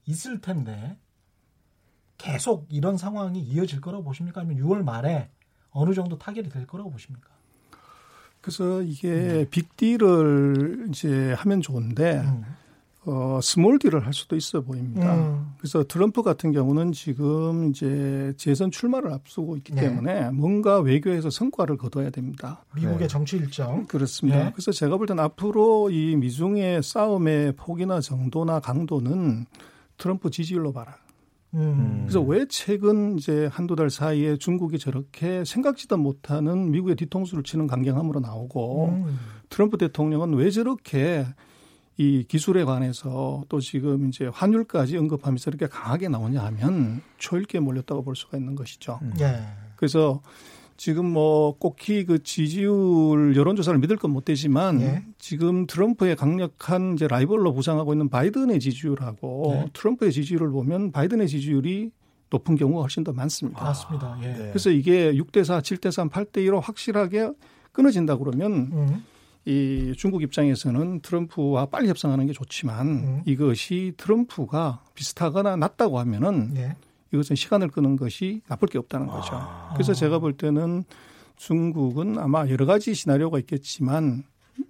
있을 0.05 0.41
텐데 0.41 0.97
계속 2.17 2.67
이런 2.69 2.97
상황이 2.97 3.39
이어질 3.39 3.79
거라고 3.79 4.03
보십니까? 4.03 4.41
아니면 4.41 4.63
6월 4.63 4.83
말에 4.83 5.29
어느 5.71 5.93
정도 5.93 6.17
타결이 6.17 6.49
될 6.49 6.67
거라고 6.67 6.91
보십니까? 6.91 7.29
그래서 8.41 8.81
이게 8.81 9.41
음. 9.41 9.47
빅딜을 9.49 10.87
이제 10.89 11.33
하면 11.33 11.61
좋은데 11.61 12.19
음. 12.19 12.43
어, 13.05 13.39
small 13.41 13.79
deal을 13.79 14.05
할 14.05 14.13
수도 14.13 14.35
있어 14.35 14.61
보입니다. 14.61 15.15
음. 15.15 15.53
그래서 15.57 15.83
트럼프 15.83 16.21
같은 16.21 16.51
경우는 16.51 16.91
지금 16.91 17.69
이제 17.69 18.33
재선 18.37 18.71
출마를 18.71 19.11
앞두고 19.13 19.55
있기 19.57 19.73
네. 19.73 19.81
때문에 19.81 20.31
뭔가 20.31 20.79
외교에서 20.79 21.29
성과를 21.29 21.77
거둬야 21.77 22.09
됩니다. 22.09 22.65
미국의 22.75 22.99
네. 22.99 23.07
정치 23.07 23.37
일정. 23.37 23.85
그렇습니다. 23.85 24.45
네. 24.45 24.51
그래서 24.51 24.71
제가 24.71 24.97
볼 24.97 25.07
때는 25.07 25.23
앞으로 25.23 25.89
이 25.91 26.17
미중의 26.17 26.83
싸움의 26.83 27.53
폭이나 27.55 28.01
정도나 28.01 28.59
강도는 28.59 29.45
트럼프 29.97 30.29
지지율로 30.29 30.73
봐라. 30.73 30.97
음. 31.53 32.01
그래서 32.03 32.21
왜 32.21 32.45
최근 32.47 33.17
이제 33.17 33.47
한두 33.51 33.75
달 33.75 33.89
사이에 33.89 34.37
중국이 34.37 34.77
저렇게 34.77 35.43
생각지도 35.45 35.97
못하는 35.97 36.69
미국의 36.71 36.95
뒤통수를 36.95 37.43
치는 37.43 37.65
강경함으로 37.65 38.19
나오고 38.19 38.89
음. 38.89 39.19
트럼프 39.49 39.77
대통령은 39.77 40.33
왜 40.33 40.51
저렇게 40.51 41.25
이 41.99 42.23
기술에 42.23 42.63
관해서 42.63 43.43
또 43.49 43.59
지금 43.59 44.07
이제 44.07 44.27
환율까지 44.27 44.95
언급하면서 44.95 45.51
이렇게 45.51 45.67
강하게 45.67 46.07
나오냐 46.07 46.41
하면 46.45 47.01
초일기에 47.17 47.59
몰렸다고 47.59 48.03
볼 48.03 48.15
수가 48.15 48.37
있는 48.37 48.55
것이죠. 48.55 49.01
네. 49.19 49.37
그래서 49.75 50.21
지금 50.77 51.05
뭐 51.11 51.57
꼭히 51.57 52.05
그 52.05 52.23
지지율 52.23 53.35
여론조사를 53.35 53.77
믿을 53.81 53.97
건 53.97 54.11
못 54.11 54.23
되지만 54.23 54.77
네. 54.77 55.03
지금 55.17 55.67
트럼프의 55.67 56.15
강력한 56.15 56.93
이제 56.93 57.05
라이벌로 57.05 57.53
부상하고 57.53 57.91
있는 57.93 58.07
바이든의 58.07 58.61
지지율하고 58.61 59.51
네. 59.53 59.69
트럼프의 59.73 60.13
지지율을 60.13 60.51
보면 60.51 60.93
바이든의 60.93 61.27
지지율이 61.27 61.91
높은 62.29 62.55
경우가 62.55 62.83
훨씬 62.83 63.03
더 63.03 63.11
많습니다. 63.11 63.61
맞습니다. 63.61 64.17
예. 64.23 64.33
그래서 64.51 64.69
이게 64.69 65.11
6대 65.11 65.43
4, 65.43 65.59
7대 65.59 65.91
3, 65.91 66.09
8대 66.09 66.37
2로 66.47 66.61
확실하게 66.61 67.31
끊어진다 67.73 68.17
그러면 68.17 68.51
음. 68.71 69.03
이 69.45 69.93
중국 69.97 70.21
입장에서는 70.21 70.99
트럼프와 71.01 71.67
빨리 71.67 71.87
협상하는 71.87 72.27
게 72.27 72.33
좋지만 72.33 72.87
음. 72.87 73.21
이것이 73.25 73.93
트럼프가 73.97 74.83
비슷하거나 74.93 75.55
낫다고 75.55 75.99
하면은 75.99 76.53
예. 76.57 76.75
이것은 77.11 77.35
시간을 77.35 77.69
끄는 77.69 77.95
것이 77.95 78.41
나쁠 78.47 78.67
게 78.67 78.77
없다는 78.77 79.07
거죠. 79.07 79.31
아. 79.33 79.71
그래서 79.73 79.93
제가 79.93 80.19
볼 80.19 80.33
때는 80.33 80.83
중국은 81.37 82.19
아마 82.19 82.47
여러 82.49 82.65
가지 82.65 82.93
시나리오가 82.93 83.39
있겠지만 83.39 84.23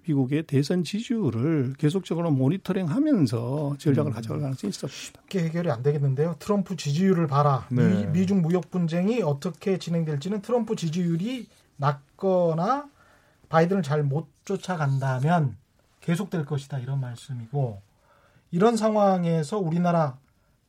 미국의 0.06 0.44
대선 0.44 0.84
지지율을 0.84 1.74
계속적으로 1.76 2.30
모니터링 2.30 2.86
하면서 2.86 3.74
전략을 3.78 4.12
음. 4.12 4.14
가져갈 4.14 4.40
가능성이 4.40 4.70
있어 4.70 4.86
봅니다. 4.86 5.20
쉽게 5.20 5.44
해결이 5.44 5.70
안 5.70 5.82
되겠는데요. 5.82 6.36
트럼프 6.38 6.76
지지율을 6.76 7.26
봐라. 7.26 7.66
네. 7.70 8.06
미, 8.06 8.24
중 8.26 8.40
무역 8.40 8.70
분쟁이 8.70 9.20
어떻게 9.20 9.78
진행될지는 9.78 10.42
트럼프 10.42 10.76
지지율이 10.76 11.48
낮거나 11.76 12.88
바이든을 13.50 13.82
잘 13.82 14.02
못 14.02 14.28
쫓아간다면 14.46 15.56
계속될 16.00 16.46
것이다 16.46 16.78
이런 16.78 17.00
말씀이고 17.00 17.82
이런 18.50 18.76
상황에서 18.76 19.58
우리나라 19.58 20.16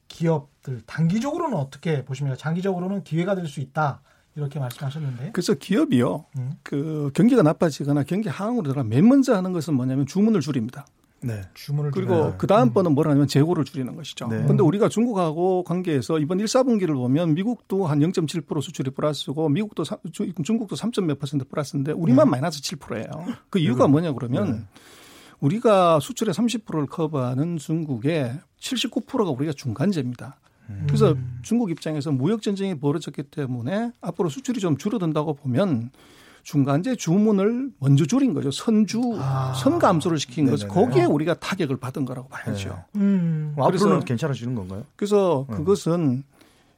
기업들 0.10 0.82
단기적으로는 0.86 1.58
어떻게 1.58 2.04
보십니까? 2.04 2.36
장기적으로는 2.36 3.04
기회가 3.06 3.34
될 3.36 3.48
수 3.48 3.62
있다. 3.62 4.02
이렇게 4.36 4.60
말씀하셨는데. 4.60 5.32
그래서 5.32 5.54
기업이요. 5.54 6.26
음. 6.38 6.54
그 6.64 7.12
경기가 7.14 7.42
나빠지거나 7.44 8.04
경기 8.04 8.30
하강으로 8.30 8.64
들어가 8.64 8.84
맨 8.84 9.08
먼저 9.08 9.36
하는 9.36 9.52
것은 9.52 9.74
뭐냐면 9.74 10.06
주문을 10.06 10.40
줄입니다. 10.42 10.86
네. 11.24 11.42
주문을 11.54 11.92
그리고 11.92 12.30
네. 12.30 12.34
그 12.38 12.48
다음번은 12.48 12.94
뭐라냐면 12.94 13.28
재고를 13.28 13.64
줄이는 13.64 13.96
것이죠. 13.96 14.28
네. 14.28 14.44
근데 14.46 14.64
우리가 14.64 14.90
중국하고 14.90 15.64
관계에서 15.64 16.20
이번 16.20 16.40
1, 16.40 16.46
4분기를 16.46 16.94
보면 16.94 17.36
미국도 17.36 17.86
한 17.86 18.00
0.7% 18.00 18.62
수출이 18.62 18.92
플러스고 18.92 19.50
미국도 19.50 19.84
중국도 20.44 20.76
3. 20.76 20.92
몇 21.06 21.20
퍼센트 21.20 21.46
플러스인데 21.48 21.92
우리만 21.92 22.26
네. 22.26 22.32
마이너스 22.32 22.62
7%예요. 22.62 23.26
그 23.50 23.60
이유가 23.60 23.88
뭐냐 23.88 24.14
그러면 24.14 24.52
네. 24.52 24.60
우리가 25.40 26.00
수출의 26.00 26.34
30%를 26.34 26.86
커버하는 26.88 27.58
중국의 27.58 28.40
79%가 28.60 29.32
우리가 29.32 29.54
중간재입니다. 29.54 30.38
그래서 30.88 31.12
음. 31.12 31.40
중국 31.42 31.70
입장에서 31.70 32.12
무역 32.12 32.42
전쟁이 32.42 32.80
벌어졌기 32.80 33.24
때문에 33.24 33.92
앞으로 34.00 34.30
수출이 34.30 34.60
좀 34.60 34.78
줄어든다고 34.78 35.34
보면 35.34 35.92
중간재 36.44 36.96
주문을 36.96 37.70
먼저 37.80 38.06
줄인 38.06 38.34
거죠. 38.34 38.52
선주 38.52 39.00
아. 39.20 39.54
선 39.56 39.80
감소를 39.80 40.18
시킨 40.18 40.50
거죠. 40.50 40.68
거기에 40.68 41.06
우리가 41.06 41.36
타격을 41.36 41.78
받은 41.78 42.06
거라고 42.06 42.28
봐야죠. 42.30 42.70
네. 42.94 43.02
음. 43.02 43.56
앞으로는 43.58 44.06
괜찮아지는 44.06 44.56
건가요? 44.56 44.84
그래서 44.96 45.46
네. 45.50 45.56
그것은 45.58 46.24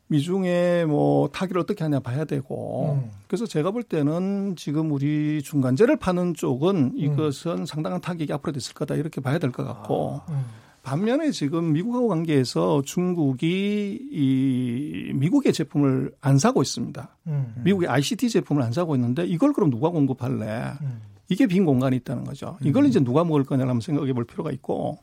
미중의 0.07 0.85
뭐 0.85 1.29
타격을 1.29 1.59
어떻게 1.59 1.83
하냐 1.83 1.99
봐야 2.01 2.25
되고 2.25 3.01
음. 3.03 3.11
그래서 3.27 3.45
제가 3.47 3.71
볼 3.71 3.83
때는 3.83 4.55
지금 4.57 4.91
우리 4.91 5.41
중간재를 5.41 5.97
파는 5.97 6.33
쪽은 6.35 6.75
음. 6.75 6.91
이것은 6.95 7.59
음. 7.59 7.65
상당한 7.65 7.99
타격이 8.01 8.31
앞으로 8.33 8.51
됐을 8.53 8.73
거다 8.73 8.95
이렇게 8.95 9.21
봐야 9.21 9.39
될 9.39 9.51
것 9.51 9.63
같고 9.65 10.21
아. 10.27 10.31
음. 10.31 10.43
반면에 10.83 11.31
지금 11.31 11.71
미국하고 11.71 12.09
관계에서 12.09 12.81
중국이 12.85 13.99
이 14.11 15.11
미국의 15.15 15.53
제품을 15.53 16.11
안 16.19 16.37
사고 16.37 16.61
있습니다. 16.61 17.17
음. 17.27 17.55
미국의 17.63 17.87
ICT 17.87 18.29
제품을 18.29 18.61
안 18.61 18.73
사고 18.73 18.93
있는데 18.95 19.25
이걸 19.25 19.53
그럼 19.53 19.69
누가 19.69 19.89
공급할래? 19.89 20.73
음. 20.81 21.01
이게 21.29 21.47
빈 21.47 21.63
공간이 21.63 21.95
있다는 21.95 22.25
거죠. 22.25 22.57
이걸 22.61 22.83
음. 22.83 22.89
이제 22.89 22.99
누가 22.99 23.23
먹을 23.23 23.45
거냐를 23.45 23.69
한번 23.69 23.79
생각해 23.79 24.11
볼 24.11 24.25
필요가 24.25 24.51
있고 24.51 24.99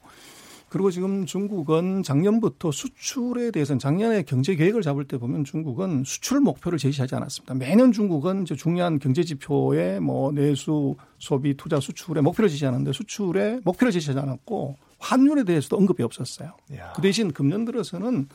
그리고 0.69 0.91
지금 0.91 1.25
중국은 1.25 2.03
작년부터 2.03 2.71
수출에 2.71 3.51
대해서는 3.51 3.79
작년에 3.79 4.23
경제 4.23 4.55
계획을 4.55 4.83
잡을 4.83 5.07
때 5.07 5.17
보면 5.17 5.45
중국은 5.45 6.05
수출 6.05 6.41
목표를 6.41 6.79
제시하지 6.79 7.15
않았습니다. 7.15 7.55
매년 7.55 7.91
중국은 7.91 8.43
이제 8.43 8.55
중요한 8.55 8.99
경제 8.99 9.25
지표에 9.25 9.99
뭐 9.99 10.31
내수, 10.31 10.95
소비, 11.19 11.57
투자, 11.57 11.81
수출에 11.81 12.21
목표를 12.21 12.51
제시하는데 12.51 12.93
수출에 12.93 13.61
목표를 13.65 13.91
제시하지 13.91 14.21
않았고 14.21 14.77
환율에 15.01 15.45
대해서도 15.45 15.77
언급이 15.77 16.03
없었어요. 16.03 16.53
야. 16.77 16.93
그 16.95 17.03
대신 17.03 17.33
금년 17.33 17.65
들어서는 17.65 18.29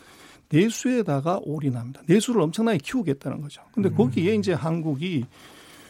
내수에다가 0.49 1.39
올인합니다. 1.43 2.01
내수를 2.07 2.41
엄청나게 2.41 2.80
키우겠다는 2.80 3.41
거죠. 3.41 3.61
근데 3.74 3.89
음. 3.89 3.95
거기에 3.95 4.36
이제 4.36 4.53
한국이 4.53 5.26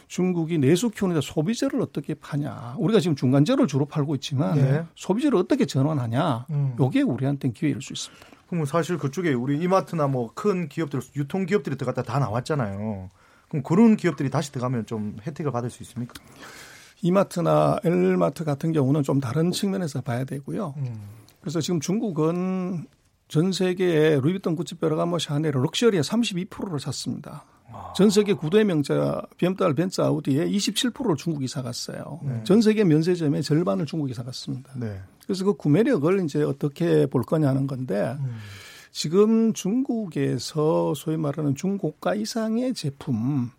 중국이 0.08 0.58
내수 0.58 0.88
키우는데 0.90 1.20
소비재를 1.20 1.80
어떻게 1.80 2.14
파냐. 2.14 2.76
우리가 2.78 3.00
지금 3.00 3.16
중간재를 3.16 3.66
주로 3.66 3.86
팔고 3.86 4.14
있지만 4.16 4.54
네. 4.54 4.84
소비재를 4.94 5.36
어떻게 5.38 5.66
전환하냐. 5.66 6.46
음. 6.50 6.76
요게 6.78 7.02
우리한테는 7.02 7.52
기회일 7.54 7.82
수 7.82 7.92
있습니다. 7.92 8.26
그럼 8.48 8.64
사실 8.64 8.96
그쪽에 8.96 9.32
우리 9.32 9.58
이마트나 9.58 10.06
뭐 10.06 10.30
큰 10.34 10.68
기업들, 10.68 11.00
유통 11.16 11.44
기업들이 11.46 11.76
들어갔다 11.76 12.02
다 12.02 12.18
나왔잖아요. 12.20 13.08
그럼 13.48 13.62
그런 13.64 13.96
기업들이 13.96 14.30
다시 14.30 14.52
들어가면 14.52 14.86
좀 14.86 15.16
혜택을 15.26 15.50
받을 15.50 15.70
수 15.70 15.82
있습니까? 15.82 16.14
이마트나 17.02 17.78
엘마트 17.84 18.44
같은 18.44 18.72
경우는 18.72 19.02
좀 19.02 19.20
다른 19.20 19.50
측면에서 19.50 20.00
봐야 20.00 20.24
되고요. 20.24 20.74
음. 20.78 20.94
그래서 21.40 21.60
지금 21.60 21.80
중국은 21.80 22.86
전 23.28 23.52
세계에 23.52 24.20
루이비통, 24.20 24.54
구찌, 24.56 24.76
페라가모, 24.76 25.18
샤넬, 25.18 25.52
럭셔리의 25.54 26.02
32%를 26.02 26.78
샀습니다. 26.80 27.44
아. 27.72 27.92
전 27.96 28.10
세계 28.10 28.32
독일의 28.32 28.64
명차 28.64 29.22
BMW, 29.36 29.74
벤츠, 29.74 30.00
아우디의 30.00 30.50
27%를 30.56 31.16
중국이 31.16 31.48
사갔어요. 31.48 32.20
네. 32.22 32.40
전 32.44 32.60
세계 32.60 32.84
면세점의 32.84 33.42
절반을 33.42 33.86
중국이 33.86 34.14
사갔습니다. 34.14 34.72
네. 34.76 35.00
그래서 35.24 35.44
그 35.44 35.54
구매력을 35.54 36.24
이제 36.24 36.42
어떻게 36.42 37.06
볼 37.06 37.22
거냐는 37.22 37.66
건데 37.66 38.16
음. 38.20 38.36
지금 38.92 39.52
중국에서 39.52 40.94
소위 40.94 41.16
말하는 41.16 41.54
중고가 41.54 42.14
이상의 42.14 42.74
제품 42.74 43.50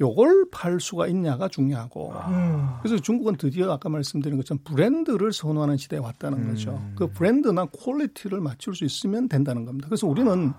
요걸 0.00 0.46
팔 0.50 0.80
수가 0.80 1.06
있냐가 1.08 1.48
중요하고 1.48 2.12
음. 2.28 2.68
그래서 2.82 3.00
중국은 3.02 3.36
드디어 3.36 3.70
아까 3.72 3.88
말씀드린 3.90 4.38
것처럼 4.38 4.60
브랜드를 4.64 5.32
선호하는 5.32 5.76
시대에 5.76 5.98
왔다는 5.98 6.38
음. 6.38 6.48
거죠. 6.48 6.80
그 6.96 7.06
브랜드나 7.12 7.66
quality를 7.66 8.40
맞출 8.40 8.74
수 8.74 8.84
있으면 8.84 9.28
된다는 9.28 9.64
겁니다. 9.66 9.88
그래서 9.88 10.06
우리는 10.06 10.52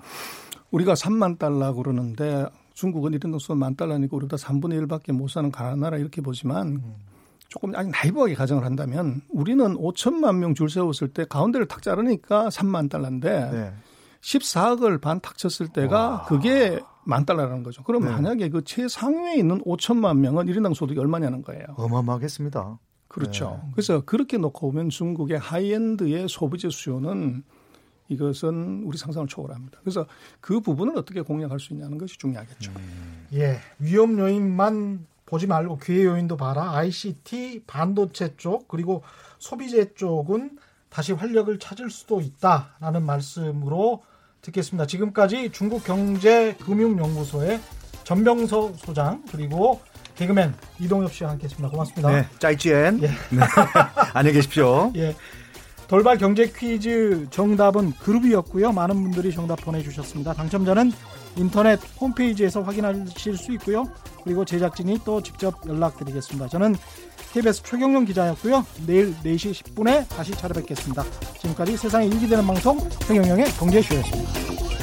우리가 0.69 0.93
3만 0.93 1.39
달러 1.39 1.73
그러는데 1.73 2.45
중국은 2.75 3.13
1인당 3.13 3.31
소득 3.31 3.55
만 3.55 3.75
달러니까 3.75 4.15
우리보다 4.15 4.37
3분의 4.37 4.85
1밖에 4.87 5.11
못 5.11 5.27
사는 5.29 5.51
가난한 5.51 5.79
나라 5.79 5.97
이렇게 5.97 6.21
보지만 6.21 6.67
음. 6.67 6.93
조금 7.49 7.75
아니 7.75 7.89
나이브하게 7.89 8.35
가정을 8.35 8.63
한다면 8.63 9.21
우리는 9.29 9.75
5천만 9.75 10.37
명 10.37 10.53
줄 10.53 10.69
세웠을 10.69 11.09
때 11.09 11.25
가운데를 11.25 11.67
탁 11.67 11.81
자르니까 11.81 12.47
3만 12.49 12.89
달러인데 12.89 13.49
네. 13.51 13.73
14억을 14.21 15.01
반 15.01 15.19
탁 15.19 15.37
쳤을 15.37 15.67
때가 15.67 16.09
와. 16.09 16.21
그게 16.25 16.79
만 17.03 17.25
달러라는 17.25 17.63
거죠. 17.63 17.83
그럼 17.83 18.03
네. 18.03 18.11
만약에 18.11 18.49
그 18.49 18.63
최상위에 18.63 19.35
있는 19.35 19.61
5천만 19.63 20.17
명은 20.17 20.47
1인당 20.47 20.73
소득이 20.73 20.99
얼마냐는 20.99 21.41
거예요. 21.41 21.63
어마어마하겠습니다. 21.75 22.79
그렇죠. 23.07 23.59
네. 23.63 23.71
그래서 23.73 24.01
그렇게 24.05 24.37
놓고 24.37 24.71
보면 24.71 24.89
중국의 24.89 25.37
high-end의 25.39 26.27
소비재 26.29 26.69
수요는 26.69 27.43
이것은 28.07 28.83
우리 28.85 28.97
상상을 28.97 29.27
초월합니다. 29.27 29.79
그래서 29.81 30.05
그 30.39 30.59
부분을 30.59 30.97
어떻게 30.97 31.21
공략할 31.21 31.59
수 31.59 31.73
있냐는 31.73 31.97
것이 31.97 32.17
중요하겠죠. 32.17 32.71
음. 32.75 33.27
예. 33.33 33.59
위험 33.79 34.19
요인만 34.19 35.07
보지 35.25 35.47
말고 35.47 35.77
기회 35.77 36.05
요인도 36.05 36.35
봐라. 36.35 36.75
ICT, 36.75 37.63
반도체 37.65 38.35
쪽, 38.35 38.67
그리고 38.67 39.01
소비재 39.39 39.93
쪽은 39.93 40.57
다시 40.89 41.13
활력을 41.13 41.57
찾을 41.57 41.89
수도 41.89 42.19
있다라는 42.19 43.05
말씀으로 43.05 44.03
듣겠습니다. 44.41 44.87
지금까지 44.87 45.51
중국경제금융연구소의 45.51 47.59
전병서 48.03 48.73
소장 48.77 49.23
그리고 49.31 49.79
개그맨 50.15 50.55
이동엽 50.79 51.13
씨와 51.13 51.29
함께했습니다. 51.31 51.69
고맙습니다. 51.69 52.09
네, 52.11 52.25
짜이찌엔. 52.39 53.03
예. 53.03 53.07
네. 53.07 53.13
안녕히 54.13 54.35
계십시오. 54.35 54.91
예. 54.95 55.15
돌발 55.87 56.17
경제 56.17 56.47
퀴즈 56.47 57.27
정답은 57.31 57.91
그룹이었고요. 57.93 58.71
많은 58.71 59.01
분들이 59.01 59.33
정답 59.33 59.61
보내주셨습니다. 59.61 60.33
당첨자는 60.33 60.91
인터넷 61.35 61.79
홈페이지에서 61.99 62.61
확인하실 62.61 63.37
수 63.37 63.51
있고요. 63.53 63.85
그리고 64.23 64.45
제작진이 64.45 64.99
또 65.05 65.21
직접 65.21 65.55
연락드리겠습니다. 65.67 66.47
저는 66.47 66.75
KBS 67.33 67.63
최경영 67.63 68.05
기자였고요. 68.05 68.65
내일 68.85 69.15
4시 69.23 69.51
10분에 69.53 70.07
다시 70.09 70.31
찾아뵙겠습니다. 70.31 71.03
지금까지 71.39 71.77
세상에 71.77 72.05
일기 72.05 72.27
되는 72.27 72.45
방송 72.45 72.77
최경영의 73.07 73.45
경제쇼였습니다. 73.53 74.80